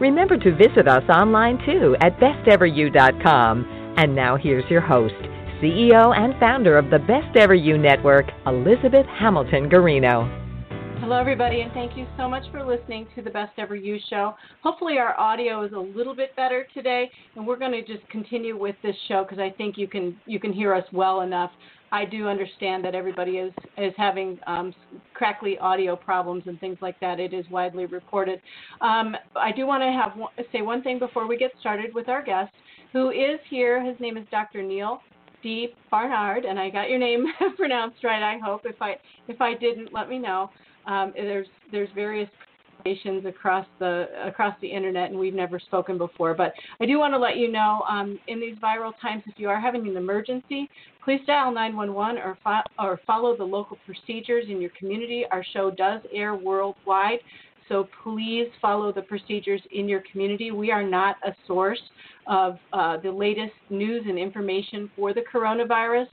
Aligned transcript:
Remember 0.00 0.38
to 0.38 0.56
visit 0.56 0.88
us 0.88 1.02
online 1.10 1.58
too 1.66 1.94
at 2.00 2.18
besteveryou.com. 2.18 3.94
And 3.98 4.16
now 4.16 4.34
here's 4.34 4.68
your 4.70 4.80
host, 4.80 5.14
CEO 5.62 6.16
and 6.16 6.32
founder 6.40 6.78
of 6.78 6.88
the 6.88 7.00
Best 7.00 7.36
Ever 7.36 7.52
You 7.52 7.76
Network, 7.76 8.24
Elizabeth 8.46 9.04
Hamilton 9.18 9.68
Guarino. 9.68 10.38
Hello, 11.00 11.18
everybody, 11.18 11.60
and 11.60 11.72
thank 11.72 11.98
you 11.98 12.06
so 12.16 12.28
much 12.28 12.44
for 12.50 12.64
listening 12.64 13.08
to 13.14 13.20
the 13.20 13.28
Best 13.28 13.52
Ever 13.58 13.76
You 13.76 13.98
show. 14.08 14.34
Hopefully, 14.62 14.96
our 14.96 15.18
audio 15.20 15.64
is 15.64 15.72
a 15.72 15.78
little 15.78 16.16
bit 16.16 16.34
better 16.34 16.66
today, 16.72 17.10
and 17.36 17.46
we're 17.46 17.58
going 17.58 17.72
to 17.72 17.82
just 17.82 18.08
continue 18.08 18.58
with 18.58 18.76
this 18.82 18.96
show 19.06 19.24
because 19.24 19.38
I 19.38 19.50
think 19.58 19.76
you 19.76 19.86
can 19.86 20.16
you 20.24 20.40
can 20.40 20.52
hear 20.52 20.74
us 20.74 20.84
well 20.92 21.20
enough. 21.20 21.50
I 21.92 22.04
do 22.04 22.28
understand 22.28 22.84
that 22.84 22.94
everybody 22.94 23.32
is 23.32 23.52
is 23.76 23.92
having 23.96 24.38
um, 24.46 24.74
crackly 25.14 25.58
audio 25.58 25.96
problems 25.96 26.44
and 26.46 26.58
things 26.60 26.78
like 26.80 26.98
that. 27.00 27.18
It 27.18 27.32
is 27.32 27.44
widely 27.50 27.86
reported. 27.86 28.40
Um, 28.80 29.16
I 29.34 29.52
do 29.52 29.66
want 29.66 29.82
to 29.82 29.90
have 29.90 30.46
say 30.52 30.62
one 30.62 30.82
thing 30.82 30.98
before 30.98 31.26
we 31.26 31.36
get 31.36 31.52
started 31.60 31.94
with 31.94 32.08
our 32.08 32.22
guest, 32.22 32.52
who 32.92 33.10
is 33.10 33.40
here. 33.48 33.84
His 33.84 33.98
name 34.00 34.16
is 34.16 34.26
Dr. 34.30 34.62
Neal 34.62 35.00
D. 35.42 35.68
Barnard, 35.90 36.44
and 36.44 36.58
I 36.58 36.70
got 36.70 36.90
your 36.90 36.98
name 36.98 37.26
pronounced 37.56 38.04
right. 38.04 38.22
I 38.22 38.38
hope. 38.38 38.62
If 38.64 38.80
I 38.80 38.96
if 39.28 39.40
I 39.40 39.54
didn't, 39.54 39.92
let 39.92 40.08
me 40.08 40.18
know. 40.18 40.50
Um, 40.86 41.12
there's 41.16 41.48
there's 41.72 41.88
various 41.94 42.28
across 43.26 43.66
the 43.78 44.06
across 44.24 44.54
the 44.62 44.68
internet, 44.68 45.10
and 45.10 45.18
we've 45.18 45.34
never 45.34 45.58
spoken 45.58 45.98
before. 45.98 46.34
But 46.34 46.52
I 46.80 46.86
do 46.86 46.98
want 46.98 47.12
to 47.14 47.18
let 47.18 47.36
you 47.36 47.50
know, 47.50 47.82
um, 47.88 48.18
in 48.28 48.40
these 48.40 48.56
viral 48.56 48.92
times, 49.00 49.22
if 49.26 49.34
you 49.38 49.48
are 49.48 49.60
having 49.60 49.86
an 49.86 49.96
emergency, 49.96 50.68
please 51.10 51.26
dial 51.26 51.52
911 51.52 52.22
or 52.22 52.38
fo- 52.44 52.62
or 52.78 53.00
follow 53.04 53.36
the 53.36 53.42
local 53.42 53.76
procedures 53.84 54.44
in 54.48 54.60
your 54.60 54.70
community. 54.78 55.24
Our 55.32 55.44
show 55.52 55.72
does 55.72 56.00
air 56.12 56.36
worldwide. 56.36 57.18
So 57.68 57.88
please 58.04 58.46
follow 58.62 58.92
the 58.92 59.02
procedures 59.02 59.60
in 59.72 59.88
your 59.88 60.04
community. 60.12 60.52
We 60.52 60.70
are 60.70 60.84
not 60.84 61.16
a 61.26 61.34
source 61.48 61.80
of 62.28 62.58
uh, 62.72 62.98
the 62.98 63.10
latest 63.10 63.54
news 63.70 64.04
and 64.08 64.20
information 64.20 64.88
for 64.94 65.12
the 65.12 65.22
coronavirus. 65.22 66.06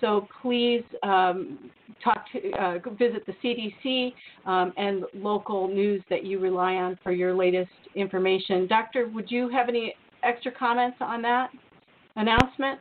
So 0.00 0.26
please 0.40 0.82
um, 1.04 1.70
talk 2.02 2.24
to, 2.32 2.50
uh, 2.60 2.78
visit 2.98 3.24
the 3.26 3.34
CDC 3.44 4.12
um, 4.44 4.72
and 4.76 5.04
local 5.14 5.68
news 5.68 6.02
that 6.10 6.24
you 6.24 6.40
rely 6.40 6.74
on 6.74 6.98
for 7.04 7.12
your 7.12 7.32
latest 7.32 7.70
information. 7.94 8.66
Doctor, 8.66 9.06
would 9.06 9.30
you 9.30 9.48
have 9.50 9.68
any 9.68 9.94
extra 10.24 10.50
comments 10.50 10.96
on 11.00 11.22
that 11.22 11.50
announcement? 12.16 12.80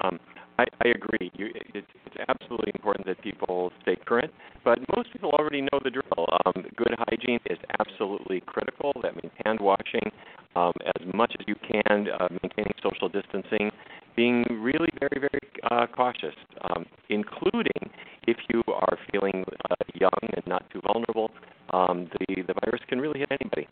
Um, 0.00 0.18
I, 0.58 0.64
I, 0.84 0.88
agree. 0.88 1.30
You, 1.36 1.48
it's, 1.54 1.86
it's, 2.06 2.16
absolutely 2.28 2.72
important 2.74 3.06
that 3.06 3.20
people 3.22 3.72
stay 3.82 3.96
current, 4.06 4.30
but 4.64 4.78
most 4.94 5.12
people 5.12 5.30
already 5.30 5.62
know 5.62 5.80
the 5.82 5.90
drill. 5.90 6.26
Um, 6.44 6.64
good 6.76 6.94
hygiene 7.08 7.40
is 7.46 7.58
absolutely 7.80 8.42
critical. 8.46 8.92
That 9.02 9.14
means 9.16 9.32
hand 9.44 9.60
washing 9.60 10.10
um, 10.54 10.72
as 10.84 11.14
much 11.14 11.34
as 11.38 11.46
you 11.48 11.54
can, 11.56 12.08
uh, 12.08 12.28
maintaining 12.42 12.74
social 12.82 13.08
distancing, 13.08 13.70
being 14.14 14.44
really 14.50 14.90
very, 15.00 15.18
very 15.18 15.40
uh, 15.70 15.86
cautious, 15.86 16.34
um, 16.70 16.84
including 17.08 17.90
if 18.26 18.36
you 18.52 18.62
are 18.68 18.98
feeling 19.10 19.44
uh, 19.70 19.74
young 19.94 20.20
and 20.34 20.46
not 20.46 20.68
too 20.70 20.80
vulnerable. 20.86 21.30
Um, 21.72 22.10
the 22.18 22.42
the 22.42 22.54
virus 22.64 22.82
can 22.88 23.00
really 23.00 23.20
hit 23.20 23.28
anybody. 23.30 23.66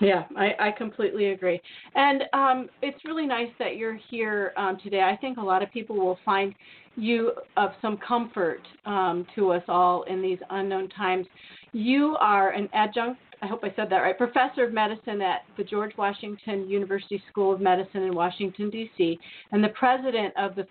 Yeah, 0.00 0.24
I, 0.36 0.54
I 0.58 0.70
completely 0.72 1.26
agree. 1.26 1.60
And 1.94 2.24
um, 2.32 2.68
it's 2.82 3.04
really 3.04 3.26
nice 3.26 3.50
that 3.58 3.76
you're 3.76 3.98
here 4.10 4.52
um, 4.56 4.78
today. 4.82 5.02
I 5.02 5.16
think 5.16 5.38
a 5.38 5.42
lot 5.42 5.62
of 5.62 5.70
people 5.70 5.96
will 5.96 6.18
find 6.24 6.54
you 6.96 7.32
of 7.56 7.70
some 7.80 7.96
comfort 7.98 8.60
um, 8.86 9.26
to 9.34 9.52
us 9.52 9.62
all 9.68 10.02
in 10.04 10.20
these 10.20 10.38
unknown 10.50 10.88
times. 10.90 11.26
You 11.72 12.16
are 12.20 12.50
an 12.50 12.68
adjunct 12.72 13.20
I 13.44 13.46
hope 13.46 13.62
I 13.62 13.72
said 13.76 13.90
that 13.90 13.98
right, 13.98 14.16
professor 14.16 14.64
of 14.64 14.72
medicine 14.72 15.20
at 15.20 15.42
the 15.58 15.64
George 15.64 15.92
Washington 15.98 16.66
University 16.66 17.22
School 17.30 17.52
of 17.52 17.60
Medicine 17.60 18.04
in 18.04 18.14
Washington, 18.14 18.70
D.C., 18.70 19.18
and 19.52 19.62
the 19.62 19.68
president 19.68 20.32
of 20.38 20.54
the 20.54 20.66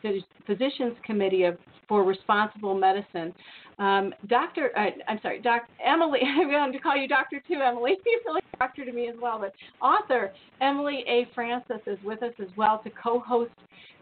Physicians 0.47 0.95
Committee 1.05 1.43
of, 1.43 1.57
for 1.87 2.03
Responsible 2.03 2.73
Medicine. 2.73 3.31
Um, 3.77 4.11
Dr. 4.27 4.71
Uh, 4.75 4.89
I'm 5.07 5.19
sorry, 5.21 5.39
Dr. 5.39 5.67
Emily, 5.85 6.21
I'm 6.23 6.49
going 6.49 6.71
to 6.71 6.79
call 6.79 6.97
you 6.97 7.07
Doctor 7.07 7.43
too, 7.47 7.59
Emily. 7.63 7.91
You 8.05 8.42
doctor 8.59 8.85
to 8.85 8.91
me 8.91 9.09
as 9.09 9.15
well, 9.21 9.39
but 9.39 9.53
author 9.81 10.31
Emily 10.61 11.03
A. 11.07 11.27
Francis 11.33 11.81
is 11.87 11.97
with 12.03 12.23
us 12.23 12.33
as 12.39 12.49
well 12.57 12.81
to 12.83 12.89
co 12.91 13.19
host 13.19 13.51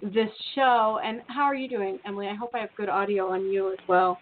this 0.02 0.30
show. 0.56 1.00
And 1.04 1.22
how 1.28 1.44
are 1.44 1.56
you 1.56 1.70
doing, 1.70 2.00
Emily? 2.06 2.28
I 2.28 2.36
hope 2.36 2.52
I 2.54 2.60
have 2.60 2.70
good 2.76 2.90
audio 2.90 3.32
on 3.32 3.46
you 3.46 3.72
as 3.72 3.80
well. 3.88 4.18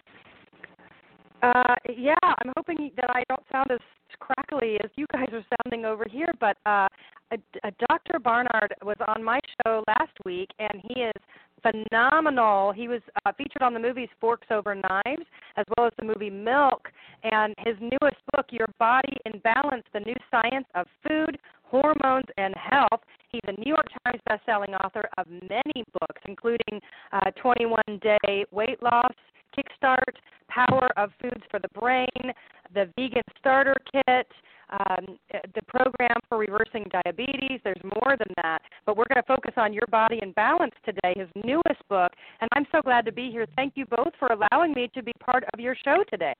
Uh, 1.42 1.74
yeah, 1.96 2.14
I'm 2.22 2.52
hoping 2.56 2.90
that 2.96 3.10
I 3.10 3.22
don't 3.28 3.42
sound 3.50 3.70
as 3.70 3.78
crackly 4.18 4.76
as 4.84 4.90
you 4.96 5.06
guys 5.12 5.28
are 5.32 5.44
sounding 5.62 5.86
over 5.86 6.04
here, 6.10 6.28
but 6.38 6.56
uh, 6.66 6.86
a, 7.32 7.38
a 7.64 7.70
Dr. 7.88 8.18
Barnard 8.18 8.74
was 8.82 8.96
on 9.08 9.24
my 9.24 9.40
show 9.64 9.82
last 9.86 10.12
week, 10.24 10.50
and 10.58 10.82
he 10.82 11.00
is 11.00 11.22
phenomenal. 11.62 12.72
He 12.72 12.88
was 12.88 13.00
uh, 13.24 13.32
featured 13.32 13.62
on 13.62 13.74
the 13.74 13.80
movies 13.80 14.08
Forks 14.20 14.46
Over 14.50 14.74
Knives, 14.74 15.26
as 15.56 15.66
well 15.76 15.86
as 15.86 15.92
the 15.98 16.04
movie 16.04 16.30
Milk, 16.30 16.88
and 17.22 17.54
his 17.58 17.76
newest 17.80 18.20
book, 18.34 18.46
Your 18.50 18.68
Body 18.78 19.16
in 19.26 19.38
Balance: 19.40 19.84
The 19.92 20.00
New 20.00 20.16
Science 20.30 20.66
of 20.74 20.86
Food, 21.06 21.38
Hormones, 21.64 22.26
and 22.36 22.54
Health. 22.56 23.00
He's 23.30 23.42
a 23.46 23.52
New 23.52 23.66
York 23.66 23.86
Times 24.04 24.20
bestselling 24.28 24.78
author 24.84 25.08
of 25.18 25.26
many 25.28 25.84
books, 25.92 26.20
including 26.26 26.80
uh, 27.12 27.30
21 27.40 27.80
Day 28.02 28.44
Weight 28.50 28.82
Loss, 28.82 29.14
Kickstart, 29.56 30.16
Power 30.48 30.88
of 30.96 31.10
Foods 31.22 31.42
for 31.50 31.60
the 31.60 31.68
Brain, 31.78 32.32
the 32.74 32.88
Vegan 32.96 33.22
Starter 33.38 33.76
Kit, 33.92 34.26
um, 34.72 35.18
the 35.54 35.62
program 35.68 36.16
for 36.28 36.38
reversing 36.38 36.86
diabetes. 37.04 37.60
There's 37.64 37.82
more 37.82 38.16
than 38.16 38.32
that. 38.42 38.60
But 38.86 38.96
we're 38.96 39.08
going 39.12 39.22
to 39.22 39.26
focus 39.26 39.54
on 39.56 39.72
Your 39.72 39.86
Body 39.90 40.18
in 40.22 40.32
Balance 40.32 40.74
today, 40.84 41.14
his 41.16 41.28
newest 41.44 41.86
book. 41.88 42.12
And 42.40 42.48
I'm 42.54 42.66
so 42.72 42.80
glad 42.82 43.04
to 43.06 43.12
be 43.12 43.30
here. 43.30 43.46
Thank 43.56 43.74
you 43.76 43.86
both 43.86 44.12
for 44.18 44.28
allowing 44.28 44.72
me 44.72 44.90
to 44.94 45.02
be 45.02 45.12
part 45.24 45.44
of 45.52 45.60
your 45.60 45.76
show 45.84 46.04
today. 46.10 46.34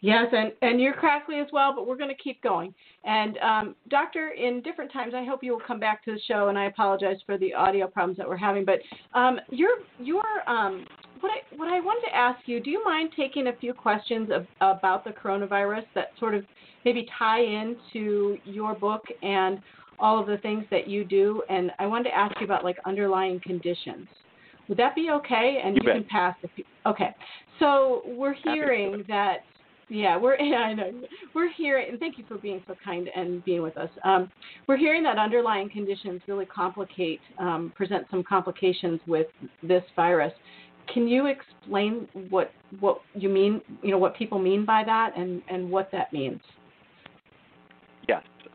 Yes, 0.00 0.26
and, 0.32 0.52
and 0.60 0.78
you're 0.82 0.92
crackly 0.92 1.36
as 1.38 1.46
well, 1.50 1.72
but 1.74 1.86
we're 1.86 1.96
going 1.96 2.14
to 2.14 2.22
keep 2.22 2.42
going. 2.42 2.74
And 3.04 3.38
um, 3.38 3.74
Doctor, 3.88 4.32
in 4.32 4.60
different 4.60 4.92
times, 4.92 5.14
I 5.16 5.24
hope 5.24 5.42
you 5.42 5.52
will 5.52 5.62
come 5.66 5.80
back 5.80 6.04
to 6.04 6.12
the 6.12 6.20
show. 6.28 6.48
And 6.48 6.58
I 6.58 6.66
apologize 6.66 7.16
for 7.24 7.38
the 7.38 7.54
audio 7.54 7.86
problems 7.86 8.18
that 8.18 8.28
we're 8.28 8.36
having. 8.36 8.66
But 8.66 8.80
um, 9.18 9.40
your 9.48 9.70
your 9.98 10.22
um, 10.46 10.84
what 11.20 11.30
I 11.30 11.56
what 11.56 11.68
I 11.68 11.80
wanted 11.80 12.06
to 12.08 12.14
ask 12.14 12.46
you, 12.46 12.60
do 12.60 12.68
you 12.68 12.84
mind 12.84 13.12
taking 13.16 13.46
a 13.46 13.56
few 13.56 13.72
questions 13.72 14.30
of, 14.30 14.46
about 14.60 15.04
the 15.04 15.10
coronavirus 15.10 15.84
that 15.94 16.08
sort 16.20 16.34
of 16.34 16.44
maybe 16.84 17.06
tie 17.18 17.42
into 17.42 18.38
your 18.44 18.74
book 18.74 19.02
and 19.22 19.60
all 19.98 20.20
of 20.20 20.26
the 20.26 20.38
things 20.38 20.64
that 20.70 20.88
you 20.88 21.04
do? 21.04 21.42
And 21.48 21.70
I 21.78 21.86
wanted 21.86 22.04
to 22.04 22.16
ask 22.16 22.34
you 22.40 22.46
about 22.46 22.64
like 22.64 22.76
underlying 22.86 23.40
conditions. 23.40 24.06
Would 24.68 24.78
that 24.78 24.94
be 24.94 25.10
okay? 25.10 25.60
And 25.62 25.76
you, 25.76 25.82
you 25.84 25.92
can 25.92 26.04
pass 26.04 26.34
if 26.42 26.50
you, 26.56 26.64
okay. 26.86 27.14
So 27.58 28.02
we're 28.06 28.34
hearing 28.34 29.04
that 29.08 29.38
yeah, 29.88 30.16
we're 30.16 30.36
yeah, 30.40 30.56
I 30.56 30.74
know. 30.74 30.90
We're 31.34 31.52
hearing 31.52 31.90
and 31.90 32.00
thank 32.00 32.18
you 32.18 32.24
for 32.26 32.38
being 32.38 32.62
so 32.66 32.74
kind 32.84 33.08
and 33.14 33.44
being 33.44 33.62
with 33.62 33.76
us. 33.76 33.90
Um, 34.04 34.30
we're 34.66 34.76
hearing 34.76 35.02
that 35.04 35.18
underlying 35.18 35.68
conditions 35.68 36.22
really 36.26 36.46
complicate 36.46 37.20
um, 37.38 37.72
present 37.76 38.06
some 38.10 38.22
complications 38.22 39.00
with 39.06 39.26
this 39.62 39.82
virus. 39.96 40.32
Can 40.92 41.08
you 41.08 41.26
explain 41.26 42.08
what 42.28 42.52
what 42.80 43.00
you 43.14 43.28
mean? 43.28 43.60
You 43.82 43.90
know 43.90 43.98
what 43.98 44.16
people 44.16 44.38
mean 44.38 44.64
by 44.64 44.82
that, 44.84 45.16
and 45.16 45.42
and 45.48 45.70
what 45.70 45.90
that 45.92 46.12
means. 46.12 46.40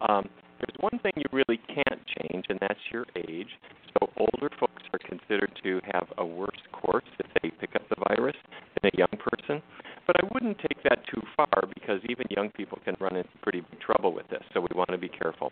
Um, 0.07 0.29
there's 0.59 0.75
one 0.79 0.99
thing 1.01 1.13
you 1.15 1.29
really 1.31 1.59
can't 1.67 2.01
change, 2.19 2.45
and 2.49 2.59
that's 2.59 2.79
your 2.91 3.05
age. 3.15 3.49
So 3.93 4.09
older 4.17 4.53
folks 4.59 4.83
are 4.93 4.99
considered 4.99 5.51
to 5.63 5.79
have 5.91 6.07
a 6.17 6.25
worse 6.25 6.61
course 6.71 7.07
if 7.19 7.27
they 7.41 7.49
pick 7.49 7.75
up 7.75 7.87
the 7.89 7.95
virus 8.07 8.35
than 8.81 8.91
a 8.93 8.97
young 8.97 9.19
person. 9.19 9.61
But 10.05 10.17
I 10.23 10.27
wouldn't 10.33 10.57
take 10.59 10.83
that 10.83 10.99
too 11.05 11.21
far 11.35 11.63
because 11.73 12.01
even 12.09 12.25
young 12.29 12.49
people 12.49 12.79
can 12.83 12.95
run 12.99 13.15
into 13.15 13.29
pretty 13.41 13.61
big 13.61 13.79
trouble 13.79 14.13
with 14.13 14.27
this, 14.29 14.43
so 14.53 14.59
we 14.59 14.67
want 14.75 14.89
to 14.89 14.97
be 14.97 15.09
careful. 15.09 15.51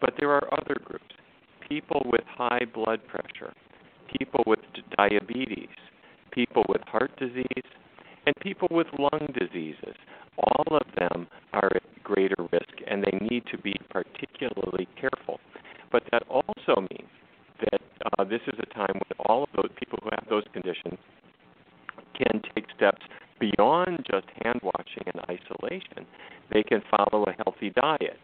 But 0.00 0.14
there 0.18 0.30
are 0.30 0.48
other 0.52 0.76
groups 0.84 1.14
people 1.68 2.00
with 2.06 2.24
high 2.26 2.64
blood 2.72 3.00
pressure, 3.06 3.52
people 4.18 4.42
with 4.46 4.60
diabetes, 4.96 5.68
people 6.32 6.64
with 6.68 6.80
heart 6.86 7.10
disease, 7.18 7.68
and 8.28 8.36
people 8.42 8.68
with 8.70 8.86
lung 8.98 9.26
diseases. 9.32 9.96
All 10.36 10.76
of 10.76 10.86
them 10.98 11.26
are 11.54 11.70
at 11.74 12.04
greater 12.04 12.36
risk, 12.52 12.74
and 12.86 13.02
they 13.02 13.18
need 13.26 13.44
to 13.50 13.56
be 13.58 13.74
particularly 13.88 14.86
careful. 15.00 15.40
But 15.90 16.02
that 16.12 16.24
also 16.28 16.82
means 16.90 17.08
that 17.70 17.80
uh, 18.18 18.24
this 18.24 18.42
is 18.46 18.58
a 18.60 18.74
time 18.74 18.92
when 18.92 19.26
all 19.26 19.44
of 19.44 19.48
those 19.56 19.70
people 19.78 19.98
who 20.02 20.10
have 20.10 20.26
those 20.28 20.44
conditions 20.52 20.98
can 22.14 22.42
take 22.54 22.66
steps 22.76 23.02
beyond 23.40 24.04
just 24.10 24.26
hand 24.44 24.60
washing 24.62 25.04
and 25.06 25.22
isolation. 25.30 26.04
They 26.52 26.62
can 26.62 26.82
follow 26.90 27.24
a 27.24 27.32
healthy 27.44 27.70
diet. 27.70 28.18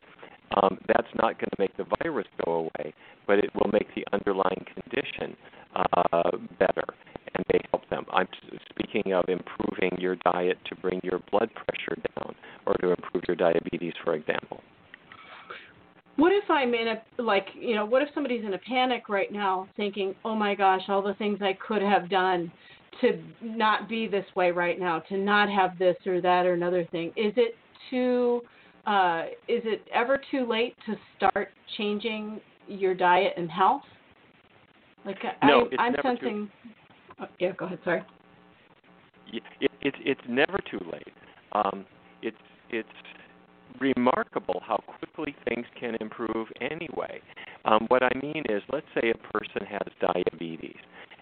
Um, 0.60 0.78
that's 0.86 1.08
not 1.16 1.38
going 1.38 1.50
to 1.50 1.58
make 1.58 1.76
the 1.78 1.86
virus 2.02 2.26
go 2.44 2.68
away, 2.68 2.92
but 3.26 3.38
it 3.38 3.50
will 3.54 3.70
make 3.72 3.88
the 3.94 4.04
underlying 4.12 4.66
condition 4.74 5.34
uh, 5.74 6.30
better, 6.58 6.84
and 7.34 7.44
may 7.52 7.60
help 7.70 7.88
them. 7.90 8.04
I'm 8.12 8.28
speaking 8.70 9.12
of 9.14 9.24
improving 9.28 9.53
your 10.14 10.32
diet 10.32 10.58
to 10.68 10.74
bring 10.76 11.00
your 11.02 11.20
blood 11.30 11.50
pressure 11.54 12.00
down 12.16 12.34
or 12.66 12.74
to 12.74 12.90
improve 12.90 13.24
your 13.26 13.36
diabetes, 13.36 13.92
for 14.04 14.14
example. 14.14 14.60
What 16.16 16.32
if 16.32 16.48
I'm 16.48 16.74
in 16.74 16.88
a 16.88 17.22
like 17.22 17.46
you 17.54 17.74
know 17.74 17.84
what 17.84 18.00
if 18.00 18.08
somebody's 18.14 18.44
in 18.44 18.54
a 18.54 18.58
panic 18.58 19.08
right 19.08 19.32
now 19.32 19.68
thinking 19.76 20.14
oh 20.24 20.36
my 20.36 20.54
gosh 20.54 20.82
all 20.88 21.02
the 21.02 21.14
things 21.14 21.40
I 21.42 21.58
could 21.66 21.82
have 21.82 22.08
done 22.08 22.52
to 23.00 23.20
not 23.42 23.88
be 23.88 24.06
this 24.06 24.24
way 24.36 24.52
right 24.52 24.78
now 24.78 25.00
to 25.08 25.16
not 25.16 25.50
have 25.50 25.76
this 25.76 25.96
or 26.06 26.20
that 26.20 26.46
or 26.46 26.52
another 26.52 26.86
thing 26.92 27.08
is 27.16 27.32
it 27.36 27.56
too 27.90 28.42
uh, 28.86 29.24
is 29.48 29.62
it 29.64 29.84
ever 29.92 30.20
too 30.30 30.46
late 30.48 30.76
to 30.86 30.94
start 31.16 31.48
changing 31.76 32.40
your 32.68 32.94
diet 32.94 33.32
and 33.36 33.50
health 33.50 33.82
like 35.04 35.18
no, 35.42 35.68
I, 35.76 35.82
I'm 35.82 35.92
never 35.94 36.16
sensing 36.16 36.48
too, 36.62 36.70
oh, 37.22 37.26
yeah 37.40 37.50
go 37.58 37.64
ahead 37.64 37.80
sorry 37.82 38.04
it, 39.32 39.42
it, 39.60 39.94
it's 40.04 40.20
never 40.28 40.58
too 40.70 40.80
late 40.92 41.12
um, 41.52 41.84
it's 42.22 42.36
it's 42.70 42.88
remarkable 43.80 44.62
how 44.64 44.76
quickly 44.98 45.34
things 45.48 45.66
can 45.78 45.96
improve 46.00 46.48
anyway. 46.60 47.20
Um, 47.64 47.86
what 47.88 48.02
I 48.02 48.10
mean 48.22 48.44
is, 48.48 48.62
let's 48.72 48.86
say 48.94 49.10
a 49.10 49.32
person 49.32 49.66
has 49.66 49.86
diabetes 50.00 50.76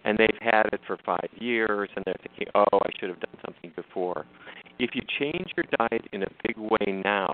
and 0.05 0.19
they've 0.19 0.39
had 0.41 0.67
it 0.73 0.81
for 0.87 0.99
five 1.05 1.29
years 1.39 1.89
and 1.95 2.05
they're 2.05 2.17
thinking, 2.27 2.49
oh, 2.55 2.65
I 2.73 2.91
should 2.99 3.09
have 3.09 3.21
done 3.21 3.37
something 3.45 3.73
before. 3.77 4.27
If 4.79 4.91
you 4.95 5.03
change 5.19 5.53
your 5.57 5.67
diet 5.79 6.07
in 6.13 6.25
a 6.25 6.29
big 6.47 6.57
way 6.59 7.03
now, 7.05 7.33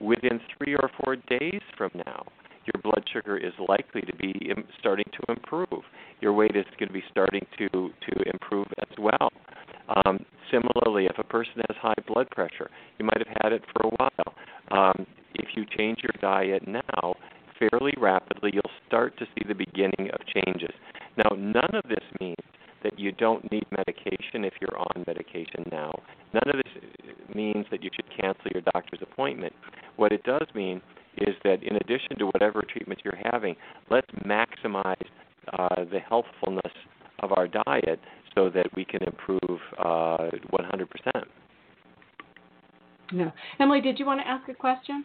within 0.00 0.40
three 0.56 0.74
or 0.74 0.90
four 1.02 1.16
days 1.16 1.60
from 1.76 1.90
now, 2.06 2.24
your 2.72 2.82
blood 2.82 3.04
sugar 3.12 3.36
is 3.36 3.52
likely 3.68 4.02
to 4.02 4.16
be 4.16 4.52
starting 4.78 5.06
to 5.12 5.32
improve. 5.32 5.82
Your 6.20 6.32
weight 6.32 6.56
is 6.56 6.64
going 6.78 6.88
to 6.88 6.94
be 6.94 7.04
starting 7.10 7.46
to 7.58 7.68
to 7.68 8.30
improve 8.32 8.66
as 8.80 8.98
well. 8.98 9.30
Um, 10.04 10.24
similarly, 10.50 11.06
if 11.06 11.18
a 11.18 11.24
person 11.24 11.62
has 11.68 11.76
high 11.80 11.94
blood 12.06 12.28
pressure, 12.30 12.70
you 12.98 13.04
might 13.04 13.18
have 13.18 13.36
had 13.42 13.52
it 13.52 13.62
for 13.72 13.86
a 13.86 13.90
while. 13.98 14.34
Um, 14.70 15.06
if 15.34 15.48
you 15.54 15.64
change 15.76 15.98
your 16.02 16.14
diet 16.20 16.66
now, 16.66 17.14
fairly 17.58 17.92
rapidly, 17.98 18.50
you'll 18.52 18.62
start 18.86 19.16
to 19.18 19.26
see 19.26 19.44
the 19.46 19.54
beginning 19.54 20.10
of 20.12 20.20
changes. 20.26 20.74
Now, 21.16 21.36
none 21.36 21.74
of 21.74 21.84
this 21.88 22.04
means 22.20 22.36
that 22.82 22.98
you 22.98 23.12
don't 23.12 23.50
need 23.50 23.64
medication 23.70 24.44
if 24.44 24.54
you're 24.60 24.78
on 24.78 25.04
medication 25.06 25.64
now. 25.70 25.92
None 26.34 26.54
of 26.54 26.56
this 26.56 27.34
means 27.34 27.66
that 27.70 27.82
you 27.82 27.90
should 27.94 28.06
cancel 28.20 28.50
your 28.52 28.62
doctor's 28.72 29.00
appointment. 29.02 29.52
What 29.96 30.12
it 30.12 30.22
does 30.24 30.46
mean 30.54 30.80
is 31.18 31.34
that 31.44 31.62
in 31.62 31.76
addition 31.76 32.18
to 32.18 32.26
whatever 32.26 32.62
treatment 32.62 33.00
you're 33.04 33.18
having, 33.32 33.56
let's 33.90 34.10
maximize 34.24 34.94
uh, 35.58 35.84
the 35.90 36.00
healthfulness 36.00 36.72
of 37.20 37.32
our 37.32 37.48
diet 37.48 38.00
so 38.34 38.50
that 38.50 38.66
we 38.76 38.84
can 38.84 39.02
improve 39.04 39.60
uh, 39.78 40.28
100%. 40.52 40.86
No. 43.12 43.32
Emily, 43.60 43.80
did 43.80 43.98
you 43.98 44.06
want 44.06 44.20
to 44.20 44.26
ask 44.26 44.48
a 44.48 44.54
question? 44.54 45.04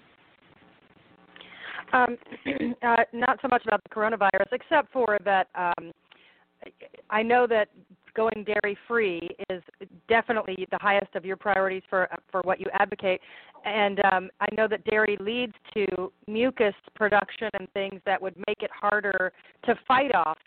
Um, 1.94 2.18
uh, 2.84 2.96
not 3.14 3.40
so 3.42 3.48
much 3.48 3.64
about 3.66 3.82
the 3.84 3.90
coronavirus, 3.90 4.52
except 4.52 4.92
for 4.92 5.18
that 5.24 5.48
um, 5.56 5.92
I 7.10 7.22
know 7.22 7.48
that 7.48 7.70
going 8.14 8.46
dairy 8.46 8.78
free 8.88 9.30
is 9.50 9.62
definitely 10.10 10.68
the 10.72 10.78
highest 10.82 11.16
of 11.16 11.26
your 11.26 11.38
priorities 11.38 11.84
for 11.90 12.10
for 12.32 12.42
what 12.42 12.60
you 12.60 12.66
advocate 12.74 13.22
and 13.66 14.00
um, 14.12 14.30
I 14.40 14.48
know 14.56 14.68
that 14.68 14.84
dairy 14.86 15.18
leads 15.20 15.54
to 15.74 16.12
mucus 16.28 16.74
production 16.96 17.50
and 17.54 17.72
things 17.74 18.02
that 18.06 18.22
would 18.22 18.36
make 18.48 18.64
it 18.64 18.72
harder 18.72 19.32
to 19.66 19.76
fight 19.88 20.14
off 20.14 20.38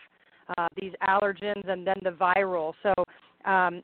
uh, 0.57 0.67
these 0.79 0.91
allergens 1.07 1.67
and 1.69 1.85
then 1.85 1.97
the 2.03 2.11
viral. 2.11 2.73
So 2.83 2.93
um, 3.49 3.81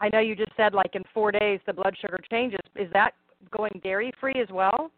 I 0.00 0.08
know 0.12 0.20
you 0.20 0.36
just 0.36 0.52
said 0.56 0.74
like 0.74 0.94
in 0.94 1.02
four 1.12 1.32
days 1.32 1.60
the 1.66 1.72
blood 1.72 1.96
sugar 2.00 2.18
changes. 2.30 2.60
Is 2.74 2.88
that 2.92 3.12
going 3.56 3.80
dairy 3.82 4.12
free 4.20 4.40
as 4.40 4.48
well? 4.50 4.90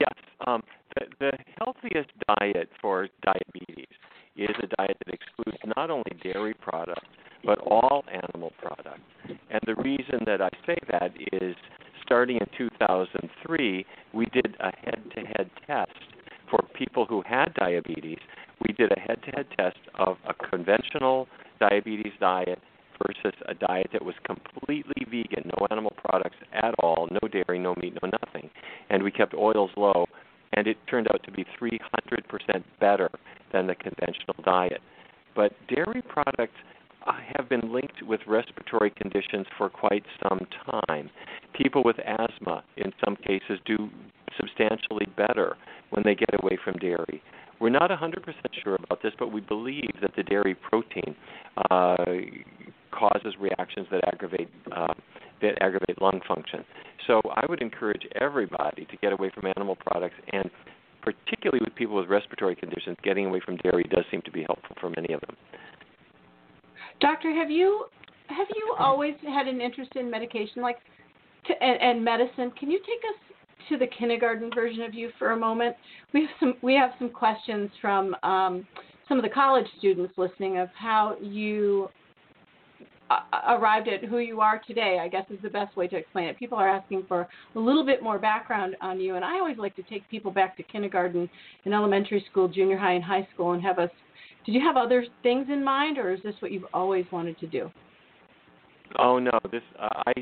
Yes. 0.00 0.14
Um, 0.46 0.62
the, 0.96 1.06
the 1.20 1.32
healthiest 1.58 2.10
diet 2.38 2.68
for 2.80 3.08
diabetes 3.22 3.86
is 4.36 4.50
a 4.62 4.66
diet 4.76 4.96
that 5.06 5.14
excludes 5.14 5.58
not 5.76 5.90
only 5.90 6.12
dairy 6.22 6.54
products 6.54 7.06
but 7.44 7.58
all 7.58 8.04
animal 8.10 8.52
products. 8.58 9.00
And 9.28 9.60
the 9.66 9.74
reason 9.76 10.20
that 10.26 10.40
I 10.40 10.48
say 10.66 10.76
that 10.90 11.12
is 11.32 11.54
starting 12.04 12.36
in 12.36 12.46
2003, 12.56 13.86
we 14.12 14.26
did 14.26 14.56
a 14.60 14.72
head 14.84 15.02
to 15.14 15.20
head 15.20 15.50
test 15.66 15.90
for 16.50 16.60
people 16.74 17.06
who 17.06 17.22
had 17.26 17.52
diabetes. 17.54 18.18
We 18.66 18.74
did 18.74 18.92
a 18.92 19.00
head 19.00 19.18
to 19.24 19.30
head 19.32 19.46
test 19.56 19.78
of 19.98 20.16
a 20.28 20.34
conventional 20.34 21.26
diabetes 21.60 22.12
diet 22.20 22.60
versus 23.02 23.38
a 23.48 23.54
diet 23.54 23.88
that 23.92 24.04
was 24.04 24.14
completely 24.24 25.04
vegan, 25.10 25.50
no 25.58 25.66
animal 25.70 25.92
products 26.04 26.36
at 26.52 26.74
all, 26.78 27.08
no 27.10 27.28
dairy, 27.28 27.58
no 27.58 27.74
meat, 27.80 27.98
no 28.02 28.10
nothing. 28.22 28.50
And 28.90 29.02
we 29.02 29.10
kept 29.10 29.34
oils 29.34 29.70
low, 29.76 30.06
and 30.52 30.66
it 30.66 30.76
turned 30.88 31.08
out 31.08 31.22
to 31.24 31.32
be 31.32 31.44
300% 31.60 31.80
better 32.80 33.10
than 33.52 33.66
the 33.66 33.74
conventional 33.74 34.36
diet. 34.44 34.80
But 35.34 35.52
dairy 35.68 36.02
products 36.08 36.54
uh, 37.06 37.12
have 37.36 37.48
been 37.48 37.72
linked 37.72 38.02
with 38.02 38.20
respiratory 38.26 38.90
conditions 38.90 39.46
for 39.58 39.68
quite 39.68 40.04
some 40.22 40.40
time. 40.86 41.10
People 41.54 41.82
with 41.84 41.96
asthma, 42.00 42.64
in 42.76 42.92
some 43.04 43.16
cases, 43.16 43.58
do 43.64 43.88
substantially 44.36 45.06
better 45.16 45.56
when 45.90 46.02
they 46.04 46.14
get 46.14 46.30
away 46.42 46.58
from 46.62 46.74
dairy. 46.74 47.22
We're 47.60 47.70
not 47.70 47.90
100% 47.90 48.24
sure 48.62 48.76
about 48.76 49.02
this, 49.02 49.12
but 49.18 49.32
we 49.32 49.40
believe 49.40 49.90
that 50.02 50.10
the 50.16 50.24
dairy 50.24 50.54
protein 50.54 51.14
uh, 51.70 51.96
causes 52.90 53.34
reactions 53.40 53.86
that 53.90 54.02
aggravate 54.12 54.48
uh, 54.72 54.94
that 55.42 55.60
aggravate 55.62 56.00
lung 56.00 56.20
function. 56.26 56.64
So 57.06 57.20
I 57.34 57.44
would 57.48 57.60
encourage 57.60 58.06
everybody 58.20 58.86
to 58.86 58.96
get 58.96 59.12
away 59.12 59.30
from 59.34 59.46
animal 59.56 59.76
products, 59.76 60.14
and 60.32 60.50
particularly 61.02 61.60
with 61.62 61.74
people 61.74 61.96
with 61.96 62.08
respiratory 62.08 62.56
conditions, 62.56 62.96
getting 63.02 63.26
away 63.26 63.40
from 63.44 63.56
dairy 63.58 63.84
does 63.90 64.04
seem 64.10 64.22
to 64.22 64.30
be 64.30 64.42
helpful 64.42 64.76
for 64.80 64.90
many 64.90 65.12
of 65.12 65.20
them. 65.20 65.36
Doctor, 67.00 67.34
have 67.34 67.50
you 67.50 67.86
have 68.28 68.46
you 68.54 68.74
always 68.78 69.14
had 69.22 69.46
an 69.46 69.60
interest 69.60 69.92
in 69.96 70.10
medication, 70.10 70.62
like 70.62 70.78
and, 71.60 71.80
and 71.80 72.04
medicine? 72.04 72.52
Can 72.58 72.70
you 72.70 72.78
take 72.80 73.00
us 73.08 73.36
to 73.68 73.78
the 73.78 73.86
kindergarten 73.86 74.50
version 74.54 74.82
of 74.82 74.94
you 74.94 75.10
for 75.18 75.32
a 75.32 75.36
moment? 75.36 75.76
We 76.12 76.22
have 76.22 76.30
some 76.40 76.54
we 76.62 76.74
have 76.74 76.90
some 76.98 77.10
questions 77.10 77.70
from 77.80 78.14
um, 78.22 78.66
some 79.08 79.18
of 79.18 79.24
the 79.24 79.30
college 79.30 79.66
students 79.78 80.14
listening 80.16 80.58
of 80.58 80.68
how 80.78 81.16
you 81.20 81.88
uh, 83.10 83.56
arrived 83.58 83.88
at 83.88 84.04
who 84.04 84.18
you 84.18 84.40
are 84.40 84.60
today. 84.66 84.98
I 85.00 85.08
guess 85.08 85.24
is 85.30 85.38
the 85.42 85.50
best 85.50 85.76
way 85.76 85.88
to 85.88 85.96
explain 85.96 86.28
it. 86.28 86.38
People 86.38 86.58
are 86.58 86.68
asking 86.68 87.04
for 87.06 87.28
a 87.54 87.58
little 87.58 87.84
bit 87.84 88.02
more 88.02 88.18
background 88.18 88.76
on 88.80 89.00
you, 89.00 89.16
and 89.16 89.24
I 89.24 89.38
always 89.38 89.58
like 89.58 89.76
to 89.76 89.82
take 89.82 90.08
people 90.10 90.30
back 90.30 90.56
to 90.56 90.62
kindergarten 90.62 91.28
and 91.64 91.74
elementary 91.74 92.24
school, 92.30 92.48
junior 92.48 92.78
high, 92.78 92.92
and 92.92 93.04
high 93.04 93.26
school, 93.34 93.52
and 93.52 93.62
have 93.62 93.78
us 93.78 93.90
did 94.46 94.54
you 94.54 94.60
have 94.60 94.76
other 94.76 95.06
things 95.22 95.46
in 95.48 95.64
mind, 95.64 95.96
or 95.96 96.12
is 96.12 96.20
this 96.22 96.34
what 96.40 96.52
you've 96.52 96.66
always 96.74 97.06
wanted 97.10 97.38
to 97.40 97.46
do? 97.46 97.70
Oh 98.98 99.18
no, 99.18 99.38
this 99.50 99.62
uh, 99.78 99.88
I 100.06 100.12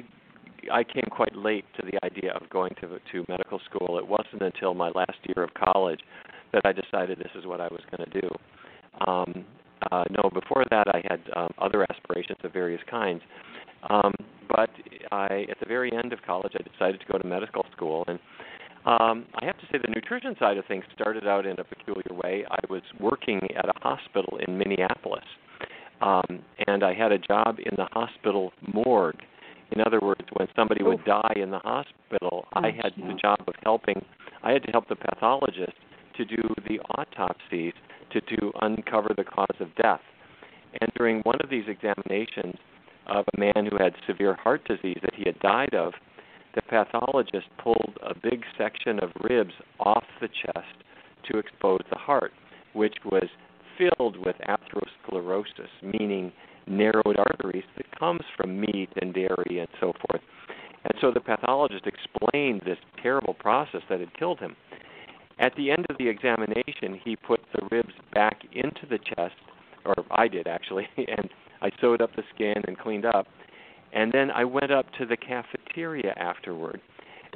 I 0.71 0.85
came 0.85 1.09
quite 1.11 1.35
late 1.35 1.64
to 1.81 1.87
the 1.90 2.04
idea 2.04 2.33
of 2.33 2.49
going 2.50 2.75
to 2.81 2.99
to 2.99 3.25
medical 3.28 3.61
school. 3.71 3.99
It 3.99 4.07
wasn't 4.07 4.42
until 4.42 4.75
my 4.75 4.90
last 4.90 5.19
year 5.25 5.45
of 5.45 5.54
college 5.54 6.00
that 6.52 6.62
I 6.64 6.73
decided 6.73 7.19
this 7.19 7.33
is 7.37 7.47
what 7.47 7.61
I 7.61 7.69
was 7.69 7.81
going 7.90 8.11
to 8.11 8.21
do. 8.21 8.28
Um, 9.07 9.45
uh, 9.90 10.04
no, 10.11 10.31
before 10.31 10.64
that 10.71 10.87
I 10.88 11.02
had 11.09 11.21
um, 11.35 11.49
other 11.59 11.85
aspirations 11.90 12.38
of 12.45 12.52
various 12.52 12.83
kinds. 12.88 13.23
Um, 13.90 14.14
but 14.49 14.71
I, 15.11 15.47
at 15.50 15.59
the 15.59 15.66
very 15.66 15.90
end 15.92 16.12
of 16.12 16.21
college, 16.25 16.52
I 16.54 16.62
decided 16.62 17.00
to 17.00 17.07
go 17.11 17.19
to 17.19 17.26
medical 17.26 17.64
school, 17.75 18.04
and 18.07 18.19
um, 18.85 19.26
I 19.40 19.45
have 19.45 19.59
to 19.59 19.66
say 19.71 19.78
the 19.78 19.92
nutrition 19.92 20.37
side 20.38 20.57
of 20.57 20.66
things 20.66 20.85
started 20.95 21.26
out 21.26 21.47
in 21.47 21.59
a 21.59 21.64
peculiar 21.64 22.12
way. 22.12 22.45
I 22.50 22.59
was 22.69 22.83
working 23.00 23.40
at 23.57 23.69
a 23.69 23.73
hospital 23.81 24.38
in 24.47 24.59
Minneapolis, 24.59 25.25
um, 26.00 26.42
and 26.66 26.85
I 26.85 26.95
had 26.95 27.12
a 27.12 27.19
job 27.19 27.59
in 27.59 27.75
the 27.76 27.87
hospital 27.92 28.52
morgue. 28.73 29.23
In 29.71 29.81
other 29.81 30.00
words, 30.00 30.25
when 30.37 30.49
somebody 30.54 30.83
would 30.83 31.04
die 31.04 31.35
in 31.37 31.50
the 31.50 31.59
hospital, 31.59 32.47
I 32.52 32.71
had 32.71 32.92
the 32.97 33.14
job 33.14 33.40
of 33.47 33.54
helping. 33.62 34.04
I 34.42 34.52
had 34.52 34.62
to 34.64 34.73
help 34.73 34.88
the 34.88 34.97
pathologist 34.97 35.76
to 36.16 36.25
do 36.25 36.42
the 36.69 36.78
autopsies 36.99 37.73
to 38.12 38.21
to 38.21 38.52
uncover 38.61 39.14
the 39.16 39.25
cause 39.25 39.57
of 39.61 39.75
death. 39.76 40.00
And 40.81 40.90
during 40.97 41.21
one 41.21 41.38
of 41.42 41.50
these 41.50 41.64
examinations 41.69 42.57
of 43.07 43.25
a 43.35 43.40
man 43.40 43.66
who 43.71 43.83
had 43.83 43.95
severe 44.07 44.35
heart 44.35 44.66
disease 44.66 44.99
that 45.02 45.14
he 45.14 45.25
had 45.25 45.38
died 45.40 45.75
of, 45.75 45.92
the 46.54 46.62
pathologist 46.62 47.47
pulled 47.62 47.99
a 48.02 48.14
big 48.14 48.45
section 48.59 49.02
of 49.02 49.11
ribs 49.23 49.54
off 49.81 50.04
the 50.21 50.28
chest 50.28 50.85
to 51.31 51.38
expose 51.38 51.81
the 51.90 51.99
heart, 51.99 52.33
which 52.75 52.97
was 53.04 53.28
filled 53.78 54.16
with 54.19 54.37
atherosclerosis, 54.49 55.71
meaning 55.83 56.33
narrowed 56.66 57.16
arteries 57.19 57.64
that 57.76 57.99
comes 57.99 58.23
from 58.37 58.61
meat 58.61 58.88
and 59.00 59.14
dairy 59.14 59.59
and 59.59 59.69
so 59.81 59.92
forth. 60.09 60.23
And 60.85 60.95
so 61.00 61.11
the 61.12 61.21
pathologist 61.21 61.87
explained 61.87 62.62
this 62.64 62.78
terrible 63.02 63.35
process 63.35 63.83
that 63.88 64.00
had 64.00 64.16
killed 64.19 64.40
him. 64.40 64.57
At 65.38 65.54
the 65.57 65.71
end 65.71 65.87
of 65.88 65.97
the 65.99 66.09
examination, 66.09 67.00
he 67.04 67.16
put 67.16 67.40
the 67.54 67.66
ribs 67.71 67.95
back 68.12 68.42
into 68.52 68.87
the 68.88 68.99
chest, 68.99 69.35
or 69.85 69.95
I 70.11 70.28
did 70.28 70.47
actually, 70.47 70.88
and 70.97 71.28
I 71.61 71.71
sewed 71.81 72.02
up 72.02 72.14
the 72.16 72.23
skin 72.35 72.62
and 72.66 72.78
cleaned 72.78 73.07
up. 73.07 73.26
And 73.92 74.11
then 74.12 74.31
I 74.31 74.45
went 74.45 74.73
up 74.73 74.87
to 74.99 75.07
the 75.07 75.16
cafeteria 75.16 76.14
afterward, 76.16 76.81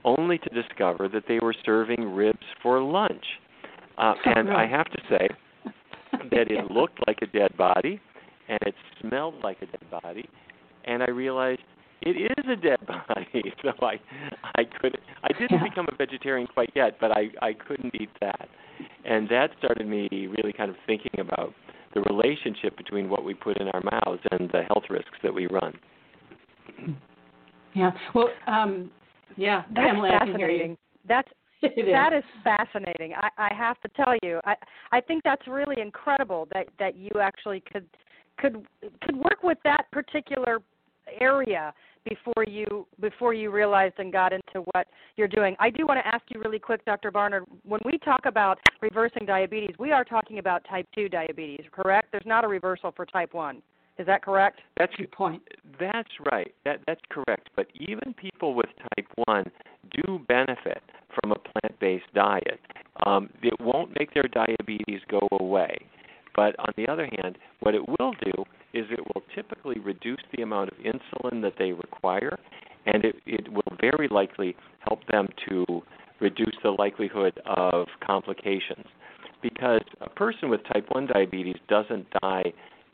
only 0.05 0.39
to 0.39 0.49
discover 0.51 1.09
that 1.09 1.25
they 1.29 1.39
were 1.41 1.55
serving 1.65 2.15
ribs 2.15 2.47
for 2.63 2.83
lunch. 2.83 3.25
Uh, 3.99 4.15
and 4.25 4.51
I 4.51 4.67
have 4.67 4.87
to 4.87 5.03
say 5.09 5.29
that 6.31 6.51
it 6.51 6.71
looked 6.71 7.01
like 7.07 7.19
a 7.23 7.27
dead 7.27 7.57
body, 7.57 8.01
and 8.49 8.59
it 8.67 8.75
smelled 9.01 9.35
like 9.43 9.59
a 9.63 9.67
dead 9.67 9.91
body, 9.91 10.29
and 10.85 11.03
I 11.03 11.11
realized 11.11 11.61
it 12.03 12.11
is 12.39 12.45
a 12.51 12.57
dead 12.57 12.79
body. 12.87 13.53
So 13.63 13.73
I, 13.85 13.99
I 14.55 14.65
couldn't. 14.65 15.01
I 15.25 15.33
didn't 15.33 15.59
Yeah. 15.59 15.65
become 15.65 15.87
a 15.93 15.97
vegetarian 15.97 16.47
quite 16.47 16.71
yet, 16.75 16.99
but 17.01 17.11
I, 17.13 17.31
I 17.43 17.53
couldn't 17.53 17.95
eat 18.01 18.11
that, 18.21 18.49
and 19.05 19.29
that 19.29 19.51
started 19.59 19.87
me 19.87 20.09
really 20.11 20.53
kind 20.53 20.71
of 20.71 20.77
thinking 20.87 21.19
about 21.21 21.53
the 21.95 22.01
relationship 22.03 22.77
between 22.77 23.09
what 23.09 23.25
we 23.25 23.35
put 23.35 23.59
in 23.61 23.69
our 23.69 23.81
mouths 23.83 24.23
and 24.31 24.51
the 24.51 24.63
health 24.65 24.85
risks 24.91 25.19
that 25.23 25.33
we 25.35 25.47
run. 25.47 25.75
Yeah. 27.75 27.91
Well, 28.15 28.29
um, 28.47 28.91
yeah, 29.37 29.63
That's 29.75 29.89
Pamela, 29.89 30.09
I 30.15 30.19
can 30.19 30.37
hear 30.37 30.51
you. 30.51 30.59
fascinating. 30.59 30.77
That's 31.09 31.29
It 31.63 31.79
is. 31.79 31.87
That 31.93 32.13
is 32.13 32.25
fascinating. 32.45 33.15
I, 33.17 33.29
I 33.51 33.55
have 33.55 33.81
to 33.81 33.89
tell 33.97 34.15
you, 34.23 34.41
I 34.45 34.55
I 34.93 35.01
think 35.01 35.23
that's 35.25 35.47
really 35.49 35.81
incredible 35.81 36.47
that 36.53 36.67
that 36.79 36.97
you 36.97 37.11
actually 37.21 37.63
could 37.73 37.87
could 38.39 38.67
could 39.03 39.17
work 39.17 39.43
with 39.43 39.59
that 39.65 39.87
particular 39.93 40.61
area 41.21 41.73
before 42.05 42.45
you 42.47 42.87
before 43.01 43.35
you 43.35 43.51
realized 43.51 43.95
and 43.99 44.13
got 44.13 44.33
into 44.33 44.65
what 44.73 44.87
you're 45.17 45.29
doing. 45.29 45.57
I 45.59 45.71
do 45.71 45.87
want 45.87 45.99
to 46.01 46.07
ask 46.07 46.23
you 46.29 46.41
really 46.41 46.59
quick, 46.59 46.85
Dr. 46.85 47.11
Barnard. 47.11 47.45
When 47.65 47.81
we 47.85 47.99
talk 47.99 48.21
about 48.27 48.59
reversing 48.81 49.27
diabetes, 49.27 49.75
we 49.79 49.93
are 49.93 50.05
talking 50.05 50.39
about 50.39 50.65
type 50.69 50.87
two 50.95 51.09
diabetes, 51.09 51.67
correct? 51.73 52.09
There's 52.13 52.27
not 52.27 52.45
a 52.45 52.49
reversal 52.49 52.93
for 52.95 53.07
type 53.07 53.35
one. 53.35 53.63
Is 53.99 54.07
that 54.07 54.23
correct? 54.23 54.61
That's 54.77 54.95
Good 54.97 55.11
point. 55.11 55.43
That's 55.81 56.11
right. 56.31 56.55
That 56.65 56.81
that's 56.87 57.01
correct. 57.11 57.49
But 57.57 57.69
even 57.75 58.15
people 58.15 58.55
with 58.55 58.69
type 58.97 59.09
one 59.27 59.51
do 59.91 60.21
benefit 60.29 60.83
from 61.21 61.33
a 61.33 61.37
plant-based 61.37 62.13
diet. 62.15 62.61
Um, 63.07 63.31
it 63.43 63.59
won't 63.61 63.99
make 63.99 64.13
their 64.15 64.29
diabetes 64.33 65.01
go 65.09 65.27
away. 65.41 65.77
But 66.37 66.55
on 66.59 66.73
the 66.77 66.87
other 66.87 67.09
hand, 67.23 67.39
what 67.61 67.75
it 67.75 67.83
will 67.99 68.13
do 68.23 68.45
is 68.75 68.85
it 68.91 69.01
will 69.15 69.23
typically 69.35 69.81
reduce 69.81 70.21
the 70.37 70.43
amount 70.43 70.71
of 70.71 70.77
insulin 70.79 71.41
that 71.43 71.55
they 71.59 71.73
require, 71.73 72.39
and 72.85 73.05
it, 73.05 73.17
it 73.27 73.51
will 73.51 73.77
very 73.81 74.07
likely 74.09 74.55
help 74.81 75.01
them 75.07 75.27
to 75.49 75.83
reduce 76.21 76.55
the 76.63 76.71
likelihood 76.71 77.41
of 77.47 77.87
complications. 78.07 78.85
Because 79.43 79.83
a 80.01 80.11
person 80.11 80.51
with 80.51 80.61
type 80.73 80.87
1 80.93 81.07
diabetes 81.07 81.57
doesn't 81.69 82.07
die 82.23 82.53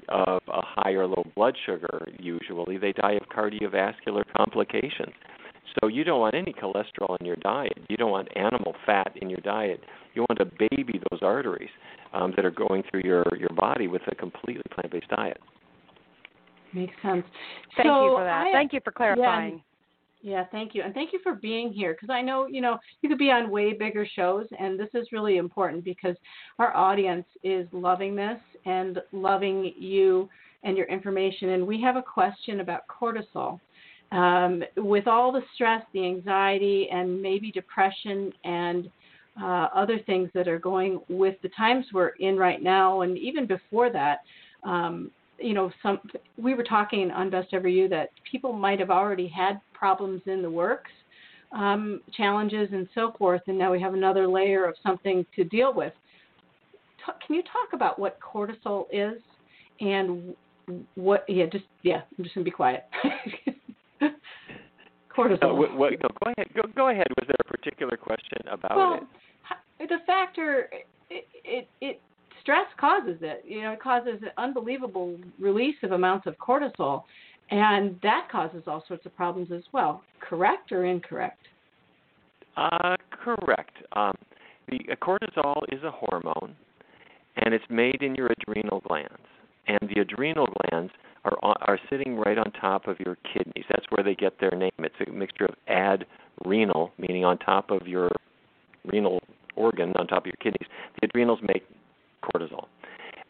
of 0.08 0.42
a 0.48 0.60
high 0.62 0.92
or 0.92 1.06
low 1.06 1.24
blood 1.34 1.56
sugar 1.66 2.06
usually, 2.18 2.78
they 2.78 2.92
die 2.92 3.12
of 3.12 3.28
cardiovascular 3.28 4.24
complications. 4.36 5.14
So 5.80 5.88
you 5.88 6.04
don't 6.04 6.20
want 6.20 6.34
any 6.34 6.52
cholesterol 6.52 7.16
in 7.20 7.26
your 7.26 7.36
diet. 7.36 7.78
You 7.88 7.96
don't 7.96 8.10
want 8.10 8.28
animal 8.36 8.74
fat 8.84 9.12
in 9.16 9.30
your 9.30 9.40
diet. 9.40 9.80
You 10.14 10.26
want 10.28 10.38
to 10.38 10.68
baby 10.68 11.00
those 11.10 11.20
arteries 11.22 11.70
um, 12.12 12.32
that 12.36 12.44
are 12.44 12.50
going 12.50 12.82
through 12.90 13.02
your 13.04 13.24
your 13.38 13.50
body 13.50 13.88
with 13.88 14.02
a 14.08 14.14
completely 14.14 14.62
plant-based 14.74 15.08
diet. 15.08 15.38
Makes 16.74 16.94
sense. 17.02 17.24
Thank 17.76 17.88
so 17.88 18.04
you 18.04 18.16
for 18.16 18.24
that. 18.24 18.46
I- 18.46 18.52
Thank 18.52 18.72
you 18.72 18.80
for 18.84 18.92
clarifying. 18.92 19.62
Yeah, 20.24 20.44
thank 20.52 20.72
you. 20.72 20.82
And 20.82 20.94
thank 20.94 21.12
you 21.12 21.18
for 21.20 21.34
being 21.34 21.72
here 21.72 21.94
because 21.94 22.08
I 22.08 22.22
know, 22.22 22.46
you 22.46 22.60
know, 22.60 22.78
you 23.00 23.08
could 23.08 23.18
be 23.18 23.32
on 23.32 23.50
way 23.50 23.72
bigger 23.72 24.06
shows 24.06 24.46
and 24.58 24.78
this 24.78 24.88
is 24.94 25.08
really 25.10 25.36
important 25.36 25.82
because 25.82 26.14
our 26.60 26.74
audience 26.76 27.26
is 27.42 27.66
loving 27.72 28.14
this 28.14 28.38
and 28.64 29.00
loving 29.10 29.72
you 29.76 30.28
and 30.62 30.76
your 30.76 30.86
information. 30.86 31.50
And 31.50 31.66
we 31.66 31.80
have 31.82 31.96
a 31.96 32.02
question 32.02 32.60
about 32.60 32.82
cortisol. 32.86 33.58
Um, 34.12 34.62
with 34.76 35.08
all 35.08 35.32
the 35.32 35.40
stress, 35.54 35.82
the 35.94 36.04
anxiety, 36.04 36.88
and 36.92 37.20
maybe 37.20 37.50
depression 37.50 38.30
and 38.44 38.90
uh, 39.40 39.68
other 39.74 39.98
things 40.00 40.28
that 40.34 40.46
are 40.46 40.58
going 40.58 41.00
with 41.08 41.36
the 41.42 41.48
times 41.56 41.86
we're 41.94 42.08
in 42.20 42.36
right 42.36 42.62
now, 42.62 43.00
and 43.00 43.16
even 43.16 43.46
before 43.46 43.90
that, 43.90 44.18
um, 44.64 45.10
you 45.38 45.54
know, 45.54 45.72
some 45.82 45.98
we 46.36 46.54
were 46.54 46.62
talking 46.62 47.10
on 47.10 47.30
Best 47.30 47.48
Ever 47.52 47.68
You 47.68 47.88
that 47.88 48.10
people 48.30 48.52
might 48.52 48.78
have 48.78 48.90
already 48.90 49.26
had 49.26 49.60
problems 49.72 50.20
in 50.26 50.42
the 50.42 50.50
works, 50.50 50.90
um, 51.52 52.00
challenges 52.14 52.68
and 52.72 52.86
so 52.94 53.14
forth, 53.18 53.40
and 53.46 53.58
now 53.58 53.72
we 53.72 53.80
have 53.80 53.94
another 53.94 54.28
layer 54.28 54.66
of 54.66 54.74
something 54.82 55.24
to 55.34 55.44
deal 55.44 55.72
with. 55.72 55.92
Can 57.26 57.34
you 57.34 57.42
talk 57.42 57.72
about 57.72 57.98
what 57.98 58.18
cortisol 58.20 58.84
is 58.92 59.20
and 59.80 60.34
what? 60.94 61.24
Yeah, 61.28 61.46
just 61.46 61.64
yeah, 61.82 62.02
I'm 62.16 62.24
just 62.24 62.34
gonna 62.34 62.44
be 62.44 62.50
quiet. 62.50 62.84
cortisol. 65.16 65.56
What, 65.56 65.76
what, 65.76 65.92
no, 65.92 66.08
go 66.24 66.32
ahead. 66.36 66.48
Go, 66.54 66.62
go 66.74 66.88
ahead. 66.90 67.06
Was 67.18 67.26
there 67.26 67.36
a 67.40 67.44
particular 67.44 67.96
question 67.96 68.38
about 68.50 68.76
well, 68.76 68.94
it? 68.94 69.02
h- 69.80 69.88
the 69.88 69.98
factor 70.06 70.68
it, 71.10 71.26
it 71.44 71.68
it 71.80 72.00
stress 72.40 72.66
causes 72.78 73.18
it. 73.20 73.44
You 73.46 73.62
know, 73.62 73.72
it 73.72 73.80
causes 73.80 74.20
an 74.22 74.30
unbelievable 74.38 75.16
release 75.38 75.76
of 75.82 75.92
amounts 75.92 76.26
of 76.26 76.36
cortisol, 76.38 77.04
and 77.50 77.98
that 78.02 78.28
causes 78.30 78.62
all 78.66 78.84
sorts 78.88 79.06
of 79.06 79.14
problems 79.16 79.50
as 79.52 79.62
well. 79.72 80.02
Correct 80.20 80.72
or 80.72 80.84
incorrect? 80.84 81.38
Uh, 82.56 82.96
correct. 83.10 83.76
Um, 83.92 84.14
the 84.68 84.78
uh, 84.90 84.96
cortisol 84.96 85.62
is 85.70 85.82
a 85.82 85.90
hormone, 85.90 86.54
and 87.36 87.54
it's 87.54 87.64
made 87.70 88.02
in 88.02 88.14
your 88.14 88.28
adrenal 88.38 88.80
glands. 88.86 89.16
And 89.66 89.78
the 89.94 90.00
adrenal 90.00 90.46
glands 90.46 90.92
are 91.24 91.38
are 91.42 91.78
sitting 91.88 92.16
right 92.16 92.38
on 92.38 92.50
top 92.52 92.88
of 92.88 92.98
your 93.00 93.16
kidneys. 93.32 93.64
That's 93.68 93.86
where 93.90 94.04
they 94.04 94.14
get 94.14 94.40
their 94.40 94.50
name. 94.50 94.72
It's 94.78 94.94
a 95.06 95.10
mixture 95.10 95.46
of 95.46 95.54
adrenal, 95.68 96.92
meaning 96.98 97.24
on 97.24 97.38
top 97.38 97.70
of 97.70 97.86
your 97.86 98.10
renal 98.84 99.20
organ, 99.54 99.92
on 99.96 100.06
top 100.06 100.24
of 100.24 100.26
your 100.26 100.38
kidneys. 100.40 100.68
The 101.00 101.06
adrenals 101.06 101.40
make 101.42 101.64
cortisol. 102.22 102.66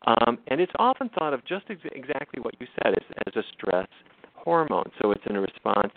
Um, 0.07 0.39
and 0.49 0.61
it's 0.61 0.73
often 0.79 1.11
thought 1.11 1.33
of 1.33 1.45
just 1.45 1.67
ex- 1.71 1.81
exactly 1.93 2.43
what 2.43 2.55
you 2.61 2.67
said 2.83 2.95
as, 2.95 3.05
as 3.27 3.37
a 3.37 3.43
stress 3.53 3.87
hormone. 4.35 4.91
So 5.01 5.13
it's 5.13 5.23
in 5.29 5.37
response 5.37 5.93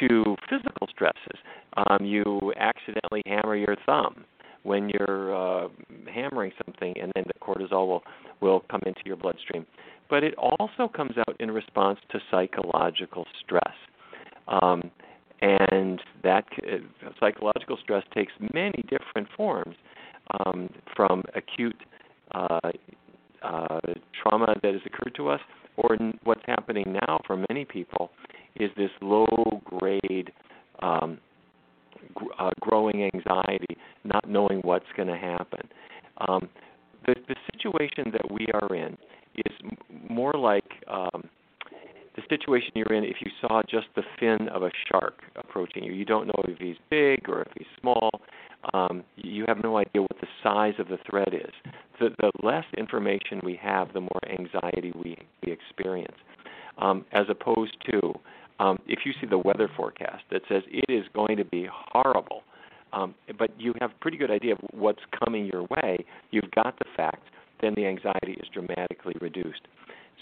to 0.00 0.36
physical 0.50 0.86
stresses. 0.90 1.38
Um, 1.76 2.04
you 2.04 2.52
accidentally 2.58 3.22
hammer 3.26 3.56
your 3.56 3.76
thumb 3.86 4.24
when 4.62 4.90
you're 4.90 5.34
uh, 5.34 5.68
hammering 6.12 6.52
something, 6.64 6.94
and 7.00 7.12
then 7.14 7.24
the 7.26 7.38
cortisol 7.40 7.86
will, 7.86 8.02
will 8.40 8.60
come 8.70 8.80
into 8.86 9.00
your 9.04 9.16
bloodstream. 9.16 9.66
But 10.10 10.24
it 10.24 10.34
also 10.36 10.88
comes 10.88 11.16
out 11.18 11.36
in 11.40 11.50
response 11.50 11.98
to 12.10 12.18
psychological 12.30 13.26
stress. 13.44 13.74
Um, 14.48 14.90
and 15.40 16.00
that 16.24 16.44
uh, 16.64 17.10
psychological 17.20 17.78
stress 17.82 18.02
takes 18.12 18.32
many 18.54 18.82
different 18.88 19.28
forms, 19.36 19.76
um, 20.44 20.68
from 20.96 21.22
acute 21.34 21.76
uh, 22.34 22.58
uh, 23.42 23.80
trauma 24.22 24.54
that 24.62 24.72
has 24.72 24.82
occurred 24.84 25.14
to 25.16 25.28
us, 25.28 25.40
or 25.76 25.94
n- 25.94 26.18
what's 26.24 26.42
happening 26.46 26.96
now 27.06 27.20
for 27.26 27.42
many 27.48 27.64
people 27.64 28.10
is 28.56 28.70
this 28.76 28.90
low 29.00 29.62
grade 29.64 30.32
um, 30.80 31.18
uh, 32.38 32.50
growing 32.60 33.08
anxiety, 33.14 33.76
not 34.04 34.28
knowing 34.28 34.60
what's 34.60 34.86
going 34.96 35.08
to 35.08 35.16
happen. 35.16 35.60
Um, 36.26 36.48
the, 37.06 37.14
the 37.28 37.36
situation 37.52 38.12
that 38.12 38.30
we 38.30 38.46
are 38.52 38.74
in 38.74 38.96
is 39.36 39.56
more 40.08 40.32
like 40.32 40.64
um, 40.88 41.24
the 42.16 42.22
situation 42.28 42.72
you're 42.74 42.92
in 42.92 43.04
if 43.04 43.16
you 43.20 43.30
saw 43.40 43.62
just 43.62 43.86
the 43.94 44.02
fin 44.18 44.48
of 44.48 44.62
a 44.62 44.70
shark 44.88 45.22
approaching 45.36 45.84
you. 45.84 45.92
You 45.92 46.04
don't 46.04 46.26
know 46.26 46.42
if 46.44 46.58
he's 46.58 46.76
big 46.90 47.28
or 47.28 47.42
if 47.42 47.48
he's 47.56 47.66
small. 47.80 48.10
Um, 48.74 49.04
you 49.16 49.44
have 49.46 49.62
no 49.62 49.76
idea 49.78 50.02
what 50.02 50.16
the 50.20 50.26
size 50.42 50.74
of 50.78 50.88
the 50.88 50.98
threat 51.08 51.32
is. 51.32 51.52
The, 52.00 52.10
the 52.18 52.30
less 52.42 52.64
information 52.76 53.40
we 53.44 53.58
have, 53.62 53.92
the 53.92 54.00
more 54.00 54.20
anxiety 54.28 54.92
we, 54.96 55.16
we 55.44 55.52
experience. 55.52 56.16
Um, 56.78 57.04
as 57.12 57.26
opposed 57.28 57.76
to 57.90 58.14
um, 58.58 58.78
if 58.86 59.00
you 59.04 59.12
see 59.20 59.26
the 59.26 59.38
weather 59.38 59.68
forecast 59.76 60.24
that 60.30 60.42
says 60.48 60.62
it 60.68 60.92
is 60.92 61.04
going 61.14 61.36
to 61.36 61.44
be 61.44 61.68
horrible, 61.70 62.42
um, 62.92 63.14
but 63.38 63.50
you 63.58 63.74
have 63.80 63.90
a 63.90 63.98
pretty 64.00 64.16
good 64.16 64.30
idea 64.30 64.54
of 64.54 64.58
what's 64.72 65.02
coming 65.24 65.46
your 65.46 65.64
way, 65.64 66.04
you've 66.30 66.50
got 66.52 66.78
the 66.78 66.86
facts, 66.96 67.28
then 67.60 67.74
the 67.74 67.86
anxiety 67.86 68.32
is 68.32 68.48
dramatically 68.52 69.14
reduced. 69.20 69.62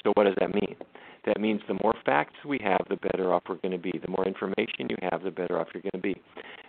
So, 0.02 0.12
what 0.14 0.24
does 0.24 0.34
that 0.40 0.54
mean? 0.54 0.76
That 1.24 1.40
means 1.40 1.60
the 1.66 1.78
more 1.82 1.94
facts 2.04 2.34
we 2.44 2.58
have, 2.62 2.80
the 2.88 2.96
better 2.96 3.32
off 3.32 3.44
we're 3.48 3.56
going 3.56 3.72
to 3.72 3.78
be. 3.78 3.92
The 3.92 4.10
more 4.10 4.26
information 4.26 4.88
you 4.88 4.96
have, 5.10 5.22
the 5.22 5.30
better 5.30 5.58
off 5.58 5.68
you're 5.74 5.82
going 5.82 5.92
to 5.92 5.98
be. 5.98 6.20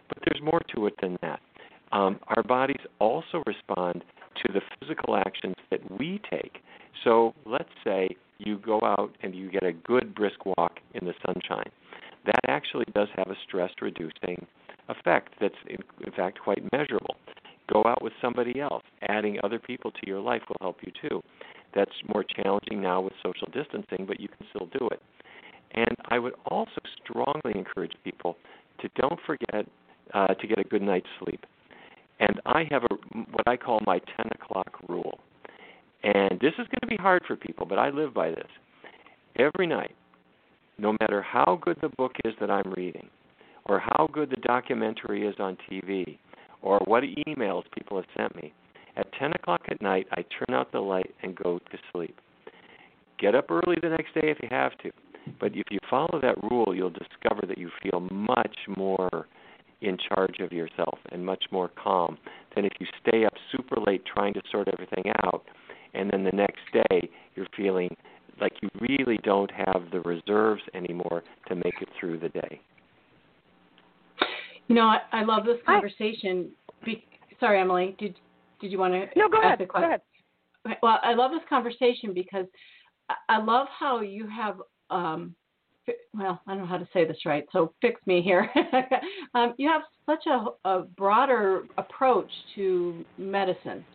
But 0.10 0.18
there's 0.26 0.42
more 0.44 0.62
to 0.76 0.88
it 0.88 0.96
than 1.02 1.18
that. 1.22 1.40
Um, 1.92 2.20
our 2.36 2.44
bodies 2.44 2.82
also 3.00 3.44
respond 3.46 4.04
to 4.46 4.54
the 4.54 4.62
physical 4.80 5.16
actions 5.16 5.56
that 5.70 5.80
we 6.00 6.22
take. 6.30 6.60
So, 7.04 7.34
let's 7.46 7.70
say 7.84 8.10
you 8.40 8.60
go 8.60 8.80
out 8.84 9.16
and 9.22 9.36
you 9.36 9.50
get 9.50 9.64
a 9.64 9.74
good 9.74 10.14
brisk 10.16 10.46
walk 10.46 10.80
in 10.94 11.06
the 11.06 11.14
sunshine. 11.26 11.70
That 12.26 12.42
actually 12.48 12.86
does 12.94 13.08
have 13.16 13.28
a 13.28 13.36
stress 13.48 13.72
reducing 13.82 14.46
effect 14.90 15.34
that's 15.40 15.56
in, 15.68 15.78
in 16.06 16.12
fact 16.12 16.40
quite 16.40 16.62
measurable. 16.72 17.16
Go 17.72 17.84
out 17.86 18.02
with 18.02 18.14
somebody 18.22 18.60
else. 18.60 18.84
Adding 19.10 19.38
other 19.44 19.60
people 19.60 19.92
to 19.92 20.08
your 20.08 20.20
life 20.20 20.42
will 20.48 20.58
help 20.62 20.78
you 20.86 20.92
too. 21.10 21.22
That's 21.76 21.92
more 22.14 22.24
challenging 22.24 22.82
now 22.82 23.02
with 23.02 23.14
social 23.24 23.48
distancing, 23.54 24.06
but 24.08 24.20
you 24.20 24.30
can 24.30 24.48
still 24.50 24.68
do 24.80 24.88
it. 24.90 25.02
And 25.72 25.96
I 26.10 26.20
would 26.20 26.34
also 26.46 26.82
strongly 27.04 27.54
encourage 27.56 27.92
people 28.04 28.38
to 28.80 28.90
don't 28.96 29.20
forget 29.26 29.66
uh, 30.14 30.28
to 30.28 30.48
get 30.48 30.60
a 30.60 30.64
good 30.64 30.82
night's 30.82 31.08
sleep. 31.20 31.46
And 32.20 32.42
I 32.46 32.64
have 32.72 32.84
a 32.84 32.96
what 33.32 33.48
I 33.48 33.58
call 33.58 33.82
my 33.86 34.00
10 34.00 34.28
o'clock 34.42 34.72
rule. 34.88 35.20
And 36.08 36.40
this 36.40 36.54
is 36.54 36.68
going 36.68 36.80
to 36.82 36.88
be 36.88 36.96
hard 36.96 37.24
for 37.28 37.36
people, 37.36 37.66
but 37.66 37.78
I 37.78 37.90
live 37.90 38.14
by 38.14 38.30
this. 38.30 38.48
Every 39.36 39.68
night, 39.68 39.94
no 40.78 40.96
matter 41.02 41.22
how 41.22 41.60
good 41.62 41.78
the 41.82 41.90
book 41.90 42.14
is 42.24 42.34
that 42.40 42.50
I'm 42.50 42.72
reading, 42.78 43.10
or 43.66 43.80
how 43.80 44.08
good 44.14 44.30
the 44.30 44.38
documentary 44.38 45.28
is 45.28 45.36
on 45.38 45.58
TV, 45.70 46.18
or 46.62 46.80
what 46.86 47.04
emails 47.04 47.64
people 47.78 47.98
have 47.98 48.06
sent 48.16 48.42
me, 48.42 48.54
at 48.96 49.12
10 49.20 49.34
o'clock 49.34 49.62
at 49.70 49.82
night, 49.82 50.08
I 50.12 50.22
turn 50.22 50.56
out 50.56 50.72
the 50.72 50.80
light 50.80 51.14
and 51.24 51.36
go 51.36 51.60
to 51.60 51.78
sleep. 51.92 52.18
Get 53.20 53.36
up 53.36 53.52
early 53.52 53.76
the 53.82 53.90
next 53.90 54.14
day 54.14 54.30
if 54.32 54.38
you 54.42 54.48
have 54.50 54.78
to. 54.84 54.92
But 55.42 55.58
if 55.58 55.66
you 55.70 55.80
follow 55.90 56.22
that 56.22 56.42
rule, 56.50 56.74
you'll 56.74 56.90
discover 56.90 57.46
that 57.48 57.58
you 57.58 57.70
feel 57.84 58.00
much 58.00 58.56
more 58.78 59.28
in 59.82 59.98
charge 59.98 60.40
of 60.40 60.54
yourself 60.54 61.00
and 61.12 61.26
much 61.26 61.44
more 61.52 61.70
calm 61.84 62.18
than 62.56 62.64
if 62.64 62.72
you 62.80 62.88
stay 63.06 63.26
up 63.26 63.34
super 63.52 63.76
late 63.86 64.04
trying 64.06 64.34
to 64.34 64.42
sort 64.50 64.70
everything 64.72 65.12
out 65.26 65.44
and 65.94 66.10
then 66.12 66.24
the 66.24 66.32
next 66.32 66.62
day 66.74 67.10
you're 67.36 67.48
feeling 67.56 67.96
like 68.40 68.54
you 68.62 68.70
really 68.80 69.20
don't 69.24 69.52
have 69.52 69.84
the 69.92 70.02
reserves 70.02 70.62
anymore 70.74 71.24
to 71.48 71.56
make 71.56 71.76
it 71.82 71.90
through 72.00 72.20
the 72.20 72.30
day. 72.30 72.62
You 74.68 74.76
know, 74.76 74.84
I, 74.84 75.00
I 75.12 75.24
love 75.24 75.46
this 75.46 75.58
conversation. 75.66 76.50
Be, 76.84 77.04
sorry, 77.40 77.60
Emily. 77.60 77.96
Did 78.00 78.16
did 78.60 78.72
you 78.72 78.80
want 78.80 78.94
to? 78.94 79.08
No, 79.20 79.30
go 79.30 79.40
ahead. 79.40 79.60
Go 79.60 79.84
ahead. 79.84 80.02
Well, 80.84 81.00
I 81.02 81.14
love 81.14 81.32
this 81.32 81.42
conversation 81.48 82.14
because 82.14 82.46
I 83.30 83.42
love 83.42 83.68
how 83.78 84.02
you 84.02 84.28
have. 84.28 84.58
Um, 84.90 85.36
well, 86.14 86.42
I 86.48 86.52
don't 86.52 86.64
know 86.64 86.68
how 86.68 86.78
to 86.78 86.88
say 86.92 87.06
this 87.06 87.26
right, 87.26 87.46
so 87.54 87.74
fix 87.82 88.02
me 88.06 88.22
here. 88.22 88.50
um, 89.34 89.54
you 89.58 89.70
have 89.70 89.84
such 90.06 90.26
a, 90.28 90.70
a 90.70 90.82
broader 90.82 91.64
approach 91.78 92.30
to 92.56 93.06
medicine. 93.18 93.86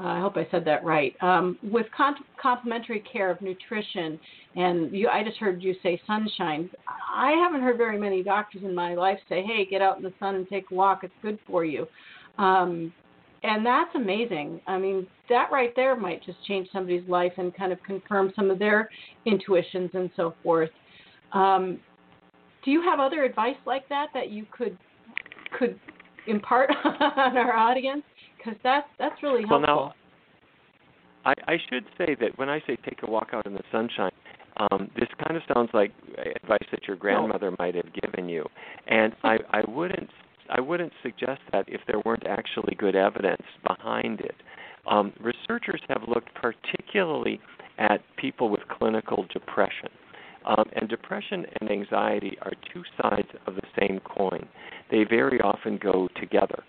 Uh, 0.00 0.06
I 0.06 0.20
hope 0.20 0.36
I 0.36 0.48
said 0.50 0.64
that 0.64 0.82
right. 0.82 1.14
Um, 1.20 1.58
with 1.62 1.86
con- 1.94 2.14
complementary 2.40 3.00
care 3.00 3.30
of 3.30 3.40
nutrition, 3.42 4.18
and 4.56 4.90
you, 4.92 5.08
I 5.08 5.22
just 5.22 5.36
heard 5.36 5.62
you 5.62 5.74
say 5.82 6.00
sunshine. 6.06 6.70
I 7.14 7.32
haven't 7.32 7.60
heard 7.60 7.76
very 7.76 7.98
many 7.98 8.22
doctors 8.22 8.62
in 8.64 8.74
my 8.74 8.94
life 8.94 9.18
say, 9.28 9.42
"Hey, 9.42 9.66
get 9.66 9.82
out 9.82 9.98
in 9.98 10.02
the 10.02 10.12
sun 10.18 10.36
and 10.36 10.48
take 10.48 10.70
a 10.70 10.74
walk. 10.74 11.04
It's 11.04 11.12
good 11.20 11.38
for 11.46 11.66
you." 11.66 11.86
Um, 12.38 12.94
and 13.42 13.64
that's 13.64 13.94
amazing. 13.94 14.60
I 14.66 14.78
mean, 14.78 15.06
that 15.28 15.50
right 15.52 15.74
there 15.76 15.96
might 15.96 16.24
just 16.24 16.42
change 16.46 16.68
somebody's 16.72 17.06
life 17.08 17.32
and 17.36 17.54
kind 17.54 17.72
of 17.72 17.82
confirm 17.82 18.32
some 18.36 18.50
of 18.50 18.58
their 18.58 18.88
intuitions 19.26 19.90
and 19.94 20.10
so 20.16 20.34
forth. 20.42 20.70
Um, 21.32 21.78
do 22.64 22.70
you 22.70 22.82
have 22.82 23.00
other 23.00 23.22
advice 23.24 23.56
like 23.66 23.88
that 23.88 24.08
that 24.14 24.30
you 24.30 24.46
could 24.50 24.78
could 25.58 25.78
impart 26.26 26.70
on 26.84 27.36
our 27.36 27.54
audience? 27.54 28.02
Because 28.42 28.58
that's 28.62 28.86
that's 28.98 29.22
really 29.22 29.42
helpful. 29.46 29.60
Well, 29.60 29.94
now, 31.24 31.30
I, 31.30 31.52
I 31.52 31.56
should 31.68 31.84
say 31.98 32.16
that 32.20 32.38
when 32.38 32.48
I 32.48 32.60
say 32.66 32.76
take 32.76 33.00
a 33.02 33.10
walk 33.10 33.28
out 33.32 33.46
in 33.46 33.52
the 33.54 33.62
sunshine, 33.70 34.12
um, 34.56 34.90
this 34.96 35.08
kind 35.26 35.36
of 35.36 35.42
sounds 35.52 35.70
like 35.74 35.92
advice 36.36 36.66
that 36.70 36.86
your 36.86 36.96
grandmother 36.96 37.54
might 37.58 37.74
have 37.74 37.92
given 38.02 38.28
you, 38.28 38.46
and 38.86 39.14
I, 39.22 39.38
I 39.50 39.62
wouldn't 39.68 40.10
I 40.50 40.60
wouldn't 40.60 40.92
suggest 41.02 41.40
that 41.52 41.64
if 41.68 41.80
there 41.86 42.00
weren't 42.04 42.26
actually 42.26 42.74
good 42.76 42.96
evidence 42.96 43.42
behind 43.66 44.20
it. 44.20 44.34
Um, 44.86 45.12
researchers 45.20 45.80
have 45.88 46.02
looked 46.08 46.30
particularly 46.34 47.40
at 47.78 48.00
people 48.16 48.48
with 48.48 48.60
clinical 48.68 49.26
depression. 49.32 49.88
Um, 50.44 50.64
and 50.74 50.88
depression 50.88 51.44
and 51.60 51.70
anxiety 51.70 52.36
are 52.42 52.52
two 52.72 52.82
sides 53.00 53.28
of 53.46 53.54
the 53.54 53.66
same 53.78 54.00
coin. 54.00 54.48
They 54.90 55.04
very 55.04 55.40
often 55.40 55.78
go 55.80 56.08
together. 56.18 56.64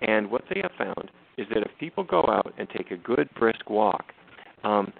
And 0.00 0.30
what 0.30 0.42
they 0.52 0.60
have 0.62 0.72
found 0.76 1.10
is 1.38 1.46
that 1.50 1.62
if 1.62 1.70
people 1.78 2.04
go 2.04 2.24
out 2.28 2.52
and 2.58 2.68
take 2.68 2.90
a 2.90 2.96
good 2.96 3.28
brisk 3.38 3.68
walk, 3.68 4.12
um, 4.62 4.92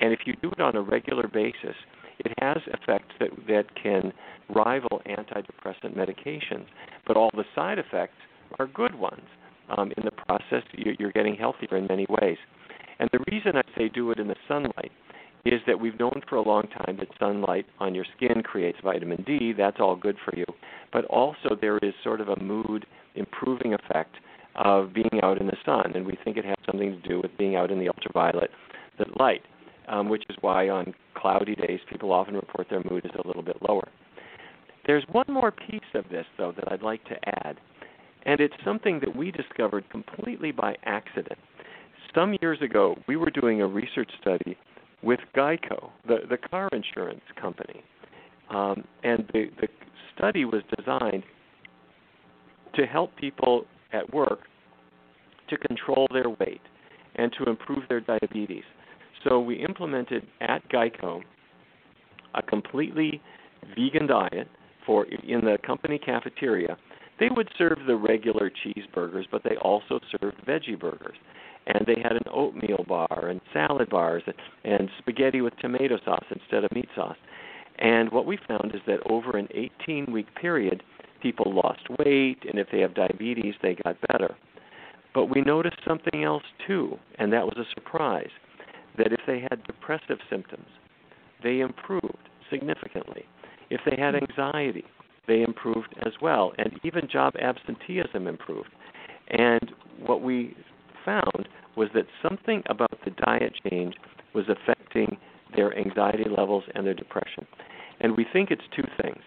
and 0.00 0.12
if 0.12 0.20
you 0.26 0.34
do 0.42 0.50
it 0.50 0.60
on 0.60 0.76
a 0.76 0.82
regular 0.82 1.28
basis, 1.28 1.76
it 2.18 2.32
has 2.40 2.58
effects 2.66 3.14
that 3.20 3.30
that 3.48 3.64
can 3.80 4.12
rival 4.48 5.00
antidepressant 5.06 5.96
medications. 5.96 6.66
But 7.06 7.16
all 7.16 7.30
the 7.34 7.44
side 7.54 7.78
effects 7.78 8.16
are 8.58 8.66
good 8.66 8.94
ones. 8.94 9.26
Um, 9.76 9.92
in 9.96 10.04
the 10.04 10.10
process, 10.10 10.62
you're 10.72 11.12
getting 11.12 11.36
healthier 11.36 11.76
in 11.76 11.86
many 11.86 12.06
ways. 12.08 12.36
And 12.98 13.08
the 13.12 13.24
reason 13.30 13.52
I 13.56 13.62
say 13.76 13.88
do 13.88 14.10
it 14.10 14.18
in 14.18 14.28
the 14.28 14.36
sunlight 14.46 14.92
is 15.44 15.60
that 15.66 15.78
we've 15.78 15.98
known 15.98 16.20
for 16.28 16.36
a 16.36 16.42
long 16.42 16.62
time 16.68 16.96
that 16.98 17.08
sunlight 17.18 17.66
on 17.80 17.94
your 17.94 18.04
skin 18.16 18.42
creates 18.42 18.78
vitamin 18.82 19.22
D. 19.26 19.52
That's 19.56 19.78
all 19.80 19.96
good 19.96 20.16
for 20.24 20.36
you. 20.36 20.44
But 20.92 21.04
also, 21.06 21.56
there 21.60 21.78
is 21.78 21.94
sort 22.04 22.20
of 22.20 22.28
a 22.28 22.40
mood 22.40 22.86
improving 23.14 23.74
effect 23.74 24.14
of 24.54 24.92
being 24.92 25.20
out 25.22 25.40
in 25.40 25.46
the 25.46 25.56
sun, 25.64 25.92
and 25.94 26.06
we 26.06 26.16
think 26.24 26.36
it 26.36 26.44
has 26.44 26.56
something 26.66 27.00
to 27.00 27.08
do 27.08 27.20
with 27.20 27.36
being 27.38 27.56
out 27.56 27.70
in 27.70 27.78
the 27.78 27.88
ultraviolet 27.88 28.50
light, 29.18 29.42
um, 29.88 30.08
which 30.08 30.22
is 30.28 30.36
why 30.42 30.68
on 30.68 30.94
cloudy 31.14 31.54
days 31.54 31.80
people 31.90 32.12
often 32.12 32.34
report 32.34 32.68
their 32.70 32.82
mood 32.90 33.04
is 33.04 33.10
a 33.22 33.26
little 33.26 33.42
bit 33.42 33.56
lower. 33.66 33.88
There's 34.86 35.04
one 35.10 35.26
more 35.28 35.50
piece 35.50 35.80
of 35.94 36.08
this, 36.10 36.26
though, 36.38 36.52
that 36.52 36.70
I'd 36.70 36.82
like 36.82 37.04
to 37.04 37.16
add, 37.46 37.58
and 38.26 38.40
it's 38.40 38.54
something 38.64 39.00
that 39.00 39.14
we 39.14 39.30
discovered 39.30 39.88
completely 39.90 40.52
by 40.52 40.76
accident. 40.84 41.38
Some 42.14 42.36
years 42.42 42.60
ago, 42.60 42.96
we 43.08 43.16
were 43.16 43.30
doing 43.30 43.62
a 43.62 43.66
research 43.66 44.10
study 44.20 44.56
with 45.02 45.20
Geico, 45.36 45.90
the, 46.06 46.18
the 46.28 46.36
car 46.36 46.68
insurance 46.72 47.22
company. 47.40 47.82
Um, 48.50 48.84
and 49.02 49.28
the, 49.32 49.50
the 49.60 49.68
study 50.16 50.44
was 50.44 50.62
designed 50.76 51.22
to 52.74 52.86
help 52.86 53.14
people 53.16 53.64
at 53.92 54.12
work 54.12 54.40
to 55.48 55.56
control 55.56 56.06
their 56.12 56.28
weight 56.28 56.60
and 57.16 57.32
to 57.38 57.50
improve 57.50 57.84
their 57.88 58.00
diabetes. 58.00 58.64
So 59.24 59.40
we 59.40 59.56
implemented 59.56 60.26
at 60.40 60.66
Geico 60.70 61.22
a 62.34 62.42
completely 62.42 63.20
vegan 63.76 64.06
diet 64.06 64.48
for 64.86 65.04
in 65.06 65.40
the 65.42 65.58
company 65.64 65.98
cafeteria. 65.98 66.76
They 67.20 67.28
would 67.28 67.48
serve 67.56 67.78
the 67.86 67.94
regular 67.94 68.50
cheeseburgers, 68.50 69.24
but 69.30 69.44
they 69.44 69.56
also 69.56 70.00
served 70.18 70.38
veggie 70.46 70.78
burgers. 70.78 71.16
And 71.66 71.86
they 71.86 72.00
had 72.02 72.12
an 72.12 72.24
oatmeal 72.32 72.84
bar 72.88 73.28
and 73.28 73.40
salad 73.52 73.88
bars 73.88 74.22
and, 74.64 74.90
spaghetti 74.98 75.40
with 75.40 75.56
tomato 75.58 75.98
sauce 76.04 76.24
instead 76.30 76.64
of 76.64 76.72
meat 76.72 76.88
sauce. 76.94 77.16
And 77.78 78.10
what 78.10 78.26
we 78.26 78.38
found 78.48 78.74
is 78.74 78.80
that 78.86 78.98
over 79.08 79.36
an 79.36 79.48
18 79.54 80.12
week 80.12 80.26
period, 80.34 80.82
people 81.20 81.54
lost 81.54 81.88
weight, 81.98 82.38
and 82.48 82.58
if 82.58 82.66
they 82.72 82.80
have 82.80 82.94
diabetes, 82.94 83.54
they 83.62 83.76
got 83.84 83.96
better. 84.08 84.34
But 85.14 85.26
we 85.26 85.40
noticed 85.42 85.78
something 85.86 86.24
else 86.24 86.42
too, 86.66 86.98
and 87.18 87.32
that 87.32 87.44
was 87.44 87.56
a 87.58 87.70
surprise 87.74 88.30
that 88.98 89.12
if 89.12 89.20
they 89.26 89.40
had 89.40 89.64
depressive 89.64 90.18
symptoms, 90.28 90.66
they 91.42 91.60
improved 91.60 92.28
significantly. 92.50 93.24
If 93.70 93.80
they 93.88 93.96
had 94.00 94.14
anxiety, 94.14 94.84
they 95.26 95.42
improved 95.42 95.94
as 96.04 96.12
well, 96.20 96.52
and 96.58 96.78
even 96.84 97.08
job 97.10 97.34
absenteeism 97.40 98.26
improved. 98.26 98.70
And 99.28 99.72
what 100.04 100.22
we 100.22 100.56
found 101.04 101.48
was 101.76 101.88
that 101.94 102.06
something 102.22 102.62
about 102.68 102.98
the 103.04 103.10
diet 103.10 103.52
change 103.68 103.94
was 104.34 104.44
affecting 104.48 105.16
their 105.54 105.76
anxiety 105.76 106.28
levels 106.28 106.64
and 106.74 106.86
their 106.86 106.94
depression. 106.94 107.46
And 108.00 108.16
we 108.16 108.26
think 108.32 108.50
it's 108.50 108.62
two 108.74 108.84
things. 109.02 109.22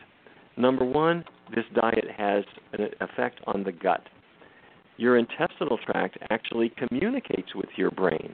Number 0.57 0.85
one, 0.85 1.23
this 1.53 1.65
diet 1.73 2.05
has 2.15 2.43
an 2.73 2.87
effect 3.01 3.41
on 3.45 3.63
the 3.63 3.71
gut. 3.71 4.03
Your 4.97 5.17
intestinal 5.17 5.77
tract 5.77 6.17
actually 6.29 6.73
communicates 6.77 7.53
with 7.53 7.69
your 7.75 7.91
brain. 7.91 8.33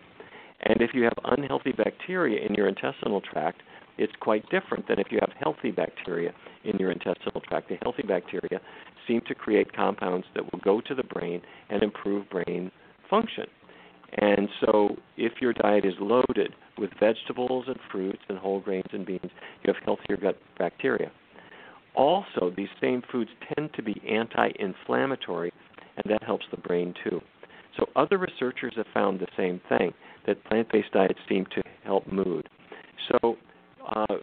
And 0.63 0.82
if 0.82 0.91
you 0.93 1.04
have 1.04 1.17
unhealthy 1.25 1.71
bacteria 1.71 2.45
in 2.45 2.54
your 2.54 2.67
intestinal 2.67 3.21
tract, 3.21 3.62
it's 3.97 4.13
quite 4.19 4.47
different 4.49 4.88
than 4.88 4.99
if 4.99 5.08
you 5.12 5.17
have 5.19 5.32
healthy 5.39 5.71
bacteria 5.71 6.34
in 6.63 6.77
your 6.77 6.91
intestinal 6.91 7.41
tract. 7.41 7.69
The 7.69 7.77
healthy 7.82 8.04
bacteria 8.04 8.62
seem 9.08 9.21
to 9.27 9.36
create 9.36 9.73
compounds 9.73 10.27
that 10.36 10.51
will 10.51 10.60
go 10.60 10.82
to 10.82 10.95
the 10.95 11.04
brain 11.04 11.41
and 11.69 11.82
improve 11.82 12.30
brain 12.30 12.71
function. 13.12 13.45
And 14.17 14.50
so, 14.60 14.95
if 15.17 15.34
your 15.39 15.54
diet 15.54 15.86
is 15.86 15.93
loaded 16.00 16.54
with 16.78 16.89
vegetables 17.00 17.65
and 17.67 17.78
fruits 17.91 18.21
and 18.28 18.38
whole 18.38 18.60
grains 18.60 18.89
and 18.91 19.06
beans, 19.06 19.21
you 19.24 19.74
have 19.74 19.78
healthier 19.86 20.17
gut 20.17 20.38
bacteria. 20.58 21.12
Also, 21.95 22.52
these 22.58 22.69
same 22.82 23.04
foods 23.12 23.30
tend 23.56 23.69
to 23.76 23.84
be 23.84 24.02
anti 24.10 24.50
inflammatory, 24.60 25.54
and 25.97 26.12
that 26.12 26.24
helps 26.24 26.45
the 26.52 26.58
brain 26.58 26.93
too. 27.04 27.21
So, 27.78 27.86
other 27.95 28.17
researchers 28.17 28.74
have 28.76 28.88
found 28.93 29.19
the 29.19 29.28
same 29.38 29.62
thing 29.69 29.93
that 30.26 30.43
plant 30.45 30.71
based 30.71 30.91
diets 30.91 31.19
seem 31.30 31.45
to 31.56 31.62
help 31.84 32.12
mood. 32.12 32.50
So, 33.12 33.38
uh, 33.88 34.17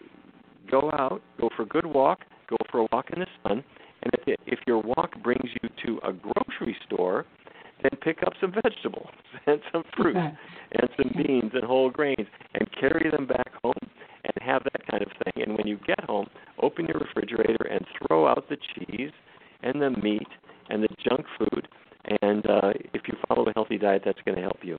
go 0.71 0.91
out, 0.99 1.23
go 1.41 1.49
for 1.57 1.63
a 1.63 1.67
good 1.67 1.87
walk, 1.87 2.21
go 2.49 2.57
for 2.71 2.81
a 2.81 2.87
walk 2.93 3.07
in 3.13 3.21
the 3.21 3.27
sun, 3.43 3.65
And 4.03 4.13
if, 4.27 4.39
if 4.47 4.59
your 4.67 4.79
walk 4.79 5.11
brings 5.23 5.51
you 5.63 5.69
to 5.87 5.99
a 6.07 6.13
grocery 6.13 6.77
store, 6.87 7.27
then 7.83 7.99
pick 8.03 8.23
up 8.27 8.33
some 8.41 8.53
vegetables 8.53 9.09
and 9.47 9.61
some 9.73 9.83
fruit 9.97 10.17
and 10.17 10.89
some 10.97 11.13
beans 11.17 11.53
and 11.55 11.65
whole 11.65 11.91
grains 11.91 12.27
and 12.55 12.69
carry 12.79 13.11
them 13.11 13.27
back 13.27 13.51
home 13.63 13.73
and 14.25 14.35
have 14.41 14.63
that 14.65 14.87
kind 14.91 15.03
of 15.03 15.09
thing. 15.25 15.45
And 15.45 15.57
when 15.57 15.67
you 15.67 15.79
get 15.87 16.01
home, 16.05 16.27
open 16.63 16.87
your 16.87 16.99
refrigerator 16.99 17.67
and 17.71 17.85
throw 17.99 18.27
out 18.27 18.49
the 18.49 18.57
cheese 18.75 19.13
and 19.63 19.81
the 19.81 19.91
meat 19.91 20.29
and 20.71 20.83
the 20.83 20.89
junk 21.09 21.25
food. 21.39 21.69
And 22.23 22.47
uh, 22.47 22.73
if 22.95 23.03
you 23.07 23.15
follow 23.29 23.47
a 23.49 23.53
healthy 23.55 23.79
diet, 23.79 24.03
that's 24.05 24.19
going 24.25 24.37
to 24.37 24.43
help 24.43 24.59
you. 24.63 24.79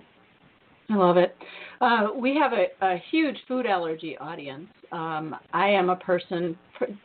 I 0.89 0.95
love 0.95 1.17
it. 1.17 1.35
Uh, 1.81 2.07
we 2.17 2.35
have 2.35 2.51
a, 2.53 2.65
a, 2.83 3.01
huge 3.11 3.37
food 3.47 3.67
allergy 3.67 4.17
audience. 4.17 4.67
Um, 4.91 5.35
I 5.53 5.67
am 5.69 5.91
a 5.91 5.95
person. 5.95 6.57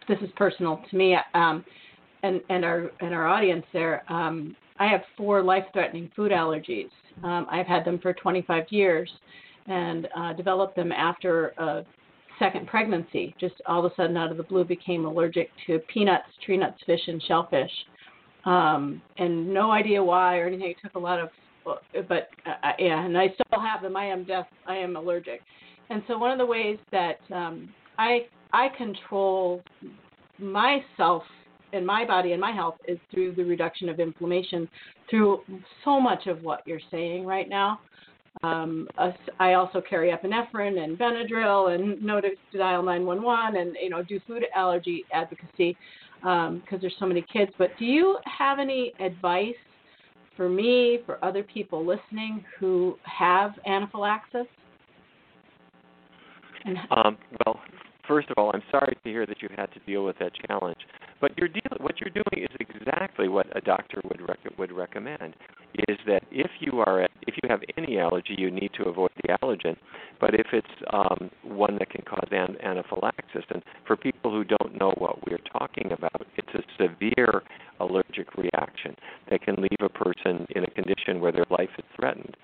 This 0.08 0.18
is 0.22 0.30
personal 0.36 0.82
to 0.90 0.96
me, 0.96 1.16
um, 1.34 1.62
and 2.22 2.40
and 2.48 2.64
our 2.64 2.90
and 3.00 3.12
our 3.12 3.26
audience 3.26 3.66
there. 3.74 4.10
Um, 4.10 4.56
I 4.78 4.86
have 4.88 5.02
four 5.16 5.42
life-threatening 5.42 6.10
food 6.16 6.32
allergies. 6.32 6.90
Um, 7.22 7.46
I've 7.50 7.66
had 7.66 7.84
them 7.84 7.98
for 7.98 8.12
25 8.12 8.64
years, 8.70 9.10
and 9.66 10.08
uh, 10.16 10.32
developed 10.32 10.76
them 10.76 10.92
after 10.92 11.48
a 11.58 11.84
second 12.38 12.66
pregnancy. 12.66 13.34
Just 13.40 13.54
all 13.66 13.84
of 13.84 13.90
a 13.90 13.94
sudden, 13.94 14.16
out 14.16 14.30
of 14.30 14.36
the 14.36 14.42
blue, 14.42 14.64
became 14.64 15.04
allergic 15.04 15.50
to 15.66 15.78
peanuts, 15.92 16.26
tree 16.44 16.56
nuts, 16.56 16.78
fish, 16.86 17.00
and 17.06 17.22
shellfish, 17.22 17.70
um, 18.44 19.00
and 19.18 19.52
no 19.52 19.70
idea 19.70 20.02
why 20.02 20.38
or 20.38 20.46
anything. 20.46 20.70
It 20.70 20.76
took 20.82 20.94
a 20.94 20.98
lot 20.98 21.20
of, 21.20 21.28
but 22.08 22.28
uh, 22.46 22.72
yeah, 22.78 23.04
and 23.04 23.16
I 23.16 23.28
still 23.28 23.60
have 23.60 23.82
them. 23.82 23.96
I 23.96 24.06
am 24.06 24.24
deaf. 24.24 24.46
I 24.66 24.76
am 24.76 24.96
allergic, 24.96 25.40
and 25.90 26.02
so 26.08 26.18
one 26.18 26.30
of 26.30 26.38
the 26.38 26.46
ways 26.46 26.78
that 26.92 27.18
um, 27.32 27.72
I 27.98 28.26
I 28.52 28.68
control 28.76 29.62
myself 30.38 31.22
in 31.74 31.84
my 31.84 32.04
body 32.04 32.32
and 32.32 32.40
my 32.40 32.52
health 32.52 32.76
is 32.86 32.98
through 33.10 33.34
the 33.34 33.44
reduction 33.44 33.88
of 33.88 34.00
inflammation 34.00 34.68
through 35.10 35.40
so 35.84 36.00
much 36.00 36.26
of 36.26 36.42
what 36.42 36.62
you're 36.66 36.80
saying 36.90 37.26
right 37.26 37.48
now. 37.48 37.80
Um, 38.42 38.88
I 39.38 39.54
also 39.54 39.80
carry 39.80 40.10
epinephrine 40.10 40.82
and 40.82 40.98
Benadryl 40.98 41.74
and 41.74 42.02
notice 42.02 42.32
to 42.52 42.58
dial 42.58 42.82
911 42.82 43.60
and 43.60 43.76
you 43.80 43.90
know 43.90 44.02
do 44.02 44.20
food 44.26 44.44
allergy 44.54 45.04
advocacy 45.12 45.76
because 46.20 46.48
um, 46.48 46.78
there's 46.80 46.94
so 46.98 47.06
many 47.06 47.24
kids. 47.32 47.52
But 47.58 47.70
do 47.78 47.84
you 47.84 48.18
have 48.24 48.58
any 48.58 48.92
advice 48.98 49.54
for 50.36 50.48
me, 50.48 50.98
for 51.06 51.24
other 51.24 51.42
people 51.42 51.86
listening 51.86 52.44
who 52.58 52.98
have 53.04 53.52
anaphylaxis? 53.66 54.46
Um, 56.90 57.18
well, 57.44 57.60
first 58.06 58.28
of 58.30 58.38
all, 58.38 58.50
I'm 58.54 58.62
sorry 58.70 58.96
to 59.02 59.10
hear 59.10 59.26
that 59.26 59.42
you 59.42 59.48
had 59.56 59.72
to 59.72 59.80
deal 59.80 60.04
with 60.04 60.18
that 60.18 60.32
challenge. 60.46 60.78
But 61.20 61.32
you're 61.38 61.48
deal- 61.48 61.62
what 61.78 62.00
you're 62.00 62.10
doing 62.10 62.44
is 62.44 62.56
exactly 62.60 63.28
what 63.28 63.46
a 63.56 63.60
doctor 63.60 64.00
would 64.04 64.20
rec- 64.20 64.58
would 64.58 64.72
recommend. 64.72 65.34
Is 65.88 65.98
that 66.06 66.22
if 66.30 66.50
you 66.60 66.80
are 66.80 67.02
at, 67.02 67.10
if 67.26 67.34
you 67.42 67.48
have 67.48 67.62
any 67.76 67.98
allergy, 67.98 68.34
you 68.38 68.50
need 68.50 68.72
to 68.74 68.84
avoid 68.84 69.10
the 69.22 69.36
allergen. 69.42 69.76
But 70.20 70.34
if 70.34 70.46
it's 70.52 70.66
um, 70.92 71.30
one 71.42 71.76
that 71.78 71.90
can 71.90 72.02
cause 72.02 72.28
an- 72.30 72.56
anaphylaxis, 72.62 73.44
and 73.50 73.62
for 73.86 73.96
people 73.96 74.30
who 74.30 74.44
don't 74.44 74.78
know 74.78 74.92
what 74.98 75.26
we're 75.26 75.44
talking 75.58 75.92
about, 75.92 76.26
it's 76.36 76.54
a 76.54 76.62
severe 76.82 77.42
allergic 77.80 78.36
reaction 78.36 78.94
that 79.30 79.42
can 79.42 79.56
leave 79.56 79.80
a 79.80 79.88
person 79.88 80.46
in 80.50 80.64
a 80.64 80.70
condition 80.70 81.20
where 81.20 81.32
their 81.32 81.46
life 81.50 81.70
is 81.78 81.84
threatened. 81.96 82.36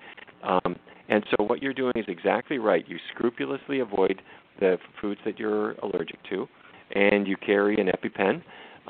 Um, 0.43 0.75
and 1.09 1.23
so 1.31 1.43
what 1.43 1.61
you're 1.61 1.73
doing 1.73 1.93
is 1.95 2.05
exactly 2.07 2.57
right. 2.57 2.85
You 2.87 2.97
scrupulously 3.13 3.79
avoid 3.79 4.21
the 4.59 4.77
foods 4.99 5.19
that 5.25 5.39
you're 5.39 5.73
allergic 5.73 6.19
to, 6.29 6.47
and 6.95 7.27
you 7.27 7.35
carry 7.37 7.79
an 7.79 7.87
EpiPen 7.87 8.41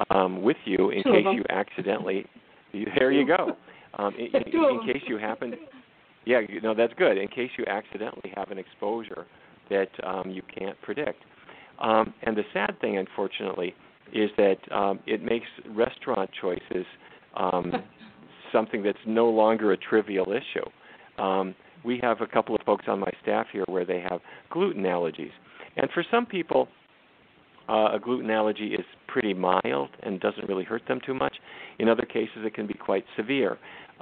um, 0.10 0.42
with 0.42 0.58
you 0.66 0.92
in 0.92 1.04
Two 1.04 1.12
case 1.12 1.26
you 1.34 1.44
accidentally. 1.50 2.26
You, 2.74 2.88
there 2.98 3.12
you 3.12 3.28
go. 3.28 3.58
Um, 4.00 4.16
in, 4.16 4.28
in, 4.34 4.44
in 4.48 4.80
case 4.86 5.04
you 5.06 5.18
happen, 5.20 5.56
yeah, 6.24 6.40
you 6.48 6.62
know 6.62 6.74
that's 6.74 6.94
good. 6.94 7.18
In 7.18 7.28
case 7.28 7.50
you 7.58 7.66
accidentally 7.66 8.32
have 8.38 8.50
an 8.50 8.58
exposure 8.58 9.26
that 9.70 9.90
um, 10.06 10.30
you 10.30 10.42
can't 10.58 10.82
predict. 10.82 11.22
Um, 11.82 12.14
and 12.24 12.38
the 12.38 12.44
sad 12.54 12.80
thing, 12.80 12.98
unfortunately, 12.98 13.76
is 14.14 14.30
that 14.38 14.56
um, 14.72 15.00
it 15.06 15.22
makes 15.22 15.48
restaurant 15.72 16.30
choices 16.40 16.86
um, 17.36 17.74
something 18.52 18.84
that's 18.84 18.98
no 19.06 19.30
longer 19.30 19.72
a 19.74 19.78
trivial 19.78 20.32
issue. 20.32 20.66
Um, 21.22 21.56
we 21.84 22.00
have 22.02 22.22
a 22.22 22.28
couple 22.28 22.56
of 22.56 22.62
folks 22.66 22.86
on 22.88 23.00
my 23.00 23.12
staff 23.22 23.48
here 23.52 23.64
where 23.68 23.86
they 23.86 24.00
have 24.00 24.20
gluten 24.50 24.84
allergies, 24.84 25.32
and 25.78 25.90
for 25.94 26.04
some 26.12 26.26
people, 26.26 26.68
uh, 27.70 27.90
a 27.94 28.00
gluten 28.00 28.30
allergy 28.30 28.74
is 28.74 28.86
pretty 29.08 29.34
mild 29.34 29.90
and 30.04 30.20
doesn't 30.20 30.48
really 30.48 30.64
hurt 30.64 30.82
them 30.88 31.00
too 31.06 31.14
much. 31.14 31.36
In 31.80 31.88
other 31.88 32.04
cases, 32.04 32.38
it 32.44 32.54
can 32.54 32.68
be 32.68 32.74
quite 32.74 33.06
severe. 33.16 33.58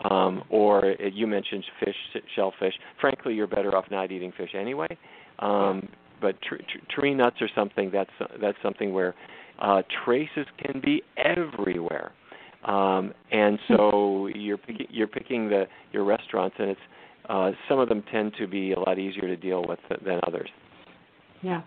Um, 0.09 0.43
or 0.49 0.85
uh, 0.85 1.07
you 1.13 1.27
mentioned 1.27 1.63
fish, 1.83 1.95
shellfish. 2.35 2.73
Frankly, 3.01 3.33
you're 3.33 3.47
better 3.47 3.75
off 3.75 3.85
not 3.91 4.11
eating 4.11 4.31
fish 4.37 4.51
anyway. 4.57 4.87
Um, 5.39 5.89
but 6.21 6.41
tr- 6.41 6.55
tr- 6.55 6.85
tree 6.93 7.13
nuts 7.13 7.37
are 7.41 7.49
something 7.53 7.91
that's 7.91 8.09
that's 8.41 8.57
something 8.63 8.93
where 8.93 9.13
uh, 9.59 9.81
traces 10.05 10.45
can 10.57 10.81
be 10.83 11.01
everywhere. 11.17 12.11
Um, 12.65 13.13
and 13.31 13.57
so 13.67 14.27
you're 14.27 14.57
picking 14.57 14.87
you're 14.89 15.07
picking 15.07 15.49
the 15.49 15.65
your 15.91 16.03
restaurants, 16.03 16.55
and 16.59 16.69
it's 16.69 16.81
uh, 17.29 17.51
some 17.69 17.79
of 17.79 17.87
them 17.87 18.03
tend 18.11 18.33
to 18.39 18.47
be 18.47 18.73
a 18.73 18.79
lot 18.79 18.99
easier 18.99 19.27
to 19.27 19.35
deal 19.35 19.63
with 19.67 19.79
than 20.03 20.19
others. 20.27 20.49
Yeah. 21.41 21.61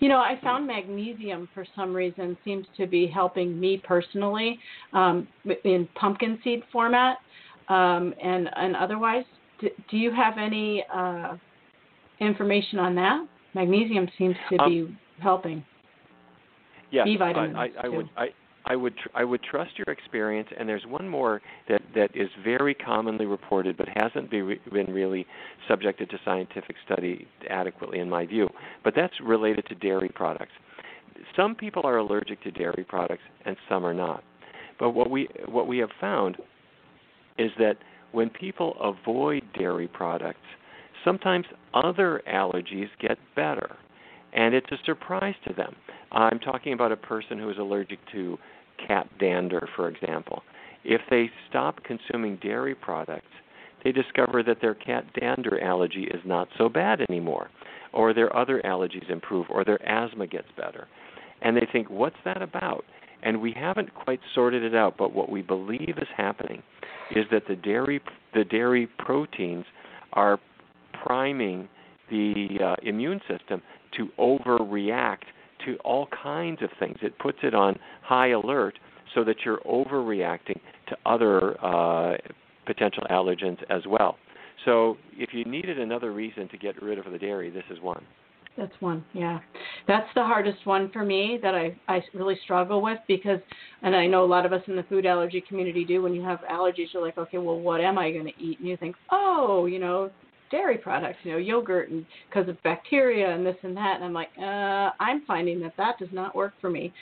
You 0.00 0.08
know, 0.08 0.18
I 0.18 0.38
found 0.42 0.66
magnesium 0.66 1.48
for 1.54 1.64
some 1.74 1.94
reason 1.94 2.36
seems 2.44 2.66
to 2.76 2.86
be 2.86 3.06
helping 3.06 3.58
me 3.58 3.80
personally 3.82 4.58
um, 4.92 5.26
in 5.64 5.88
pumpkin 5.94 6.38
seed 6.42 6.62
format 6.72 7.18
um, 7.68 8.14
and 8.22 8.48
and 8.56 8.76
otherwise. 8.76 9.24
Do, 9.60 9.68
do 9.90 9.96
you 9.96 10.12
have 10.12 10.38
any 10.38 10.84
uh, 10.92 11.36
information 12.20 12.78
on 12.78 12.94
that? 12.96 13.26
Magnesium 13.54 14.08
seems 14.18 14.36
to 14.50 14.58
um, 14.58 14.70
be 14.70 14.98
helping. 15.22 15.64
Yes, 16.90 17.04
B 17.04 17.16
vitamins 17.16 17.56
I, 17.56 17.70
I, 17.80 17.84
I 17.84 17.88
would. 17.88 18.08
I, 18.16 18.26
I 18.68 18.76
would 18.76 18.96
tr- 18.98 19.08
I 19.14 19.24
would 19.24 19.42
trust 19.42 19.72
your 19.78 19.92
experience, 19.92 20.48
and 20.58 20.68
there's 20.68 20.84
one 20.86 21.08
more 21.08 21.40
that 21.68 21.80
that 21.94 22.10
is 22.14 22.28
very 22.44 22.74
commonly 22.74 23.24
reported, 23.24 23.76
but 23.78 23.88
hasn't 23.96 24.30
be 24.30 24.42
re- 24.42 24.60
been 24.70 24.92
really 24.92 25.26
subjected 25.68 26.10
to 26.10 26.18
scientific 26.24 26.76
study 26.84 27.26
adequately, 27.48 28.00
in 28.00 28.10
my 28.10 28.26
view. 28.26 28.48
But 28.84 28.94
that's 28.94 29.14
related 29.22 29.64
to 29.66 29.74
dairy 29.74 30.10
products. 30.14 30.52
Some 31.34 31.54
people 31.54 31.82
are 31.84 31.96
allergic 31.96 32.42
to 32.42 32.50
dairy 32.50 32.84
products, 32.86 33.22
and 33.46 33.56
some 33.68 33.84
are 33.86 33.94
not. 33.94 34.22
But 34.78 34.90
what 34.90 35.10
we 35.10 35.28
what 35.46 35.66
we 35.66 35.78
have 35.78 35.90
found 35.98 36.36
is 37.38 37.50
that 37.58 37.78
when 38.12 38.28
people 38.28 38.76
avoid 38.80 39.42
dairy 39.58 39.88
products, 39.88 40.46
sometimes 41.04 41.46
other 41.72 42.22
allergies 42.28 42.88
get 43.00 43.16
better, 43.34 43.76
and 44.34 44.54
it's 44.54 44.70
a 44.72 44.78
surprise 44.84 45.34
to 45.46 45.54
them. 45.54 45.74
I'm 46.12 46.38
talking 46.38 46.72
about 46.72 46.92
a 46.92 46.96
person 46.96 47.38
who 47.38 47.50
is 47.50 47.58
allergic 47.58 47.98
to 48.12 48.38
cat 48.86 49.08
dander, 49.18 49.68
for 49.76 49.88
example. 49.88 50.42
If 50.84 51.00
they 51.10 51.30
stop 51.48 51.82
consuming 51.84 52.36
dairy 52.36 52.74
products, 52.74 53.26
they 53.84 53.92
discover 53.92 54.42
that 54.42 54.60
their 54.60 54.74
cat 54.74 55.04
dander 55.18 55.62
allergy 55.62 56.04
is 56.04 56.20
not 56.24 56.48
so 56.56 56.68
bad 56.68 57.00
anymore, 57.08 57.50
or 57.92 58.12
their 58.12 58.34
other 58.36 58.60
allergies 58.64 59.10
improve, 59.10 59.46
or 59.50 59.64
their 59.64 59.82
asthma 59.88 60.26
gets 60.26 60.48
better. 60.56 60.88
And 61.42 61.56
they 61.56 61.66
think, 61.72 61.88
what's 61.90 62.16
that 62.24 62.42
about? 62.42 62.84
And 63.22 63.40
we 63.40 63.52
haven't 63.52 63.94
quite 63.94 64.20
sorted 64.34 64.62
it 64.62 64.74
out, 64.74 64.96
but 64.96 65.12
what 65.12 65.30
we 65.30 65.42
believe 65.42 65.98
is 65.98 66.08
happening 66.16 66.62
is 67.10 67.24
that 67.30 67.44
the 67.48 67.56
dairy 67.56 68.00
the 68.34 68.44
dairy 68.44 68.86
proteins 68.98 69.64
are 70.12 70.38
priming 71.04 71.68
the 72.10 72.58
uh, 72.62 72.76
immune 72.82 73.20
system 73.28 73.62
to 73.96 74.08
overreact 74.18 75.24
to 75.68 75.76
all 75.84 76.08
kinds 76.22 76.62
of 76.62 76.70
things. 76.78 76.96
It 77.02 77.18
puts 77.18 77.38
it 77.42 77.54
on 77.54 77.78
high 78.02 78.30
alert 78.30 78.78
so 79.14 79.22
that 79.24 79.36
you're 79.44 79.60
overreacting 79.60 80.60
to 80.88 80.96
other 81.04 81.62
uh, 81.64 82.16
potential 82.66 83.04
allergens 83.10 83.58
as 83.70 83.82
well. 83.86 84.16
So 84.64 84.96
if 85.16 85.30
you 85.32 85.44
needed 85.44 85.78
another 85.78 86.12
reason 86.12 86.48
to 86.48 86.58
get 86.58 86.80
rid 86.82 86.98
of 86.98 87.10
the 87.10 87.18
dairy, 87.18 87.50
this 87.50 87.64
is 87.70 87.80
one. 87.80 88.04
That's 88.56 88.72
one, 88.80 89.04
yeah. 89.12 89.38
That's 89.86 90.08
the 90.16 90.24
hardest 90.24 90.66
one 90.66 90.90
for 90.90 91.04
me 91.04 91.38
that 91.42 91.54
I 91.54 91.76
I 91.86 92.02
really 92.12 92.36
struggle 92.42 92.82
with 92.82 92.98
because, 93.06 93.38
and 93.82 93.94
I 93.94 94.08
know 94.08 94.24
a 94.24 94.26
lot 94.26 94.44
of 94.44 94.52
us 94.52 94.62
in 94.66 94.74
the 94.74 94.82
food 94.84 95.06
allergy 95.06 95.40
community 95.48 95.84
do. 95.84 96.02
When 96.02 96.12
you 96.12 96.22
have 96.22 96.40
allergies, 96.50 96.86
you're 96.92 97.04
like, 97.04 97.16
okay, 97.18 97.38
well, 97.38 97.60
what 97.60 97.80
am 97.80 97.98
I 97.98 98.10
going 98.10 98.24
to 98.24 98.42
eat? 98.42 98.58
And 98.58 98.68
you 98.68 98.76
think, 98.76 98.96
oh, 99.12 99.66
you 99.66 99.78
know, 99.78 100.10
dairy 100.50 100.78
products, 100.78 101.18
you 101.22 101.32
know, 101.32 101.38
yogurt, 101.38 101.90
and 101.90 102.04
because 102.28 102.48
of 102.48 102.62
bacteria 102.62 103.34
and 103.34 103.44
this 103.44 103.56
and 103.62 103.76
that. 103.76 103.96
And 103.96 104.04
I'm 104.04 104.12
like, 104.12 104.30
uh, 104.38 104.90
I'm 105.00 105.24
finding 105.26 105.60
that 105.60 105.74
that 105.76 105.98
does 105.98 106.08
not 106.12 106.34
work 106.34 106.54
for 106.60 106.70
me. 106.70 106.92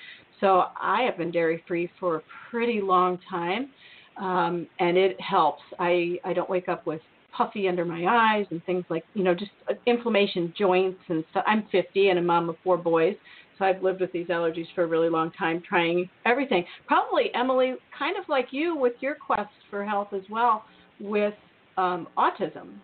So 0.40 0.64
I 0.80 1.02
have 1.02 1.16
been 1.16 1.30
dairy 1.30 1.62
free 1.66 1.90
for 1.98 2.16
a 2.16 2.22
pretty 2.50 2.80
long 2.80 3.18
time, 3.28 3.70
um, 4.18 4.66
and 4.78 4.96
it 4.96 5.20
helps. 5.20 5.62
I 5.78 6.18
I 6.24 6.32
don't 6.32 6.50
wake 6.50 6.68
up 6.68 6.86
with 6.86 7.00
puffy 7.36 7.68
under 7.68 7.84
my 7.84 8.06
eyes 8.08 8.46
and 8.50 8.64
things 8.64 8.84
like 8.88 9.04
you 9.14 9.22
know 9.22 9.34
just 9.34 9.50
uh, 9.70 9.74
inflammation 9.86 10.52
joints 10.58 11.00
and 11.08 11.24
stuff. 11.30 11.44
I'm 11.46 11.66
50 11.72 12.08
and 12.08 12.18
a 12.18 12.22
mom 12.22 12.48
of 12.48 12.56
four 12.64 12.76
boys, 12.76 13.16
So 13.58 13.64
I've 13.64 13.82
lived 13.82 14.00
with 14.00 14.12
these 14.12 14.28
allergies 14.28 14.66
for 14.74 14.84
a 14.84 14.86
really 14.86 15.08
long 15.08 15.30
time, 15.32 15.62
trying 15.66 16.08
everything. 16.24 16.64
Probably 16.86 17.30
Emily, 17.34 17.74
kind 17.98 18.16
of 18.18 18.28
like 18.28 18.48
you 18.50 18.76
with 18.76 18.94
your 19.00 19.14
quest 19.14 19.50
for 19.70 19.84
health 19.84 20.08
as 20.12 20.22
well, 20.30 20.64
with 21.00 21.34
um, 21.76 22.08
autism. 22.16 22.74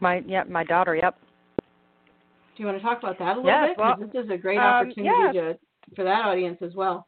My 0.00 0.22
yeah, 0.26 0.44
my 0.48 0.64
daughter. 0.64 0.96
Yep. 0.96 1.16
Do 1.58 2.62
you 2.62 2.66
want 2.66 2.78
to 2.78 2.82
talk 2.82 2.98
about 2.98 3.18
that 3.18 3.36
a 3.36 3.40
little 3.40 3.44
yes, 3.46 3.68
bit? 3.70 3.78
Well, 3.78 3.96
this 3.98 4.24
is 4.24 4.30
a 4.30 4.36
great 4.36 4.58
um, 4.58 4.64
opportunity 4.64 5.08
yes. 5.34 5.56
to, 5.88 5.94
for 5.94 6.04
that 6.04 6.24
audience 6.24 6.58
as 6.62 6.74
well. 6.74 7.06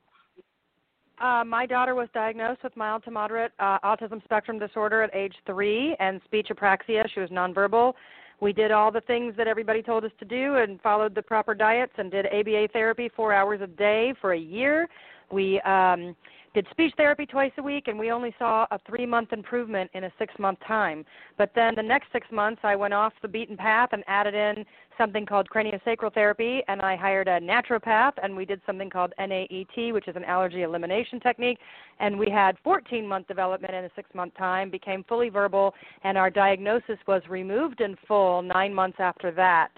Uh, 1.20 1.44
my 1.44 1.66
daughter 1.66 1.94
was 1.94 2.08
diagnosed 2.14 2.62
with 2.64 2.76
mild 2.76 3.04
to 3.04 3.10
moderate 3.10 3.52
uh, 3.58 3.78
autism 3.84 4.22
spectrum 4.24 4.58
disorder 4.58 5.02
at 5.02 5.14
age 5.14 5.34
three 5.46 5.94
and 6.00 6.20
speech 6.24 6.48
apraxia. 6.50 7.04
She 7.14 7.20
was 7.20 7.30
nonverbal. 7.30 7.92
We 8.40 8.52
did 8.52 8.72
all 8.72 8.90
the 8.90 9.02
things 9.02 9.34
that 9.36 9.46
everybody 9.46 9.82
told 9.82 10.04
us 10.04 10.10
to 10.18 10.24
do 10.24 10.56
and 10.56 10.80
followed 10.80 11.14
the 11.14 11.22
proper 11.22 11.54
diets 11.54 11.92
and 11.96 12.10
did 12.10 12.26
ABA 12.26 12.68
therapy 12.72 13.08
four 13.14 13.32
hours 13.32 13.60
a 13.60 13.68
day 13.68 14.14
for 14.20 14.32
a 14.32 14.38
year. 14.38 14.88
We 15.30 15.60
um, 15.60 16.16
did 16.54 16.66
speech 16.70 16.92
therapy 16.96 17.24
twice 17.24 17.52
a 17.58 17.62
week, 17.62 17.88
and 17.88 17.98
we 17.98 18.10
only 18.10 18.34
saw 18.38 18.66
a 18.70 18.78
three 18.86 19.06
month 19.06 19.32
improvement 19.32 19.90
in 19.94 20.04
a 20.04 20.12
six 20.18 20.34
month 20.38 20.58
time. 20.66 21.04
But 21.38 21.52
then 21.54 21.74
the 21.74 21.82
next 21.82 22.12
six 22.12 22.26
months, 22.30 22.60
I 22.62 22.76
went 22.76 22.92
off 22.92 23.12
the 23.22 23.28
beaten 23.28 23.56
path 23.56 23.90
and 23.92 24.04
added 24.06 24.34
in 24.34 24.64
something 24.98 25.24
called 25.24 25.48
craniosacral 25.48 26.12
therapy, 26.12 26.62
and 26.68 26.82
I 26.82 26.96
hired 26.96 27.28
a 27.28 27.40
naturopath, 27.40 28.12
and 28.22 28.36
we 28.36 28.44
did 28.44 28.60
something 28.66 28.90
called 28.90 29.12
NAET, 29.18 29.92
which 29.92 30.08
is 30.08 30.16
an 30.16 30.24
allergy 30.24 30.62
elimination 30.62 31.20
technique. 31.20 31.58
And 32.00 32.18
we 32.18 32.28
had 32.30 32.58
14 32.62 33.06
month 33.06 33.28
development 33.28 33.74
in 33.74 33.84
a 33.84 33.90
six 33.96 34.08
month 34.14 34.34
time, 34.36 34.70
became 34.70 35.04
fully 35.04 35.30
verbal, 35.30 35.74
and 36.04 36.18
our 36.18 36.30
diagnosis 36.30 36.98
was 37.06 37.22
removed 37.28 37.80
in 37.80 37.96
full 38.06 38.42
nine 38.42 38.74
months 38.74 38.98
after 39.00 39.30
that. 39.32 39.70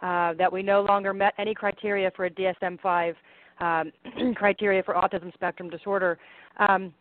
Uh, 0.00 0.32
that 0.34 0.52
we 0.52 0.62
no 0.62 0.82
longer 0.82 1.12
met 1.12 1.34
any 1.38 1.52
criteria 1.52 2.08
for 2.14 2.26
a 2.26 2.30
DSM 2.30 2.80
5 2.80 3.16
um, 3.60 3.92
criteria 4.34 4.82
for 4.82 4.94
autism 4.94 5.32
spectrum 5.34 5.70
disorder. 5.70 6.18
Um, 6.58 6.92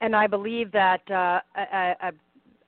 and 0.00 0.16
I 0.16 0.26
believe 0.26 0.72
that 0.72 1.02
uh, 1.10 1.40
I, 1.54 1.94
I, 2.00 2.10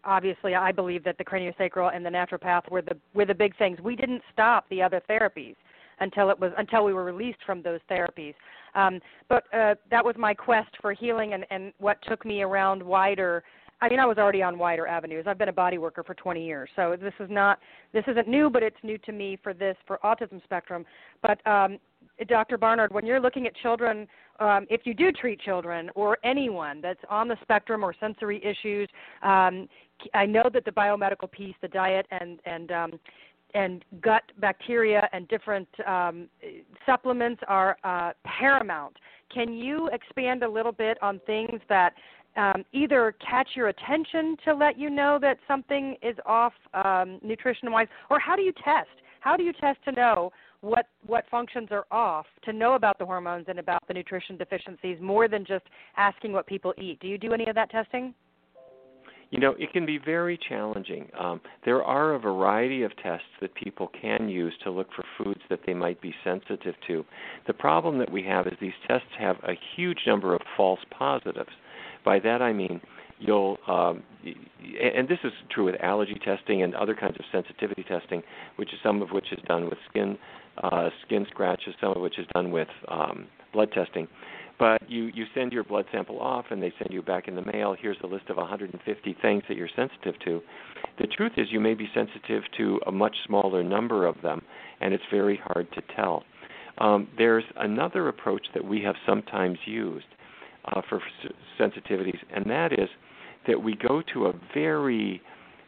obviously 0.04 0.54
I 0.54 0.72
believe 0.72 1.04
that 1.04 1.18
the 1.18 1.24
craniosacral 1.24 1.94
and 1.94 2.04
the 2.04 2.10
naturopath 2.10 2.70
were 2.70 2.82
the 2.82 2.96
were 3.14 3.24
the 3.24 3.34
big 3.34 3.56
things. 3.56 3.78
We 3.80 3.96
didn't 3.96 4.22
stop 4.32 4.68
the 4.68 4.82
other 4.82 5.00
therapies 5.08 5.54
until 6.00 6.30
it 6.30 6.38
was 6.38 6.52
until 6.58 6.84
we 6.84 6.92
were 6.92 7.04
released 7.04 7.38
from 7.46 7.62
those 7.62 7.80
therapies. 7.90 8.34
Um, 8.74 9.00
but 9.28 9.44
uh, 9.54 9.74
that 9.90 10.04
was 10.04 10.14
my 10.18 10.34
quest 10.34 10.70
for 10.80 10.92
healing 10.92 11.34
and, 11.34 11.44
and 11.50 11.72
what 11.78 11.98
took 12.08 12.24
me 12.24 12.42
around 12.42 12.82
wider. 12.82 13.44
I 13.82 13.88
mean, 13.88 13.98
I 13.98 14.06
was 14.06 14.16
already 14.16 14.44
on 14.44 14.58
wider 14.58 14.86
avenues. 14.86 15.24
I've 15.26 15.38
been 15.38 15.48
a 15.48 15.52
body 15.52 15.76
worker 15.76 16.04
for 16.04 16.14
20 16.14 16.46
years, 16.46 16.70
so 16.76 16.96
this 16.98 17.12
is 17.18 17.28
not 17.28 17.58
this 17.92 18.04
isn't 18.06 18.28
new, 18.28 18.48
but 18.48 18.62
it's 18.62 18.76
new 18.84 18.96
to 18.98 19.10
me 19.10 19.36
for 19.42 19.52
this 19.52 19.76
for 19.88 19.98
autism 20.04 20.42
spectrum. 20.44 20.86
But 21.20 21.44
um, 21.48 21.78
Dr. 22.28 22.58
Barnard, 22.58 22.94
when 22.94 23.04
you're 23.04 23.18
looking 23.18 23.44
at 23.48 23.56
children, 23.56 24.06
um, 24.38 24.68
if 24.70 24.82
you 24.84 24.94
do 24.94 25.10
treat 25.10 25.40
children 25.40 25.90
or 25.96 26.16
anyone 26.22 26.80
that's 26.80 27.00
on 27.10 27.26
the 27.26 27.36
spectrum 27.42 27.84
or 27.84 27.92
sensory 27.98 28.40
issues, 28.44 28.88
um, 29.24 29.68
I 30.14 30.26
know 30.26 30.44
that 30.52 30.64
the 30.64 30.70
biomedical 30.70 31.30
piece, 31.30 31.56
the 31.60 31.68
diet 31.68 32.06
and 32.12 32.38
and 32.46 32.70
um, 32.70 33.00
and 33.52 33.84
gut 34.00 34.22
bacteria 34.38 35.08
and 35.12 35.26
different 35.26 35.68
um, 35.88 36.28
supplements 36.86 37.42
are 37.48 37.76
uh, 37.82 38.12
paramount. 38.24 38.96
Can 39.34 39.52
you 39.52 39.88
expand 39.92 40.44
a 40.44 40.48
little 40.48 40.72
bit 40.72 41.02
on 41.02 41.20
things 41.26 41.60
that 41.68 41.94
um, 42.36 42.64
either 42.72 43.14
catch 43.28 43.50
your 43.54 43.68
attention 43.68 44.36
to 44.44 44.54
let 44.54 44.78
you 44.78 44.90
know 44.90 45.18
that 45.20 45.38
something 45.46 45.96
is 46.02 46.16
off 46.26 46.52
um, 46.74 47.18
nutrition 47.22 47.70
wise, 47.70 47.88
or 48.10 48.18
how 48.18 48.36
do 48.36 48.42
you 48.42 48.52
test? 48.64 48.88
How 49.20 49.36
do 49.36 49.42
you 49.42 49.52
test 49.52 49.78
to 49.84 49.92
know 49.92 50.32
what 50.60 50.86
what 51.06 51.24
functions 51.30 51.68
are 51.70 51.86
off 51.90 52.26
to 52.44 52.52
know 52.52 52.74
about 52.74 52.98
the 52.98 53.04
hormones 53.04 53.46
and 53.48 53.58
about 53.58 53.82
the 53.88 53.94
nutrition 53.94 54.36
deficiencies 54.36 54.98
more 55.00 55.28
than 55.28 55.44
just 55.44 55.64
asking 55.96 56.32
what 56.32 56.46
people 56.46 56.72
eat? 56.78 57.00
Do 57.00 57.08
you 57.08 57.18
do 57.18 57.32
any 57.32 57.46
of 57.48 57.54
that 57.54 57.70
testing? 57.70 58.14
You 59.32 59.40
know, 59.40 59.54
it 59.58 59.72
can 59.72 59.86
be 59.86 59.98
very 59.98 60.38
challenging. 60.46 61.08
Um, 61.18 61.40
there 61.64 61.82
are 61.82 62.14
a 62.14 62.18
variety 62.18 62.82
of 62.82 62.92
tests 63.02 63.26
that 63.40 63.54
people 63.54 63.90
can 63.98 64.28
use 64.28 64.52
to 64.62 64.70
look 64.70 64.88
for 64.94 65.04
foods 65.16 65.40
that 65.48 65.60
they 65.66 65.72
might 65.72 66.02
be 66.02 66.14
sensitive 66.22 66.74
to. 66.86 67.02
The 67.46 67.54
problem 67.54 67.96
that 67.98 68.12
we 68.12 68.22
have 68.24 68.46
is 68.46 68.52
these 68.60 68.72
tests 68.86 69.08
have 69.18 69.36
a 69.44 69.54
huge 69.74 70.00
number 70.06 70.34
of 70.34 70.42
false 70.54 70.80
positives. 70.90 71.48
By 72.04 72.18
that 72.20 72.42
I 72.42 72.52
mean 72.52 72.80
you'll 73.18 73.58
um, 73.66 74.02
and 74.24 75.08
this 75.08 75.18
is 75.24 75.32
true 75.50 75.64
with 75.64 75.76
allergy 75.80 76.20
testing 76.24 76.62
and 76.62 76.74
other 76.74 76.94
kinds 76.94 77.16
of 77.18 77.24
sensitivity 77.32 77.84
testing, 77.84 78.22
which 78.56 78.72
is 78.72 78.78
some 78.82 79.02
of 79.02 79.10
which 79.10 79.32
is 79.32 79.38
done 79.46 79.64
with 79.64 79.78
skin 79.88 80.18
uh, 80.62 80.90
skin 81.06 81.26
scratches, 81.30 81.74
some 81.80 81.92
of 81.92 82.02
which 82.02 82.18
is 82.18 82.26
done 82.34 82.50
with 82.50 82.68
um, 82.88 83.26
blood 83.52 83.70
testing. 83.72 84.08
But 84.58 84.88
you, 84.88 85.10
you 85.14 85.24
send 85.34 85.52
your 85.52 85.64
blood 85.64 85.86
sample 85.90 86.20
off 86.20 86.46
and 86.50 86.62
they 86.62 86.72
send 86.78 86.92
you 86.92 87.02
back 87.02 87.26
in 87.26 87.34
the 87.34 87.44
mail, 87.52 87.74
here's 87.76 87.96
a 88.04 88.06
list 88.06 88.28
of 88.28 88.36
150 88.36 89.16
things 89.20 89.42
that 89.48 89.56
you're 89.56 89.68
sensitive 89.74 90.14
to. 90.24 90.40
The 91.00 91.06
truth 91.06 91.32
is, 91.36 91.48
you 91.50 91.58
may 91.58 91.74
be 91.74 91.88
sensitive 91.94 92.44
to 92.58 92.78
a 92.86 92.92
much 92.92 93.16
smaller 93.26 93.64
number 93.64 94.06
of 94.06 94.20
them, 94.22 94.42
and 94.80 94.94
it's 94.94 95.02
very 95.10 95.40
hard 95.42 95.66
to 95.72 95.82
tell. 95.96 96.22
Um, 96.78 97.08
there's 97.18 97.44
another 97.56 98.08
approach 98.08 98.46
that 98.54 98.64
we 98.64 98.82
have 98.82 98.94
sometimes 99.06 99.58
used 99.64 100.06
uh, 100.66 100.80
for 100.88 101.00
sensitivities, 101.58 102.18
and 102.34 102.44
that 102.46 102.72
is 102.72 102.88
that 103.46 103.62
we 103.62 103.74
go 103.76 104.02
to 104.12 104.26
a 104.26 104.32
very, 104.54 105.20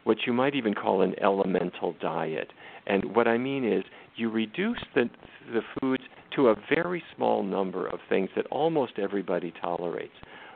what 0.05 0.17
you 0.25 0.33
might 0.33 0.55
even 0.55 0.73
call 0.73 1.01
an 1.01 1.13
elemental 1.21 1.95
diet. 2.01 2.49
And 2.87 3.15
what 3.15 3.27
I 3.27 3.37
mean 3.37 3.65
is, 3.69 3.83
you 4.15 4.29
reduce 4.29 4.79
the, 4.93 5.09
the 5.53 5.61
foods 5.79 6.03
to 6.35 6.49
a 6.49 6.55
very 6.73 7.03
small 7.15 7.43
number 7.43 7.87
of 7.87 7.99
things 8.07 8.29
that 8.35 8.45
almost 8.47 8.93
everybody 8.97 9.53
tolerates, 9.61 10.13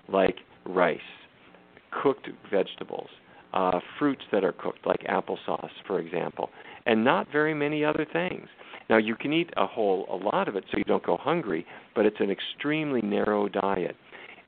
like 0.07 0.37
rice, 0.65 0.99
cooked 2.01 2.29
vegetables, 2.49 3.09
uh, 3.53 3.79
fruits 3.97 4.21
that 4.31 4.43
are 4.43 4.53
cooked, 4.53 4.85
like 4.85 5.01
applesauce, 5.09 5.71
for 5.87 5.99
example, 5.99 6.49
and 6.85 7.03
not 7.03 7.27
very 7.31 7.53
many 7.53 7.83
other 7.83 8.05
things. 8.13 8.47
Now 8.89 8.97
you 8.97 9.15
can 9.15 9.33
eat 9.33 9.49
a 9.57 9.67
whole 9.67 10.05
a 10.09 10.15
lot 10.15 10.47
of 10.47 10.55
it 10.55 10.63
so 10.71 10.77
you 10.77 10.83
don't 10.83 11.05
go 11.05 11.17
hungry, 11.17 11.65
but 11.95 12.05
it's 12.05 12.19
an 12.19 12.31
extremely 12.31 13.01
narrow 13.01 13.47
diet. 13.49 13.95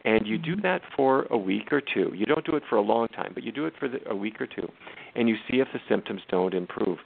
And 0.03 0.25
you 0.25 0.37
do 0.37 0.53
mm-hmm. 0.53 0.61
that 0.61 0.81
for 0.95 1.27
a 1.29 1.37
week 1.37 1.71
or 1.71 1.81
two. 1.81 2.11
You 2.15 2.25
don't 2.25 2.45
do 2.45 2.55
it 2.55 2.63
for 2.69 2.77
a 2.77 2.81
long 2.81 3.07
time, 3.09 3.31
but 3.33 3.43
you 3.43 3.51
do 3.51 3.65
it 3.65 3.73
for 3.79 3.87
the, 3.87 3.99
a 4.09 4.15
week 4.15 4.41
or 4.41 4.47
two, 4.47 4.67
and 5.15 5.29
you 5.29 5.35
see 5.49 5.57
if 5.57 5.67
the 5.73 5.79
symptoms 5.87 6.21
don't 6.29 6.53
improve. 6.53 6.97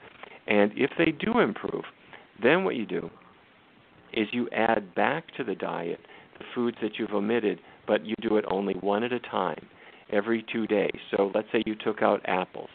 And 0.47 0.71
if 0.75 0.91
they 0.97 1.12
do 1.12 1.39
improve, 1.39 1.84
then 2.41 2.63
what 2.63 2.75
you 2.75 2.86
do 2.86 3.10
is 4.13 4.27
you 4.31 4.47
add 4.51 4.95
back 4.95 5.25
to 5.38 5.43
the 5.43 5.55
diet 5.55 5.99
the 6.38 6.45
foods 6.53 6.77
that 6.81 6.97
you've 6.97 7.12
omitted, 7.12 7.60
but 7.88 8.05
you 8.05 8.15
do 8.21 8.38
it 8.38 8.45
only 8.49 8.73
one 8.75 9.03
at 9.03 9.13
a 9.13 9.19
time 9.19 9.65
every 10.12 10.45
two 10.51 10.67
days. 10.67 10.95
So 11.12 11.31
let's 11.34 11.47
say 11.51 11.63
you 11.65 11.75
took 11.75 12.01
out 12.01 12.21
apples. 12.25 12.69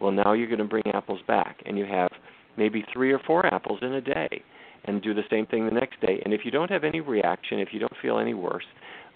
Well, 0.00 0.12
now 0.12 0.32
you're 0.32 0.48
going 0.48 0.58
to 0.58 0.64
bring 0.64 0.86
apples 0.92 1.20
back, 1.26 1.58
and 1.64 1.78
you 1.78 1.84
have 1.84 2.10
maybe 2.56 2.84
three 2.92 3.12
or 3.12 3.20
four 3.20 3.46
apples 3.46 3.78
in 3.82 3.94
a 3.94 4.00
day, 4.00 4.42
and 4.84 5.00
do 5.00 5.14
the 5.14 5.22
same 5.30 5.46
thing 5.46 5.64
the 5.64 5.72
next 5.72 6.00
day. 6.00 6.20
And 6.24 6.34
if 6.34 6.40
you 6.44 6.50
don't 6.50 6.70
have 6.70 6.84
any 6.84 7.00
reaction, 7.00 7.58
if 7.58 7.68
you 7.72 7.80
don't 7.80 7.96
feel 8.02 8.18
any 8.18 8.34
worse, 8.34 8.64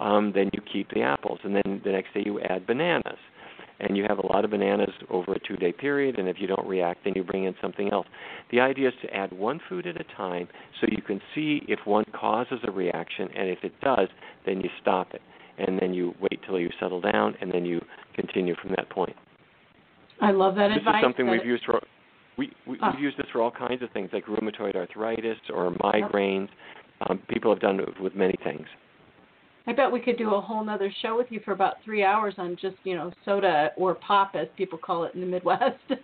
um, 0.00 0.32
then 0.34 0.50
you 0.52 0.62
keep 0.72 0.90
the 0.90 1.02
apples, 1.02 1.38
and 1.44 1.54
then 1.54 1.80
the 1.84 1.90
next 1.90 2.14
day 2.14 2.22
you 2.24 2.40
add 2.40 2.66
bananas 2.66 3.18
and 3.80 3.96
you 3.96 4.04
have 4.08 4.18
a 4.18 4.26
lot 4.26 4.44
of 4.44 4.50
bananas 4.50 4.90
over 5.10 5.32
a 5.32 5.40
two 5.40 5.56
day 5.56 5.72
period, 5.72 6.18
and 6.18 6.28
if 6.28 6.36
you 6.40 6.46
don't 6.46 6.66
react, 6.66 7.04
then 7.04 7.12
you 7.16 7.22
bring 7.22 7.44
in 7.44 7.54
something 7.60 7.90
else. 7.92 8.06
The 8.50 8.60
idea 8.60 8.88
is 8.88 8.94
to 9.02 9.14
add 9.14 9.32
one 9.32 9.60
food 9.68 9.86
at 9.86 10.00
a 10.00 10.04
time 10.16 10.48
so 10.80 10.86
you 10.90 11.02
can 11.02 11.20
see 11.34 11.62
if 11.68 11.78
one 11.84 12.04
causes 12.12 12.58
a 12.66 12.70
reaction, 12.70 13.28
and 13.36 13.48
if 13.48 13.58
it 13.62 13.72
does, 13.80 14.08
then 14.46 14.60
you 14.60 14.68
stop 14.80 15.14
it. 15.14 15.22
And 15.58 15.78
then 15.80 15.92
you 15.92 16.14
wait 16.20 16.40
till 16.46 16.58
you 16.58 16.70
settle 16.80 17.00
down, 17.00 17.34
and 17.40 17.52
then 17.52 17.64
you 17.64 17.80
continue 18.14 18.54
from 18.60 18.70
that 18.70 18.88
point. 18.90 19.14
I 20.20 20.30
love 20.30 20.56
that 20.56 20.68
this 20.68 20.78
advice. 20.78 20.94
This 20.94 20.98
is 20.98 21.04
something 21.04 21.30
we've 21.30 21.46
used 21.46 21.64
for 21.64 21.80
we, 22.36 22.52
we, 22.68 22.78
oh. 22.80 22.92
have 22.92 23.00
used 23.00 23.18
this 23.18 23.26
for 23.32 23.42
all 23.42 23.50
kinds 23.50 23.82
of 23.82 23.90
things 23.90 24.10
like 24.12 24.24
rheumatoid 24.26 24.76
arthritis 24.76 25.38
or 25.52 25.72
migraines. 25.72 26.48
Um, 27.08 27.20
people 27.28 27.52
have 27.52 27.60
done 27.60 27.80
it 27.80 28.00
with 28.00 28.14
many 28.14 28.36
things. 28.44 28.66
I 29.68 29.72
bet 29.74 29.92
we 29.92 30.00
could 30.00 30.16
do 30.16 30.34
a 30.34 30.40
whole 30.40 30.64
nother 30.64 30.90
show 31.02 31.14
with 31.14 31.26
you 31.28 31.40
for 31.44 31.52
about 31.52 31.74
three 31.84 32.02
hours 32.02 32.32
on 32.38 32.56
just, 32.58 32.76
you 32.84 32.96
know, 32.96 33.12
soda 33.26 33.70
or 33.76 33.94
pop 33.94 34.34
as 34.34 34.48
people 34.56 34.78
call 34.78 35.04
it 35.04 35.14
in 35.14 35.20
the 35.20 35.26
Midwest. 35.26 35.76
the 35.90 35.98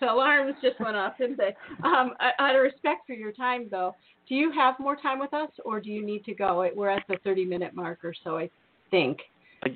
alarms 0.08 0.54
just 0.62 0.78
went 0.78 0.94
off, 0.94 1.18
didn't 1.18 1.36
they? 1.36 1.56
Um, 1.82 2.12
out 2.38 2.54
of 2.54 2.62
respect 2.62 3.08
for 3.08 3.14
your 3.14 3.32
time, 3.32 3.66
though, 3.68 3.96
do 4.28 4.36
you 4.36 4.52
have 4.52 4.76
more 4.78 4.94
time 4.94 5.18
with 5.18 5.34
us, 5.34 5.50
or 5.64 5.80
do 5.80 5.90
you 5.90 6.06
need 6.06 6.24
to 6.26 6.34
go? 6.34 6.64
We're 6.76 6.90
at 6.90 7.02
the 7.08 7.16
30 7.24 7.44
minute 7.44 7.74
mark 7.74 8.04
or 8.04 8.14
so, 8.22 8.38
I 8.38 8.48
think. 8.92 9.18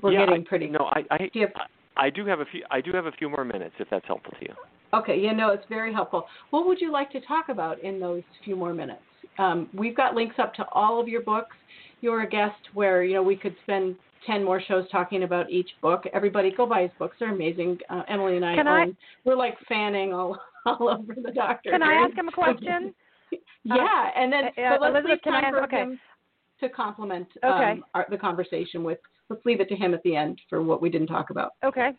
We're 0.05 0.13
yeah, 0.13 0.27
getting 0.27 0.45
pretty. 0.45 0.69
No, 0.69 0.85
I 0.93 1.03
I, 1.11 1.31
do 1.35 1.41
have, 1.41 1.51
I 1.97 2.11
do 2.11 2.25
have 2.27 2.39
a 2.39 2.45
few. 2.45 2.63
I 2.71 2.81
do 2.81 2.93
have 2.93 3.07
a 3.07 3.13
few 3.13 3.29
more 3.29 3.45
minutes, 3.45 3.75
if 3.81 3.91
that's 3.91 4.07
helpful 4.07 4.35
to 4.39 4.47
you. 4.47 4.55
Okay, 4.95 5.19
yeah, 5.21 5.33
no, 5.33 5.51
it's 5.51 5.67
very 5.69 5.93
helpful. 5.93 6.27
What 6.51 6.65
would 6.69 6.81
you 6.81 6.93
like 6.93 7.11
to 7.11 7.21
talk 7.23 7.49
about 7.49 7.83
in 7.83 7.99
those 7.99 8.23
few 8.45 8.55
more 8.55 8.73
minutes? 8.73 9.03
Um, 9.39 9.69
we've 9.75 9.97
got 9.97 10.15
links 10.15 10.37
up 10.39 10.55
to 10.55 10.67
all 10.73 11.01
of 11.01 11.09
your 11.09 11.23
books. 11.23 11.57
You're 12.01 12.23
a 12.23 12.29
guest 12.29 12.61
where 12.75 13.03
you 13.05 13.15
know 13.15 13.23
we 13.23 13.37
could 13.37 13.57
spend 13.63 13.97
ten 14.27 14.45
more 14.45 14.61
shows 14.61 14.85
talking 14.91 15.23
about 15.23 15.51
each 15.51 15.71
book. 15.83 16.05
Everybody, 16.13 16.53
go 16.55 16.67
buy 16.67 16.83
his 16.83 16.91
books; 16.99 17.17
they're 17.19 17.33
amazing. 17.35 17.79
Uh, 17.91 18.03
Emily 18.09 18.37
and 18.37 18.45
I, 18.45 18.55
Can 18.55 18.69
own, 18.69 18.91
I 18.91 18.95
we're 19.25 19.37
like 19.37 19.57
fanning 19.69 20.13
all 20.13 20.39
all 20.67 20.89
over 20.89 21.15
the 21.15 21.33
doctor. 21.33 21.71
Can 21.71 21.83
I 21.83 21.95
ask 21.95 22.17
him 22.17 22.29
a 22.29 22.33
question? 22.33 22.95
yeah, 23.65 24.11
and 24.17 24.33
then 24.33 24.45
uh, 24.47 24.77
so 24.77 24.83
let's 24.83 24.95
Elizabeth, 24.95 25.11
leave 25.11 25.23
can 25.23 25.35
I 25.35 25.41
time 25.41 25.55
ask- 25.55 25.61
for 25.61 25.65
okay. 25.65 25.83
him 25.83 26.01
to 26.61 26.69
complement 26.69 27.27
Okay. 27.45 27.73
um, 27.73 27.85
our, 27.95 28.07
the 28.11 28.19
conversation 28.19 28.85
with. 28.85 28.99
Let's 29.31 29.45
leave 29.47 29.61
it 29.61 29.71
to 29.71 29.75
him 29.75 29.95
at 29.95 30.03
the 30.03 30.15
end 30.15 30.39
for 30.51 30.63
what 30.63 30.83
we 30.83 30.91
didn't 30.91 31.07
talk 31.07 31.31
about. 31.31 31.53
Okay. 31.65 31.93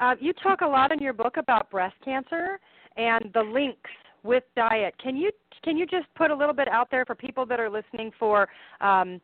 Uh, 0.00 0.14
you 0.20 0.32
talk 0.32 0.62
a 0.62 0.66
lot 0.66 0.90
in 0.90 1.00
your 1.00 1.12
book 1.12 1.36
about 1.36 1.70
breast 1.70 1.96
cancer 2.02 2.58
and 2.96 3.30
the 3.34 3.42
links 3.42 3.90
with 4.22 4.44
diet. 4.56 4.94
Can 5.02 5.16
you 5.16 5.30
can 5.62 5.76
you 5.76 5.86
just 5.86 6.06
put 6.16 6.30
a 6.30 6.34
little 6.34 6.54
bit 6.54 6.68
out 6.68 6.90
there 6.90 7.04
for 7.04 7.14
people 7.14 7.44
that 7.46 7.58
are 7.58 7.68
listening 7.68 8.10
for 8.18 8.48
um, 8.80 9.20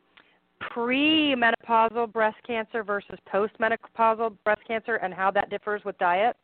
pre-menopausal 0.72 2.12
breast 2.12 2.36
cancer 2.46 2.82
versus 2.82 3.18
post-menopausal 3.30 4.36
breast 4.44 4.60
cancer 4.66 4.96
and 4.96 5.14
how 5.14 5.30
that 5.30 5.50
differs 5.50 5.82
with 5.84 5.96
diet? 5.98 6.36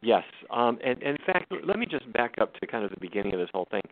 Yes, 0.00 0.24
um, 0.50 0.78
and, 0.84 1.00
and 1.00 1.16
in 1.16 1.24
fact, 1.26 1.52
let 1.64 1.78
me 1.78 1.86
just 1.86 2.12
back 2.12 2.34
up 2.40 2.54
to 2.56 2.66
kind 2.66 2.84
of 2.84 2.90
the 2.90 3.00
beginning 3.00 3.34
of 3.34 3.40
this 3.40 3.48
whole 3.52 3.68
thing, 3.70 3.82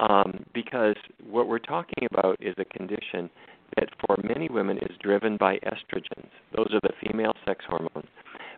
um, 0.00 0.44
because 0.52 0.96
what 1.28 1.46
we're 1.46 1.60
talking 1.60 2.08
about 2.10 2.36
is 2.40 2.54
a 2.58 2.64
condition 2.64 3.30
that 3.76 3.88
for 4.04 4.16
many 4.24 4.48
women 4.48 4.78
is 4.78 4.96
driven 5.00 5.36
by 5.36 5.58
estrogens. 5.58 6.28
Those 6.56 6.66
are 6.72 6.80
the 6.82 6.92
female 7.06 7.32
sex 7.46 7.64
hormones. 7.68 8.08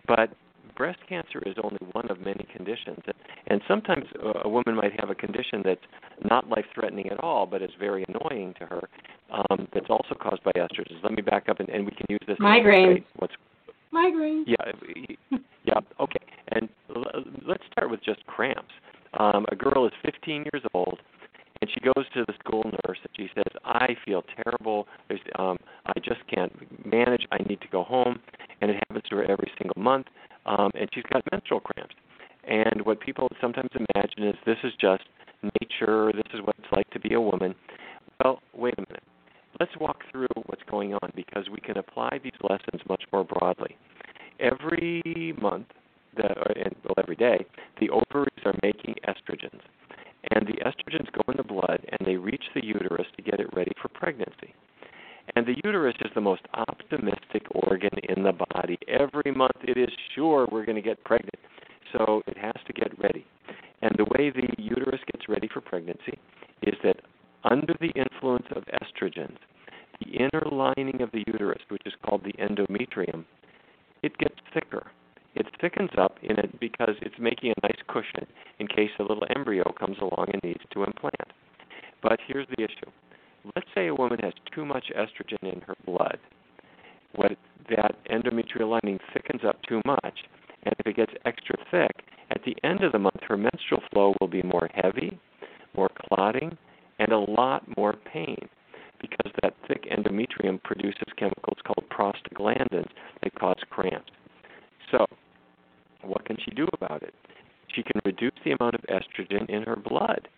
But 0.08 0.30
breast 0.74 1.00
cancer 1.06 1.42
is 1.44 1.54
only 1.62 1.78
one 1.92 2.10
of 2.10 2.18
many 2.20 2.46
conditions, 2.56 3.00
and 3.48 3.60
sometimes 3.94 4.12
a- 4.44 4.48
woman 4.48 4.74
might 4.74 4.92
have 5.00 5.10
a 5.10 5.14
condition 5.14 5.62
that's 5.64 5.80
not 6.28 6.48
life-threatening 6.48 7.08
at 7.10 7.20
all, 7.20 7.46
but 7.46 7.62
is 7.62 7.70
very 7.78 8.04
annoying 8.08 8.54
to 8.58 8.66
her. 8.66 8.88
Um, 9.30 9.66
that's 9.72 9.86
also 9.88 10.14
caused 10.14 10.42
by 10.44 10.52
estrogens. 10.56 11.02
Let 11.02 11.12
me 11.12 11.22
back 11.22 11.48
up, 11.48 11.60
and, 11.60 11.68
and 11.68 11.84
we 11.84 11.92
can 11.92 12.06
use 12.08 12.20
this. 12.26 12.36
Migraine. 12.38 13.04
What's 13.16 13.32
Migraine. 13.90 14.44
yeah, 14.46 15.40
yeah, 15.64 15.80
okay. 16.00 16.18
And 16.52 16.68
l- 16.94 17.24
let's 17.46 17.62
start 17.70 17.90
with 17.90 18.02
just 18.02 18.24
cramps. 18.26 18.72
Um, 19.18 19.46
a 19.50 19.56
girl 19.56 19.86
is 19.86 19.92
15 20.04 20.44
years 20.52 20.64
old, 20.74 20.98
and 21.60 21.70
she 21.70 21.80
goes 21.80 22.06
to 22.14 22.24
the 22.26 22.34
school 22.44 22.62
nurse, 22.64 22.98
and 23.02 23.10
she 23.16 23.28
says, 23.34 23.60
"I 23.64 23.96
feel 24.04 24.22
terrible. 24.42 24.86
There's, 25.08 25.20
um, 25.38 25.58
I 25.86 25.92
just 26.00 26.26
can't 26.28 26.52
manage. 26.86 27.26
I 27.32 27.38
need 27.48 27.60
to 27.60 27.68
go 27.68 27.82
home." 27.84 28.20
And 28.60 28.70
it 28.70 28.76
happens 28.88 29.04
to 29.10 29.16
her 29.16 29.30
every 29.30 29.50
single 29.58 29.80
month, 29.80 30.06
um, 30.46 30.70
and 30.74 30.88
she's 30.94 31.04
got 31.12 31.22
menstrual 31.32 31.60
cramps. 31.60 31.94
And 32.44 32.84
what 32.84 33.00
people 33.00 33.28
sometimes 33.40 33.68
imagine 33.74 34.24
is 34.64 34.72
just 34.80 35.02
nature. 35.60 36.12
This 36.12 36.32
is 36.34 36.40
what 36.40 36.56
it's 36.58 36.72
like 36.72 36.88
to 36.90 37.00
be 37.00 37.14
a 37.14 37.20
woman. 37.20 37.54
Well, 38.22 38.40
wait 38.54 38.74
a 38.78 38.82
minute. 38.82 39.02
Let's 39.60 39.72
walk 39.80 39.98
through 40.10 40.28
what's 40.46 40.62
going 40.70 40.94
on 40.94 41.12
because 41.14 41.48
we 41.50 41.60
can 41.60 41.78
apply 41.78 42.18
these 42.22 42.32
lessons 42.42 42.82
much 42.88 43.02
more 43.12 43.24
broadly. 43.24 43.76
Every 44.40 45.34
month, 45.40 45.66
the, 46.16 46.24
or- 46.24 46.56
and 46.56 46.74
well, 46.84 46.94
every 46.98 47.16
day, 47.16 47.44
the 47.80 47.90
ovaries 47.90 48.44
are 48.44 48.54
making 48.62 48.94
estrogens, 49.06 49.60
and 50.30 50.46
the 50.46 50.58
estrogens 50.64 51.10
go 51.12 51.22
in 51.30 51.36
the 51.36 51.42
blood 51.42 51.84
and 51.88 52.06
they 52.06 52.16
reach 52.16 52.44
the 52.54 52.64
uterus 52.64 53.06
to 53.16 53.22
get 53.22 53.40
it 53.40 53.48
ready 53.54 53.72
for 53.80 53.88
pregnancy. 53.88 54.54
And 55.36 55.46
the 55.46 55.54
uterus 55.64 55.94
is 56.04 56.10
the 56.14 56.20
most 56.20 56.42
optimistic 56.54 57.42
organ 57.54 57.90
in 58.08 58.22
the 58.24 58.32
body. 58.32 58.78
Every 58.88 59.32
month 59.32 59.56
it 59.62 59.78
is 59.78 59.90
sure 60.14 60.46
we're 60.50 60.64
going 60.64 60.76
to 60.76 60.82
get 60.82 61.02
pregnant. 61.04 61.38
So 61.92 62.22
it 62.26 62.36
has 62.38 62.54
to 62.66 62.72
get 62.72 62.98
ready. 62.98 63.24
And 63.82 63.92
the 63.96 64.04
way 64.16 64.30
the 64.30 64.48
uterus 64.58 65.00
gets 65.12 65.28
ready 65.28 65.48
for 65.52 65.60
pregnancy 65.60 66.18
is 66.62 66.74
that 66.84 66.96
under 67.44 67.74
the 67.80 67.90
influence 67.90 68.46
of 68.54 68.64
estrogens, 68.66 69.36
the 70.00 70.10
inner 70.12 70.42
lining 70.62 71.02
of 71.02 71.10
the 71.12 71.24
uterus, 71.26 71.62
which 71.68 71.82
is 71.86 71.92
called 72.04 72.22
the 72.24 72.32
endometrium, 72.34 73.24
it 74.02 74.16
gets 74.18 74.34
thicker. 74.54 74.86
It 75.34 75.46
thickens 75.60 75.90
up 75.98 76.16
in 76.22 76.38
it 76.38 76.60
because 76.60 76.94
it's 77.00 77.14
making 77.18 77.52
a 77.52 77.66
nice 77.66 77.80
cushion 77.88 78.26
in 78.58 78.66
case 78.66 78.90
a 78.98 79.02
little 79.02 79.26
embryo 79.34 79.64
comes 79.72 79.96
along 80.00 80.26
and 80.32 80.42
needs 80.42 80.62
to 80.72 80.84
implant. 80.84 81.32
But 82.02 82.18
here's 82.26 82.46
the 82.56 82.62
issue. 82.62 82.90
Let's 83.56 83.68
say 83.74 83.88
a 83.88 83.94
woman 83.94 84.18
has 84.22 84.34
too 84.54 84.64
much 84.64 84.84
estrogen 84.96 85.52
in 85.54 85.60
her 85.62 85.74
blood. 85.86 86.18
What 87.14 87.32
that 87.70 87.96
endometrial 88.10 88.70
lining 88.70 88.98
thickens 89.12 89.42
up 89.46 89.56
too 89.68 89.80
much, 89.84 90.18
and 90.64 90.74
if 90.78 90.86
it 90.86 90.96
gets 90.96 91.12
extra 91.24 91.56
thick, 91.70 92.04
at 92.30 92.40
the 92.44 92.56
end 92.62 92.84
of 92.84 92.92
the 92.92 92.98
month 92.98 93.20
her 93.26 93.36
menstrual 93.36 93.82
flow 93.92 94.14
will 94.20 94.28
be 94.28 94.42
more 94.42 94.68
heavy, 94.74 95.18
more 95.74 95.90
clotting, 96.08 96.56
and 96.98 97.12
a 97.12 97.18
lot 97.18 97.64
more 97.76 97.94
pain 98.12 98.48
because 99.02 99.32
that 99.42 99.54
thick 99.68 99.86
endometrium 99.90 100.62
produces 100.62 101.02
chemicals 101.18 101.58
called 101.66 101.84
prostaglandins 101.90 102.88
that 103.22 103.34
cause 103.34 103.58
cramps. 103.68 104.10
So, 104.90 105.04
what 106.02 106.24
can 106.24 106.36
she 106.42 106.50
do 106.52 106.66
about 106.72 107.02
it? 107.02 107.14
She 107.74 107.82
can 107.82 108.00
reduce 108.04 108.32
the 108.44 108.52
amount 108.52 108.74
of 108.74 108.80
estrogen 108.82 109.48
in 109.50 109.62
her 109.64 109.76
blood. 109.76 110.28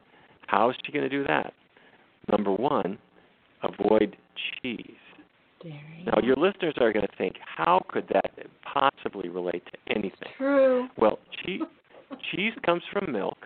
How 0.47 0.71
is 0.71 0.77
she 0.85 0.93
going 0.93 1.09
to 1.09 1.09
do 1.09 1.25
that? 1.25 1.53
Number 2.31 2.53
one, 2.53 2.99
avoid 3.63 4.17
cheese. 4.63 4.81
Dairy. 5.63 6.05
Now, 6.07 6.21
your 6.23 6.37
listeners 6.37 6.75
are 6.81 6.93
going 6.93 7.07
to 7.07 7.17
think, 7.17 7.37
how 7.45 7.85
could 7.89 8.09
that 8.13 8.31
possibly 8.63 9.29
relate 9.29 9.63
to 9.67 9.93
anything? 9.97 10.29
True. 10.37 10.89
Well, 10.97 11.19
cheese, 11.45 11.63
cheese 12.31 12.53
comes 12.65 12.83
from 12.93 13.13
milk. 13.13 13.39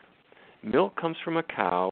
Milk 0.63 1.01
comes 1.01 1.17
from 1.25 1.37
a 1.37 1.43
cow. 1.43 1.91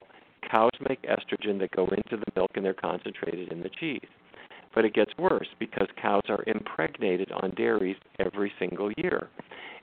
Cows 0.50 0.70
make 0.88 1.02
estrogen 1.02 1.58
that 1.60 1.70
go 1.70 1.86
into 1.88 2.16
the 2.16 2.32
milk 2.34 2.52
and 2.54 2.64
they're 2.64 2.74
concentrated 2.74 3.52
in 3.52 3.62
the 3.62 3.70
cheese. 3.80 4.08
But 4.74 4.84
it 4.84 4.94
gets 4.94 5.12
worse 5.18 5.48
because 5.58 5.88
cows 6.00 6.22
are 6.28 6.44
impregnated 6.46 7.32
on 7.32 7.54
dairies 7.56 7.96
every 8.18 8.52
single 8.58 8.92
year. 8.98 9.28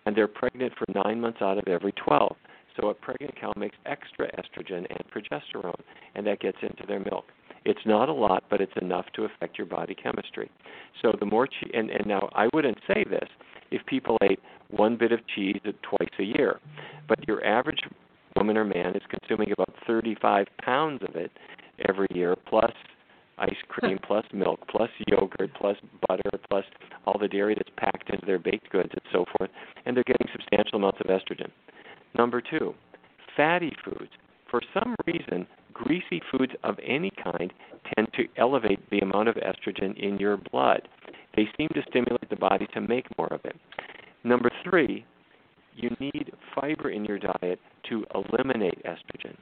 And 0.05 0.15
they're 0.15 0.27
pregnant 0.27 0.73
for 0.77 0.85
nine 1.03 1.19
months 1.19 1.41
out 1.41 1.57
of 1.57 1.67
every 1.67 1.93
12. 1.93 2.35
So 2.79 2.89
a 2.89 2.93
pregnant 2.93 3.39
cow 3.39 3.53
makes 3.55 3.77
extra 3.85 4.29
estrogen 4.33 4.85
and 4.89 5.03
progesterone, 5.11 5.79
and 6.15 6.25
that 6.27 6.39
gets 6.39 6.57
into 6.61 6.85
their 6.87 6.99
milk. 6.99 7.25
It's 7.65 7.85
not 7.85 8.09
a 8.09 8.13
lot, 8.13 8.43
but 8.49 8.61
it's 8.61 8.73
enough 8.81 9.05
to 9.15 9.25
affect 9.25 9.57
your 9.57 9.67
body 9.67 9.95
chemistry. 9.95 10.51
So 11.01 11.13
the 11.19 11.25
more 11.25 11.47
cheese, 11.47 11.71
and, 11.73 11.89
and 11.89 12.05
now 12.05 12.29
I 12.33 12.49
wouldn't 12.53 12.79
say 12.87 13.05
this 13.09 13.27
if 13.71 13.85
people 13.85 14.17
ate 14.21 14.39
one 14.69 14.97
bit 14.97 15.11
of 15.11 15.19
cheese 15.33 15.59
twice 15.63 16.09
a 16.19 16.23
year, 16.23 16.59
but 17.07 17.25
your 17.27 17.45
average 17.45 17.79
woman 18.37 18.57
or 18.57 18.65
man 18.65 18.95
is 18.95 19.01
consuming 19.09 19.51
about 19.51 19.73
35 19.87 20.47
pounds 20.61 21.01
of 21.07 21.15
it 21.15 21.31
every 21.87 22.07
year, 22.13 22.35
plus 22.47 22.71
ice 23.37 23.55
cream, 23.69 23.97
plus 24.07 24.25
milk, 24.33 24.59
plus 24.69 24.89
yogurt, 25.07 25.51
plus 25.55 25.77
butter, 26.07 26.29
plus 26.49 26.65
all 27.05 27.17
the 27.19 27.27
dairy 27.27 27.55
that's 27.55 27.69
packed 27.77 28.09
into 28.09 28.25
their 28.25 28.39
baked 28.39 28.69
goods 28.69 28.89
and 28.91 29.01
so 29.11 29.25
forth, 29.37 29.49
and 29.85 29.95
they're 29.95 30.03
getting 30.05 30.27
substantial 30.31 30.77
amounts 30.77 30.99
of 31.01 31.07
estrogen. 31.07 31.49
Number 32.17 32.41
two, 32.41 32.73
fatty 33.35 33.73
foods. 33.83 34.11
For 34.49 34.61
some 34.73 34.95
reason, 35.07 35.47
greasy 35.73 36.21
foods 36.31 36.53
of 36.63 36.77
any 36.85 37.11
kind 37.23 37.51
tend 37.95 38.07
to 38.13 38.27
elevate 38.37 38.87
the 38.91 38.99
amount 38.99 39.29
of 39.29 39.35
estrogen 39.35 39.97
in 39.97 40.17
your 40.17 40.37
blood. 40.37 40.87
They 41.35 41.47
seem 41.57 41.69
to 41.69 41.81
stimulate 41.89 42.29
the 42.29 42.35
body 42.35 42.67
to 42.73 42.81
make 42.81 43.07
more 43.17 43.33
of 43.33 43.41
it. 43.45 43.55
Number 44.23 44.51
three, 44.63 45.05
you 45.75 45.89
need 45.99 46.31
fiber 46.53 46.91
in 46.91 47.03
your 47.05 47.17
diet 47.17 47.59
to 47.89 48.05
eliminate 48.15 48.81
estrogen. 48.85 49.35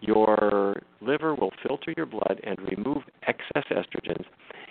Your 0.00 0.82
liver 1.00 1.34
will 1.34 1.52
filter 1.66 1.94
your 1.96 2.06
blood 2.06 2.40
and 2.44 2.58
remove 2.60 3.02
excess 3.26 3.64
estrogens 3.70 4.24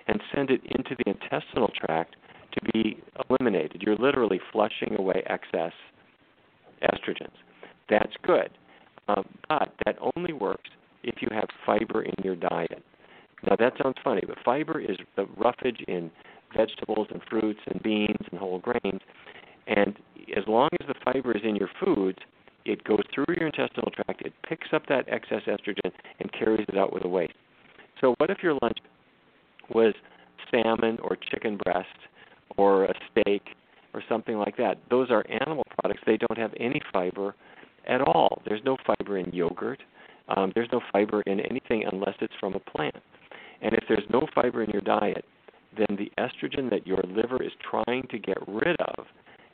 and 0.08 0.21
send 0.34 0.51
it 0.51 0.62
into 0.65 0.95
the 1.04 1.10
intestinal 1.10 1.71
tract 1.75 2.15
to 2.54 2.71
be 2.71 3.01
eliminated. 3.30 3.82
You're 3.86 3.95
literally 3.95 4.39
flushing 4.51 4.95
away 4.97 5.23
excess 5.28 5.73
estrogens. 6.84 7.34
That's 7.89 8.13
good. 8.23 8.49
Um, 9.08 9.25
but 9.49 9.73
that 9.86 9.97
only 10.15 10.34
works 10.34 10.69
if 11.04 11.15
you 11.21 11.28
have 11.32 11.47
fiber 11.65 12.04
in 12.04 12.13
your 12.23 12.36
diet. 12.36 12.84
Now 13.44 13.56
that 13.58 13.73
sounds 13.81 13.98
funny, 14.04 14.21
but 14.25 14.37
fiber 14.44 14.79
is 14.79 14.98
the 15.15 15.25
roughage 15.37 15.83
in 15.87 16.10
vegetables 16.56 17.08
and 17.12 17.21
fruits 17.29 17.60
and 17.67 17.81
beans 17.83 18.25
and 18.31 18.40
whole 18.40 18.60
grains. 18.60 19.02
And 19.67 19.96
as 20.35 20.44
long 20.48 20.69
as 20.79 20.87
the 20.87 20.96
fiber 21.04 21.35
is 21.35 21.44
in 21.44 21.56
your 21.56 21.69
foods, 21.83 22.19
it 22.66 22.84
goes 22.84 23.02
through 23.13 23.26
your 23.38 23.48
intestinal 23.48 23.92
tract, 23.92 24.22
it 24.22 24.34
picks 24.48 24.68
up 24.74 24.84
that 24.88 25.08
excess 25.08 25.42
estrogen 25.48 25.92
and 26.20 26.32
carries 26.34 26.66
it 26.68 26.78
out 26.78 26.94
with 26.94 27.04
the 27.04 27.10
waste. 27.10 27.34
So 28.02 28.16
what 28.18 28.30
if 28.30 28.40
your 28.42 28.58
lunch 28.62 28.78
was 29.74 29.94
salmon 30.52 30.98
or 31.02 31.16
chicken 31.32 31.58
breast 31.63 31.88
or 32.58 32.86
a 32.86 32.94
steak 33.12 33.44
or 33.94 34.04
something 34.10 34.38
like 34.38 34.58
that? 34.58 34.78
Those 34.90 35.10
are 35.12 35.24
animal 35.30 35.63
products. 35.80 36.02
They 36.06 36.18
don't 36.18 36.38
have 36.38 36.54
any 36.60 36.82
fiber 36.92 37.36
at 37.88 38.02
all. 38.02 38.42
There's 38.46 38.62
no 38.66 38.78
fiber 38.86 39.18
in 39.18 39.32
yogurt. 39.32 39.82
Um, 40.36 40.52
there's 40.56 40.70
no 40.72 40.82
fiber 40.92 41.22
in 41.22 41.40
anything 41.40 41.84
unless 41.92 42.16
it's 42.20 42.34
from 42.40 42.56
a 42.56 42.60
plant. 42.60 42.96
And 43.62 43.74
if 43.74 43.84
there's 43.88 44.04
no 44.12 44.28
fiber 44.34 44.63
in 44.63 44.70
your 44.72 44.82
diet, 44.82 45.24
then 45.78 45.98
the 45.98 46.12
estrogen 46.20 46.70
that 46.70 46.88
your 46.88 47.00
liver 47.08 47.42
is 47.44 47.52
trying 47.70 48.08
to 48.10 48.18
get 48.18 48.38
rid 48.48 48.76
of 48.82 49.06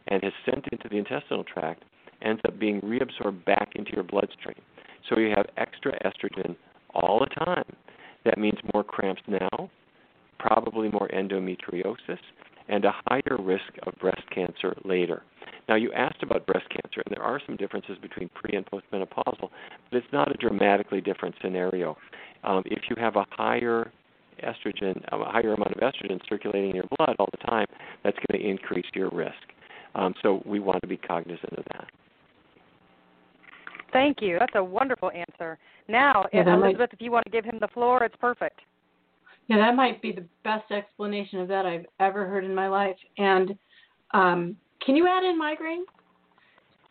and 0.08 0.24
has 0.24 0.34
sent 0.46 0.66
into 0.72 0.88
the 0.90 0.98
intestinal 0.98 1.44
tract 1.44 1.84
ends 2.24 2.42
up 2.48 2.60
being 2.60 2.82
reabsorbed 2.82 3.44
back 3.46 3.70
into 3.76 3.92
your 3.94 4.04
bloodstream. 4.04 4.62
So 5.10 5.20
you 5.20 5.34
have 5.36 5.46
extra 5.58 5.94
estrogen 6.04 6.56
all 6.94 7.20
the 7.20 7.46
time. 7.46 7.76
That 8.26 8.38
means 8.38 8.58
more 8.74 8.84
cramps 8.84 9.22
now, 9.28 9.70
probably 10.40 10.90
more 10.90 11.10
endometriosis, 11.10 12.20
and 12.68 12.86
a 12.86 12.94
higher 13.08 13.38
risk 13.40 13.74
of 13.84 13.94
breast 14.00 14.22
cancer 14.34 14.76
later. 14.86 15.24
Now, 15.68 15.76
you 15.76 15.92
asked 15.94 16.22
about 16.22 16.46
breast 16.46 16.68
cancer, 16.70 17.02
and 17.06 17.16
there 17.16 17.24
are 17.24 17.40
some 17.46 17.56
differences 17.56 17.98
between 18.02 18.30
pre 18.34 18.58
and 18.58 18.66
postmenopausal, 18.66 19.50
but 19.90 19.98
it's 19.98 20.08
not 20.12 20.32
a 20.32 20.38
dramatically 20.38 21.02
different 21.02 21.36
scenario. 21.42 21.98
Um, 22.44 22.64
if 22.66 22.84
you 22.90 22.96
have 22.98 23.16
a 23.16 23.26
higher 23.32 23.92
estrogen, 24.44 25.04
a 25.12 25.32
higher 25.32 25.54
amount 25.54 25.72
of 25.72 25.78
estrogen 25.78 26.20
circulating 26.28 26.72
in 26.72 26.76
your 26.76 26.88
blood 26.98 27.16
all 27.20 27.30
the 27.32 27.46
time, 27.46 27.68
that's 28.04 28.18
going 28.28 28.42
to 28.42 28.50
increase 28.50 28.86
your 28.94 29.10
risk. 29.12 29.36
Um, 29.96 30.14
so 30.22 30.42
we 30.46 30.60
want 30.60 30.82
to 30.82 30.88
be 30.88 30.98
cognizant 30.98 31.54
of 31.54 31.66
that. 31.74 31.88
Thank 33.92 34.22
you. 34.22 34.38
That's 34.40 34.56
a 34.56 34.64
wonderful 34.64 35.12
answer. 35.12 35.58
Now, 35.88 36.28
Yeah, 36.34 36.44
that 36.44 36.54
Elizabeth, 36.54 36.80
might- 36.80 36.94
if 36.94 37.02
you 37.02 37.12
want 37.12 37.26
to 37.26 37.32
give 37.32 37.46
him 37.46 37.60
the 37.60 37.68
floor, 37.70 38.04
it's 38.04 38.16
perfect. 38.18 38.62
Yeah, 39.48 39.58
that 39.58 39.76
might 39.76 40.02
be 40.02 40.12
the 40.12 40.26
best 40.44 40.72
explanation 40.72 41.40
of 41.40 41.48
that 41.50 41.66
I've 41.66 41.86
ever 42.00 42.26
heard 42.26 42.46
in 42.46 42.56
my 42.56 42.68
life. 42.68 42.98
And 43.18 43.58
um, 44.14 44.56
can 44.86 44.96
you 44.96 45.08
add 45.08 45.24
in 45.24 45.38
migraine? 45.38 45.86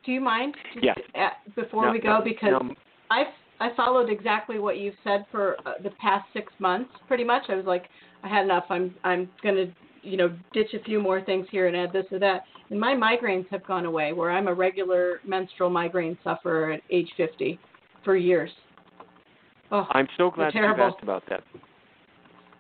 Do 0.05 0.13
you 0.13 0.21
mind? 0.21 0.57
Just 0.75 0.85
Yes. 0.85 0.99
at- 1.15 1.55
before 1.55 1.87
No, 1.87 1.93
we 1.93 1.99
go, 2.01 2.19
no, 2.19 2.25
because 2.25 2.63
no, 2.63 2.75
I've 3.11 3.33
I 3.63 3.69
followed 3.75 4.09
exactly 4.09 4.59
what 4.59 4.79
you've 4.79 4.97
said 5.05 5.27
for 5.31 5.57
uh, 5.67 5.75
the 5.83 5.91
past 5.91 6.27
six 6.33 6.51
months, 6.61 6.91
pretty 7.07 7.25
much. 7.25 7.43
I 7.51 7.57
was 7.57 7.67
like, 7.67 7.91
I 8.23 8.29
had 8.29 8.45
enough. 8.45 8.65
I'm 8.71 8.95
I'm 9.05 9.29
gonna 9.43 9.67
you 10.03 10.17
know 10.17 10.37
ditch 10.53 10.75
a 10.75 10.83
few 10.85 11.01
more 11.01 11.21
things 11.23 11.47
here 11.51 11.67
and 11.67 11.77
add 11.77 11.93
this 11.93 12.07
or 12.11 12.19
that. 12.19 12.45
And 12.71 12.79
my 12.79 12.95
migraines 12.95 13.49
have 13.51 13.67
gone 13.67 13.87
away. 13.87 14.13
Where 14.13 14.31
I'm 14.31 14.49
a 14.49 14.55
regular 14.55 15.21
menstrual 15.27 15.71
migraine 15.71 16.17
sufferer 16.23 16.73
at 16.73 16.81
age 16.91 17.09
50 17.17 17.59
for 18.05 18.17
years. 18.17 18.51
Oh, 19.71 19.87
I'm 19.91 20.09
so 20.17 20.31
glad 20.31 20.49
that 20.49 20.55
you've 20.55 20.63
terrible. 20.63 20.85
asked 20.85 21.03
about 21.03 21.23
that. 21.29 21.43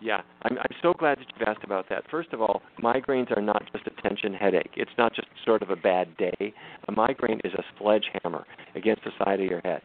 Yeah, 0.01 0.22
I'm, 0.43 0.57
I'm 0.57 0.76
so 0.80 0.95
glad 0.95 1.18
that 1.18 1.26
you've 1.28 1.47
asked 1.47 1.64
about 1.64 1.88
that. 1.91 2.05
First 2.11 2.32
of 2.32 2.41
all, 2.41 2.62
migraines 2.82 3.36
are 3.36 3.43
not 3.43 3.62
just 3.72 3.86
a 3.86 4.03
tension 4.03 4.32
headache. 4.32 4.70
It's 4.76 4.91
not 4.97 5.14
just 5.14 5.28
sort 5.45 5.62
of 5.62 5.70
a 5.70 5.76
bad 5.76 6.16
day. 6.16 6.55
A 6.88 6.93
migraine 6.93 7.41
is 7.45 7.53
a 7.55 7.62
sledgehammer 7.78 8.47
against 8.74 9.03
the 9.05 9.11
side 9.22 9.41
of 9.41 9.47
your 9.47 9.61
head, 9.62 9.82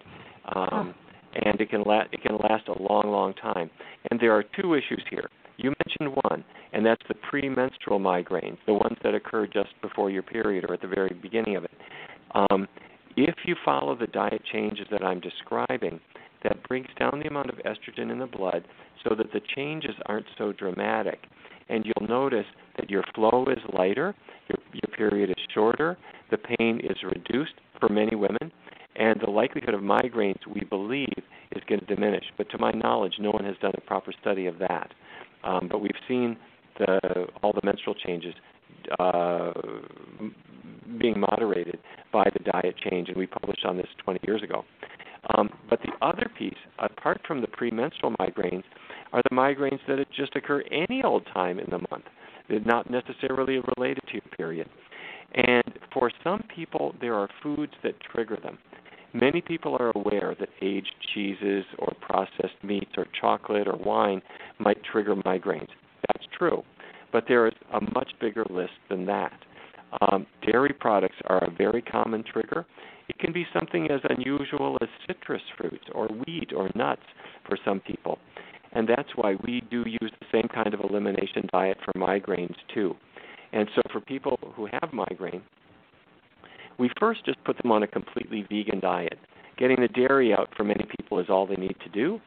um, 0.56 0.94
and 1.44 1.60
it 1.60 1.70
can 1.70 1.84
la- 1.84 2.06
it 2.12 2.22
can 2.22 2.38
last 2.38 2.68
a 2.70 2.82
long, 2.82 3.12
long 3.12 3.34
time. 3.34 3.70
And 4.10 4.20
there 4.20 4.32
are 4.32 4.44
two 4.44 4.76
issues 4.76 5.04
here. 5.10 5.30
Mentioned 5.88 6.18
one, 6.24 6.44
and 6.74 6.86
that's 6.86 7.02
the 7.08 7.16
premenstrual 7.30 8.00
migraines, 8.00 8.58
the 8.66 8.74
ones 8.74 8.98
that 9.04 9.14
occur 9.14 9.46
just 9.46 9.70
before 9.82 10.10
your 10.10 10.24
period 10.24 10.66
or 10.68 10.74
at 10.74 10.82
the 10.82 10.88
very 10.88 11.16
beginning 11.22 11.56
of 11.56 11.64
it. 11.64 11.72
Um, 12.34 12.68
if 13.16 13.36
you 13.46 13.56
follow 13.64 13.96
the 13.96 14.08
diet 14.08 14.42
changes 14.52 14.88
that 14.92 15.04
I'm 15.04 15.20
describing, 15.20 16.00
that 16.44 16.68
brings 16.68 16.88
down 17.00 17.20
the 17.20 17.28
amount 17.28 17.50
of 17.50 17.58
estrogen 17.60 18.12
in 18.12 18.20
the 18.20 18.26
blood 18.26 18.66
so 19.04 19.16
that 19.16 19.32
the 19.32 19.42
changes 19.56 19.96
aren't 20.08 20.26
so 20.38 20.52
dramatic. 20.52 21.20
And 21.70 21.86
you'll 21.86 22.08
notice 22.08 22.46
that 22.78 22.90
your 22.90 23.04
flow 23.14 23.46
is 23.50 23.58
lighter, 23.74 24.16
your, 24.50 24.58
your 24.74 24.98
period 24.98 25.30
is 25.30 25.46
shorter, 25.54 25.98
the 26.30 26.38
pain 26.38 26.82
is 26.84 26.98
reduced 27.04 27.54
for 27.80 27.90
many 27.90 28.16
women, 28.16 28.52
and 28.96 29.20
the 29.20 29.30
likelihood 29.30 29.74
of 29.74 29.82
migraines, 29.82 30.46
we 30.54 30.62
believe, 30.62 31.24
is 31.52 31.64
going 31.68 31.80
to 31.82 31.86
diminish. 31.86 32.26
But 32.38 32.50
to 32.52 32.58
my 32.58 32.72
knowledge, 32.72 33.14
no 33.20 33.32
one 33.32 33.46
has 33.46 33.56
done 33.62 33.74
a 33.78 33.82
proper 33.82 34.14
study 34.22 34.48
of 34.48 34.60
that. 34.60 34.94
Um, 35.46 35.68
but 35.70 35.80
we've 35.80 35.92
seen 36.08 36.38
the, 36.80 37.28
all 37.42 37.54
the 37.54 37.62
menstrual 37.64 37.96
changes 37.96 38.34
uh, 39.00 39.54
being 41.00 41.20
moderated 41.20 41.80
by 42.12 42.26
the 42.34 42.44
diet 42.52 42.76
change, 42.90 43.10
and 43.10 43.18
we 43.18 43.28
published 43.28 43.66
on 43.66 43.78
this 43.78 43.88
20 44.04 44.20
years 44.24 44.44
ago. 44.44 44.64
Um, 45.36 45.50
but 45.70 45.80
the 45.82 45.92
other 46.06 46.30
piece, 46.38 46.54
apart 46.80 47.22
from 47.28 47.42
the 47.42 47.48
premenstrual 47.48 48.14
migraines, 48.20 48.64
are 49.12 49.22
the 49.30 49.36
migraines 49.36 49.80
that 49.88 50.06
just 50.16 50.36
occur 50.36 50.64
any 50.72 51.04
old 51.04 51.26
time 51.34 51.60
in 51.60 51.70
the 51.70 51.80
month. 51.90 52.06
They're 52.48 52.60
not 52.60 52.90
necessarily 52.92 53.60
related 53.78 54.04
to 54.08 54.14
your 54.14 54.38
period. 54.38 54.70
And 55.34 55.64
for 55.92 56.12
some 56.24 56.44
people, 56.54 56.96
there 57.02 57.16
are 57.16 57.28
foods 57.42 57.74
that 57.84 58.00
trigger 58.02 58.38
them. 58.42 58.58
Many 59.16 59.40
people 59.40 59.78
are 59.80 59.94
aware 59.96 60.36
that 60.42 60.50
aged 60.62 60.94
cheeses 61.14 61.64
or 61.80 61.94
processed 62.02 62.62
meats 62.64 62.92
or 62.98 63.08
chocolate 63.20 63.66
or 63.66 63.78
wine 63.78 64.22
might 64.60 64.84
trigger 64.84 65.16
migraines. 65.16 65.70
That's 66.10 66.28
true. 66.38 66.64
But 67.14 67.24
there 67.26 67.48
is 67.48 67.54
a 67.74 67.80
much 67.80 68.12
bigger 68.20 68.46
list 68.50 68.74
than 68.90 69.06
that. 69.06 69.32
Um, 70.02 70.28
dairy 70.46 70.76
products 70.78 71.16
are 71.28 71.42
a 71.46 71.50
very 71.50 71.82
common 71.82 72.26
trigger. 72.30 72.66
It 73.08 73.18
can 73.18 73.32
be 73.32 73.46
something 73.54 73.90
as 73.90 74.02
unusual 74.10 74.78
as 74.82 74.90
citrus 75.08 75.44
fruits 75.58 75.86
or 75.94 76.08
wheat 76.08 76.52
or 76.54 76.70
nuts 76.76 77.04
for 77.48 77.58
some 77.64 77.80
people. 77.80 78.20
And 78.74 78.86
that's 78.86 79.16
why 79.16 79.36
we 79.46 79.64
do 79.72 79.86
use 79.88 80.12
the 80.20 80.28
same 80.30 80.50
kind 80.54 80.74
of 80.74 80.82
elimination 80.82 81.48
diet 81.54 81.78
for 81.86 81.94
migraines 81.94 82.56
too. 82.74 82.94
And 83.54 83.70
so 83.76 83.82
for 83.94 84.02
people 84.02 84.38
who 84.58 84.68
have 84.74 84.92
migraine, 84.92 85.44
we 86.78 86.90
first 87.00 87.26
just 87.26 87.44
put 87.44 87.58
them 87.62 87.72
on 87.72 87.84
a 87.84 87.88
completely 87.88 88.46
vegan 88.50 88.80
diet. 88.80 89.18
Getting 89.58 89.78
the 89.80 89.88
dairy 89.88 90.34
out 90.34 90.50
for 90.56 90.64
many 90.64 90.86
people 90.98 91.20
is 91.20 91.28
all 91.30 91.48
they 91.48 91.56
need 91.56 91.76
to 91.84 91.90
do, 91.90 92.20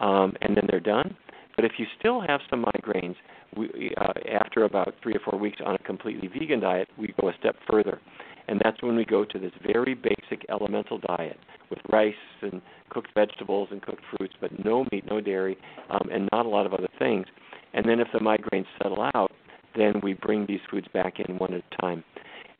um, 0.00 0.34
and 0.40 0.56
then 0.56 0.64
they're 0.68 0.80
done. 0.80 1.16
But 1.54 1.64
if 1.64 1.72
you 1.78 1.86
still 1.98 2.20
have 2.20 2.40
some 2.50 2.64
migraines, 2.64 3.14
we, 3.56 3.94
uh, 3.98 4.12
after 4.32 4.64
about 4.64 4.94
three 5.02 5.14
or 5.14 5.20
four 5.20 5.38
weeks 5.38 5.58
on 5.64 5.74
a 5.74 5.78
completely 5.78 6.28
vegan 6.28 6.60
diet, 6.60 6.88
we 6.98 7.14
go 7.20 7.28
a 7.28 7.32
step 7.38 7.56
further. 7.70 8.00
And 8.48 8.60
that's 8.64 8.82
when 8.82 8.96
we 8.96 9.04
go 9.04 9.24
to 9.24 9.38
this 9.38 9.52
very 9.64 9.94
basic 9.94 10.44
elemental 10.48 10.98
diet 10.98 11.38
with 11.70 11.78
rice 11.90 12.14
and 12.40 12.60
cooked 12.90 13.10
vegetables 13.14 13.68
and 13.70 13.80
cooked 13.80 14.02
fruits, 14.16 14.34
but 14.40 14.64
no 14.64 14.84
meat, 14.90 15.04
no 15.08 15.20
dairy, 15.20 15.56
um, 15.90 16.08
and 16.12 16.28
not 16.32 16.46
a 16.46 16.48
lot 16.48 16.66
of 16.66 16.74
other 16.74 16.88
things. 16.98 17.26
And 17.74 17.88
then 17.88 18.00
if 18.00 18.08
the 18.12 18.18
migraines 18.18 18.66
settle 18.82 19.08
out, 19.14 19.30
then 19.76 19.94
we 20.02 20.14
bring 20.14 20.46
these 20.46 20.60
foods 20.70 20.86
back 20.92 21.20
in 21.20 21.38
one 21.38 21.54
at 21.54 21.62
a 21.72 21.80
time. 21.80 22.04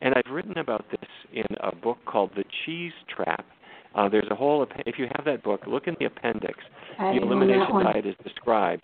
And 0.03 0.13
I've 0.15 0.31
written 0.31 0.57
about 0.57 0.85
this 0.91 1.09
in 1.33 1.45
a 1.61 1.73
book 1.73 1.97
called 2.05 2.31
The 2.35 2.43
Cheese 2.65 2.91
Trap. 3.07 3.45
Uh, 3.95 4.09
there's 4.09 4.27
a 4.29 4.35
whole, 4.35 4.65
if 4.85 4.99
you 4.99 5.07
have 5.15 5.25
that 5.25 5.43
book, 5.43 5.61
look 5.65 5.87
in 5.87 5.95
the 5.99 6.05
appendix. 6.05 6.59
I 6.99 7.13
the 7.13 7.21
elimination 7.21 7.79
diet 7.83 8.05
is 8.05 8.15
described. 8.23 8.83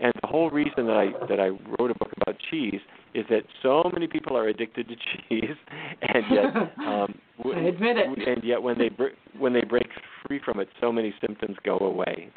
And 0.00 0.12
the 0.22 0.26
whole 0.26 0.50
reason 0.50 0.86
that 0.86 0.96
I 0.96 1.26
that 1.28 1.38
I 1.38 1.48
wrote 1.48 1.90
a 1.90 1.94
book 1.94 2.10
about 2.20 2.36
cheese 2.50 2.80
is 3.14 3.24
that 3.30 3.42
so 3.62 3.88
many 3.92 4.08
people 4.08 4.36
are 4.36 4.48
addicted 4.48 4.88
to 4.88 4.94
cheese, 5.28 5.56
and 6.02 6.24
yet 6.32 6.44
um, 6.86 7.14
w- 7.38 7.56
I 7.56 7.68
admit 7.68 7.96
it. 7.98 8.06
w- 8.06 8.24
and 8.32 8.42
yet 8.42 8.60
when 8.60 8.76
they 8.76 8.88
br- 8.88 9.14
when 9.38 9.52
they 9.52 9.62
break 9.62 9.86
free 10.26 10.40
from 10.44 10.58
it, 10.58 10.68
so 10.80 10.90
many 10.90 11.14
symptoms 11.20 11.56
go 11.64 11.76
away. 11.78 12.28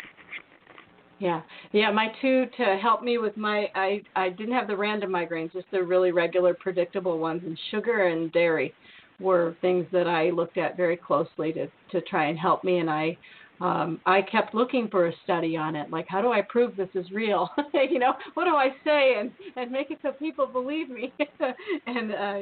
Yeah, 1.19 1.41
yeah. 1.71 1.91
My 1.91 2.07
two 2.21 2.45
to 2.57 2.77
help 2.81 3.01
me 3.01 3.17
with 3.17 3.35
my 3.37 3.67
I 3.73 4.01
I 4.15 4.29
didn't 4.29 4.53
have 4.53 4.67
the 4.67 4.77
random 4.77 5.11
migraines, 5.11 5.51
just 5.51 5.69
the 5.71 5.83
really 5.83 6.11
regular, 6.11 6.53
predictable 6.53 7.17
ones. 7.17 7.41
And 7.45 7.59
sugar 7.71 8.07
and 8.07 8.31
dairy 8.31 8.73
were 9.19 9.55
things 9.61 9.87
that 9.91 10.07
I 10.07 10.29
looked 10.29 10.57
at 10.57 10.77
very 10.77 10.97
closely 10.97 11.53
to 11.53 11.67
to 11.91 12.01
try 12.01 12.25
and 12.27 12.37
help 12.37 12.63
me. 12.63 12.77
And 12.79 12.89
I 12.89 13.17
um 13.59 13.99
I 14.05 14.21
kept 14.21 14.53
looking 14.53 14.89
for 14.89 15.07
a 15.07 15.13
study 15.23 15.57
on 15.57 15.75
it. 15.75 15.89
Like, 15.89 16.05
how 16.07 16.21
do 16.21 16.31
I 16.31 16.43
prove 16.43 16.75
this 16.75 16.89
is 16.93 17.09
real? 17.11 17.49
you 17.73 17.97
know, 17.97 18.13
what 18.35 18.45
do 18.45 18.55
I 18.55 18.69
say 18.83 19.15
and 19.19 19.31
and 19.55 19.71
make 19.71 19.89
it 19.89 19.97
so 20.03 20.11
people 20.11 20.45
believe 20.45 20.89
me? 20.89 21.11
and 21.87 22.11
uh 22.11 22.39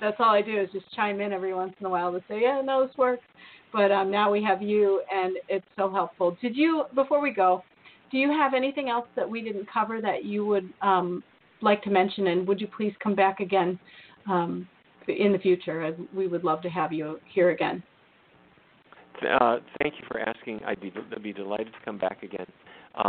that's 0.00 0.16
all 0.18 0.34
I 0.34 0.40
do 0.40 0.58
is 0.58 0.70
just 0.72 0.90
chime 0.94 1.20
in 1.20 1.30
every 1.30 1.52
once 1.52 1.74
in 1.78 1.84
a 1.84 1.90
while 1.90 2.10
to 2.12 2.20
say, 2.26 2.40
yeah, 2.40 2.62
no, 2.64 2.86
this 2.86 2.96
works. 2.96 3.24
But 3.70 3.90
um, 3.90 4.08
now 4.08 4.30
we 4.30 4.40
have 4.44 4.62
you, 4.62 5.02
and 5.12 5.36
it's 5.48 5.66
so 5.76 5.90
helpful. 5.90 6.38
Did 6.40 6.54
you, 6.56 6.84
before 6.94 7.20
we 7.20 7.32
go, 7.32 7.64
do 8.14 8.20
you 8.20 8.30
have 8.30 8.54
anything 8.54 8.88
else 8.88 9.08
that 9.16 9.28
we 9.28 9.42
didn't 9.42 9.66
cover 9.70 10.00
that 10.00 10.24
you 10.24 10.46
would 10.46 10.72
um, 10.82 11.20
like 11.60 11.82
to 11.82 11.90
mention? 11.90 12.28
And 12.28 12.46
would 12.46 12.60
you 12.60 12.68
please 12.68 12.92
come 13.02 13.16
back 13.16 13.40
again 13.40 13.76
um, 14.30 14.68
in 15.08 15.32
the 15.32 15.38
future? 15.38 15.96
We 16.14 16.28
would 16.28 16.44
love 16.44 16.62
to 16.62 16.68
have 16.68 16.92
you 16.92 17.18
here 17.34 17.50
again. 17.50 17.82
Uh, 19.28 19.56
thank 19.82 19.94
you 19.98 20.06
for 20.06 20.20
asking. 20.20 20.60
I'd 20.64 20.80
be, 20.80 20.92
I'd 21.12 21.24
be 21.24 21.32
delighted 21.32 21.72
to 21.72 21.84
come 21.84 21.98
back 21.98 22.22
again. 22.22 22.46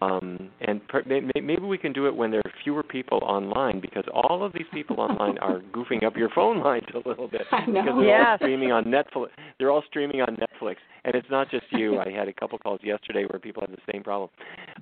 Um, 0.01 0.49
and 0.61 0.85
per, 0.87 1.03
may, 1.05 1.19
may- 1.19 1.41
maybe 1.41 1.61
we 1.61 1.77
can 1.77 1.93
do 1.93 2.07
it 2.07 2.15
when 2.15 2.31
there 2.31 2.41
are 2.43 2.51
fewer 2.63 2.81
people 2.81 3.19
online 3.21 3.79
because 3.79 4.05
all 4.11 4.43
of 4.43 4.53
these 4.53 4.65
people 4.73 4.99
online 4.99 5.37
are 5.37 5.59
goofing 5.71 6.03
up 6.03 6.17
your 6.17 6.29
phone 6.29 6.63
lines 6.63 6.85
a 6.95 7.07
little 7.07 7.27
bit 7.27 7.41
I 7.51 7.67
know. 7.67 7.83
because 7.83 8.01
they're 8.01 8.27
all 8.27 8.37
streaming 8.37 8.71
on 8.71 8.85
Netflix. 8.85 9.27
They're 9.59 9.69
all 9.69 9.83
streaming 9.87 10.21
on 10.21 10.35
Netflix, 10.37 10.77
and 11.05 11.13
it's 11.13 11.29
not 11.29 11.49
just 11.51 11.65
you. 11.71 11.99
I 11.99 12.09
had 12.09 12.27
a 12.27 12.33
couple 12.33 12.57
calls 12.57 12.79
yesterday 12.83 13.25
where 13.29 13.39
people 13.39 13.61
have 13.61 13.71
the 13.71 13.91
same 13.91 14.03
problem. 14.03 14.29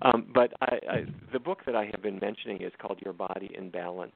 Um, 0.01 0.26
but 0.34 0.53
I, 0.61 0.80
I, 0.89 1.05
the 1.34 1.39
book 1.39 1.59
that 1.65 1.76
I 1.76 1.86
have 1.91 2.01
been 2.01 2.17
mentioning 2.19 2.61
is 2.61 2.71
called 2.82 2.99
Your 3.03 3.13
Body 3.13 3.51
in 3.57 3.69
Balance, 3.69 4.13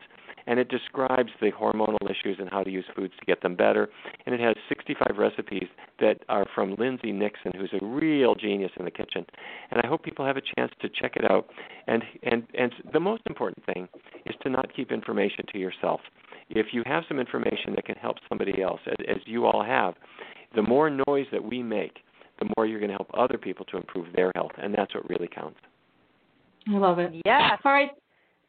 and 0.48 0.58
it 0.58 0.70
describes 0.70 1.30
the 1.42 1.52
hormonal 1.52 1.98
issues 2.10 2.38
and 2.40 2.50
how 2.50 2.64
to 2.64 2.70
use 2.70 2.86
foods 2.96 3.14
to 3.20 3.26
get 3.26 3.42
them 3.42 3.56
better. 3.56 3.90
And 4.26 4.34
it 4.34 4.40
has 4.40 4.56
65 4.70 5.18
recipes 5.18 5.68
that 6.00 6.22
are 6.30 6.46
from 6.56 6.76
Lindsay 6.76 7.12
Nixon, 7.12 7.52
who's 7.58 7.74
a 7.80 7.86
real 7.86 8.36
genius 8.36 8.72
in 8.80 8.86
the 8.86 8.92
kitchen. 8.92 9.26
And 9.72 9.82
I 9.84 9.88
hope 9.88 10.04
people 10.04 10.26
have 10.26 10.38
a 10.38 10.42
chance 10.56 10.72
to 10.82 10.90
check 10.90 11.18
it 11.18 11.30
out. 11.30 11.50
And 11.88 12.04
and 12.24 12.44
and 12.58 12.74
the 12.94 13.00
most 13.02 13.24
important 13.28 13.66
thing 13.66 13.90
is 14.26 14.36
to 14.44 14.50
not 14.50 14.74
keep 14.74 14.92
information 14.92 15.46
to 15.52 15.60
yourself. 15.60 16.00
If 16.50 16.68
you 16.72 16.84
have 16.86 17.04
some 17.10 17.20
information 17.20 17.76
that 17.76 17.86
can 17.86 17.96
help 17.96 18.18
somebody 18.30 18.62
else, 18.62 18.80
as, 18.88 18.96
as 19.10 19.18
you 19.26 19.46
all 19.46 19.64
have, 19.64 19.96
the 20.56 20.62
more 20.62 20.90
noise 20.90 21.28
that 21.32 21.44
we 21.44 21.62
make, 21.62 22.00
the 22.40 22.50
more 22.56 22.66
you're 22.66 22.80
going 22.80 22.92
to 22.92 22.98
help 22.98 23.10
other 23.14 23.38
people 23.38 23.66
to 23.66 23.78
improve 23.78 24.08
their 24.16 24.32
health, 24.36 24.52
and 24.62 24.74
that's 24.74 24.94
what 24.94 25.10
really 25.10 25.28
counts. 25.28 25.60
I 26.68 26.78
love 26.78 27.00
it. 27.00 27.14
Yeah. 27.26 27.56
All 27.64 27.72
right. 27.72 27.92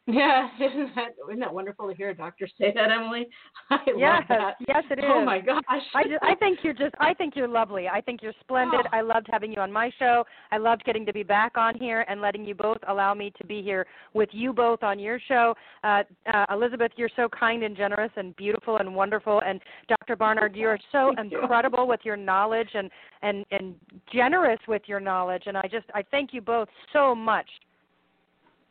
Yeah, 0.19 0.49
isn't 0.59 0.95
that 0.95 1.09
isn't 1.29 1.41
that 1.41 1.53
wonderful 1.53 1.87
to 1.87 1.95
hear 1.95 2.09
a 2.09 2.15
doctor 2.15 2.49
say 2.59 2.73
that, 2.75 2.91
Emily? 2.91 3.29
I 3.71 3.77
yes, 3.95 3.99
love 3.99 4.25
that. 4.31 4.55
Yes, 4.67 4.83
it 4.91 5.01
is. 5.01 5.05
Oh 5.07 5.23
my 5.23 5.39
gosh. 5.39 5.63
I 5.95 6.05
just, 6.05 6.23
I 6.23 6.35
think 6.35 6.61
you're 6.63 6.73
just 6.73 6.95
I 6.99 7.13
think 7.13 7.37
you're 7.37 7.47
lovely. 7.47 7.89
I 7.89 8.01
think 8.01 8.23
you're 8.23 8.33
splendid. 8.41 8.87
Oh. 8.87 8.97
I 8.97 9.03
loved 9.03 9.27
having 9.31 9.53
you 9.53 9.61
on 9.61 9.71
my 9.71 9.91
show. 9.99 10.25
I 10.51 10.57
loved 10.57 10.83
getting 10.85 11.05
to 11.05 11.13
be 11.13 11.23
back 11.23 11.59
on 11.59 11.75
here 11.79 12.07
and 12.09 12.23
letting 12.23 12.47
you 12.47 12.55
both 12.55 12.79
allow 12.89 13.13
me 13.13 13.35
to 13.37 13.47
be 13.47 13.61
here 13.61 13.87
with 14.15 14.31
you 14.33 14.55
both 14.55 14.83
on 14.83 14.99
your 14.99 15.21
show. 15.29 15.55
Uh, 15.85 16.05
uh, 16.33 16.47
Elizabeth, 16.53 16.93
you're 16.97 17.11
so 17.15 17.29
kind 17.29 17.63
and 17.63 17.77
generous 17.77 18.11
and 18.17 18.35
beautiful 18.37 18.79
and 18.79 18.95
wonderful. 18.95 19.43
And 19.45 19.61
Dr. 19.91 20.17
Barnard, 20.17 20.57
you 20.57 20.69
are 20.69 20.79
so 20.91 21.13
Thank 21.17 21.33
you. 21.33 21.43
incredible 21.43 21.87
with 21.87 22.01
your 22.05 22.17
knowledge 22.17 22.71
and 22.73 22.91
and 23.21 23.45
and 23.51 23.75
generous 24.11 24.61
with 24.67 24.83
your 24.87 25.01
knowledge. 25.01 25.43
And 25.45 25.59
I 25.59 25.69
just 25.71 25.87
I 25.95 26.03
thank 26.11 26.33
you 26.33 26.41
both 26.41 26.69
so 26.95 27.15
much. 27.15 27.47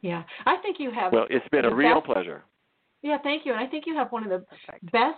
Yeah, 0.02 0.24
I 0.45 0.58
think 0.62 0.78
you 0.80 0.91
have. 0.91 1.12
Well, 1.14 1.28
it's 1.30 1.48
been 1.50 1.66
a 1.66 1.74
real 1.74 1.95
best- 1.95 2.06
pleasure. 2.06 2.43
Yeah, 3.02 3.18
thank 3.24 3.45
you. 3.45 3.54
And 3.54 3.62
I 3.62 3.68
think 3.68 3.86
you 3.86 3.95
have 3.95 4.12
one 4.12 4.24
of 4.24 4.30
the 4.30 4.45
Perfect. 4.68 4.91
best 4.91 5.18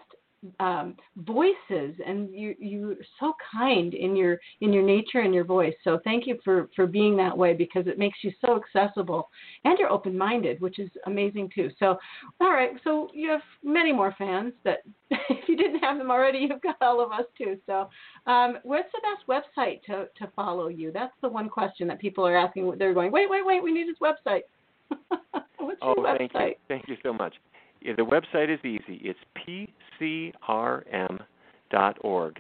um, 0.60 0.96
voices, 1.18 1.96
and 2.06 2.34
you 2.34 2.56
you're 2.60 2.96
so 3.20 3.34
kind 3.52 3.94
in 3.94 4.16
your 4.16 4.40
in 4.62 4.72
your 4.72 4.84
nature 4.84 5.20
and 5.20 5.34
your 5.34 5.44
voice. 5.44 5.74
So 5.84 6.00
thank 6.04 6.26
you 6.28 6.40
for 6.46 6.70
for 6.76 6.88
being 6.88 7.18
that 7.18 7.38
way 7.38 7.54
because 7.54 7.88
it 7.88 7.98
makes 8.00 8.20
you 8.22 8.32
so 8.46 8.56
accessible, 8.62 9.30
and 9.66 9.78
you're 9.78 9.90
open 9.92 10.18
minded, 10.18 10.62
which 10.62 10.80
is 10.80 10.90
amazing 11.08 11.50
too. 11.54 11.70
So, 11.78 11.98
all 12.40 12.52
right, 12.52 12.72
so 12.84 13.10
you 13.14 13.30
have 13.30 13.42
many 13.64 13.92
more 13.92 14.16
fans 14.18 14.54
that 14.64 14.80
if 15.10 15.50
you 15.50 15.58
didn't 15.58 15.80
have 15.80 15.98
them 15.98 16.10
already, 16.10 16.40
you've 16.40 16.62
got 16.62 16.78
all 16.82 17.02
of 17.02 17.12
us 17.12 17.26
too. 17.38 17.58
So, 17.66 17.90
um, 18.26 18.60
what's 18.64 18.90
the 18.94 19.02
best 19.02 19.28
website 19.28 19.84
to 19.84 20.08
to 20.24 20.32
follow 20.36 20.68
you? 20.70 20.92
That's 20.94 21.14
the 21.22 21.30
one 21.30 21.50
question 21.50 21.88
that 21.90 22.00
people 22.00 22.26
are 22.26 22.38
asking. 22.38 22.78
They're 22.78 22.94
going, 22.94 23.12
wait, 23.12 23.30
wait, 23.30 23.46
wait, 23.46 23.62
we 23.62 23.74
need 23.74 23.88
his 23.88 23.98
website. 24.00 24.42
what's 25.58 25.80
Oh, 25.82 25.94
your 25.98 26.06
website? 26.06 26.18
thank 26.18 26.34
you. 26.34 26.56
Thank 26.68 26.88
you 26.88 26.98
so 27.04 27.14
much. 27.14 27.36
Yeah, 27.82 27.94
the 27.96 28.04
website 28.04 28.54
is 28.54 28.60
easy. 28.66 29.02
It's 29.04 29.20
pcrm.org. 30.02 31.22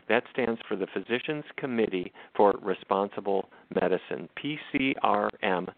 That 0.09 0.23
stands 0.33 0.59
for 0.67 0.75
the 0.75 0.87
Physicians 0.93 1.45
Committee 1.57 2.11
for 2.35 2.53
Responsible 2.61 3.49
Medicine. 3.73 4.27
pcrm.org. 4.43 5.71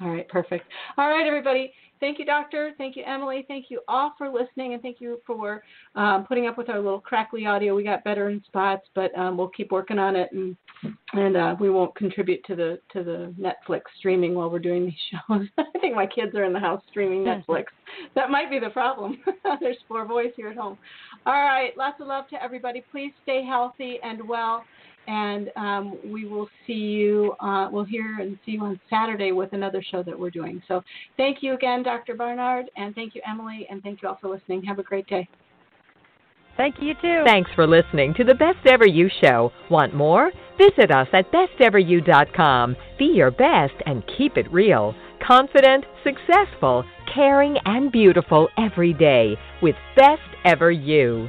All 0.00 0.10
right, 0.10 0.28
perfect. 0.28 0.64
All 0.98 1.08
right, 1.08 1.26
everybody. 1.26 1.72
Thank 2.00 2.18
you, 2.18 2.26
Doctor. 2.26 2.72
Thank 2.76 2.96
you, 2.96 3.04
Emily. 3.06 3.46
Thank 3.48 3.66
you 3.70 3.80
all 3.88 4.12
for 4.18 4.28
listening, 4.28 4.74
and 4.74 4.82
thank 4.82 5.00
you 5.00 5.20
for 5.26 5.62
um, 5.94 6.26
putting 6.26 6.46
up 6.46 6.58
with 6.58 6.68
our 6.68 6.78
little 6.78 7.00
crackly 7.00 7.46
audio. 7.46 7.74
We 7.74 7.84
got 7.84 8.04
better 8.04 8.28
in 8.28 8.42
spots, 8.44 8.86
but 8.94 9.16
um, 9.18 9.38
we'll 9.38 9.48
keep 9.48 9.72
working 9.72 9.98
on 9.98 10.14
it, 10.14 10.30
and 10.32 10.56
and 11.14 11.36
uh, 11.36 11.56
we 11.58 11.70
won't 11.70 11.94
contribute 11.94 12.44
to 12.44 12.54
the 12.54 12.78
to 12.92 13.02
the 13.02 13.34
Netflix 13.40 13.82
streaming 13.98 14.34
while 14.34 14.50
we're 14.50 14.58
doing 14.58 14.84
these 14.84 14.94
shows. 15.28 15.46
I 15.58 15.78
think 15.78 15.94
my 15.94 16.06
kids 16.06 16.34
are 16.34 16.44
in 16.44 16.52
the 16.52 16.60
house 16.60 16.82
streaming 16.90 17.24
Netflix. 17.24 17.64
That 18.14 18.28
might 18.28 18.50
be 18.50 18.58
the 18.58 18.70
problem. 18.70 19.18
There's 19.60 19.78
four 19.88 20.04
boys 20.04 20.32
here 20.36 20.48
at 20.48 20.56
home. 20.56 20.76
All 21.24 21.32
right, 21.32 21.76
lots 21.78 22.00
of 22.02 22.08
love 22.08 22.28
to 22.28 22.42
everybody. 22.42 22.84
Please 22.92 23.12
stay 23.22 23.42
healthy 23.42 23.98
and 24.02 24.28
well 24.28 24.64
and 25.06 25.50
um, 25.56 25.98
we 26.04 26.26
will 26.26 26.48
see 26.66 26.72
you. 26.72 27.34
Uh, 27.40 27.68
we'll 27.70 27.84
hear 27.84 28.20
and 28.20 28.38
see 28.44 28.52
you 28.52 28.62
on 28.62 28.80
Saturday 28.90 29.32
with 29.32 29.52
another 29.52 29.82
show 29.90 30.02
that 30.02 30.18
we're 30.18 30.30
doing. 30.30 30.62
So, 30.68 30.82
thank 31.16 31.42
you 31.42 31.54
again, 31.54 31.82
Dr. 31.82 32.14
Barnard, 32.14 32.70
and 32.76 32.94
thank 32.94 33.14
you, 33.14 33.22
Emily, 33.28 33.66
and 33.70 33.82
thank 33.82 34.02
you 34.02 34.08
all 34.08 34.18
for 34.20 34.28
listening. 34.28 34.62
Have 34.64 34.78
a 34.78 34.82
great 34.82 35.06
day. 35.06 35.28
Thank 36.56 36.76
you 36.80 36.94
too. 37.02 37.22
Thanks 37.26 37.50
for 37.54 37.66
listening 37.66 38.14
to 38.14 38.24
the 38.24 38.34
Best 38.34 38.66
Ever 38.66 38.86
You 38.86 39.10
Show. 39.22 39.52
Want 39.70 39.94
more? 39.94 40.32
Visit 40.56 40.90
us 40.90 41.08
at 41.12 41.30
besteveryou.com. 41.30 42.76
Be 42.98 43.04
your 43.06 43.30
best 43.30 43.74
and 43.84 44.02
keep 44.16 44.38
it 44.38 44.50
real. 44.50 44.94
Confident, 45.26 45.84
successful, 46.02 46.84
caring, 47.12 47.56
and 47.66 47.92
beautiful 47.92 48.48
every 48.56 48.94
day 48.94 49.36
with 49.60 49.74
Best 49.96 50.22
Ever 50.44 50.70
You. 50.70 51.28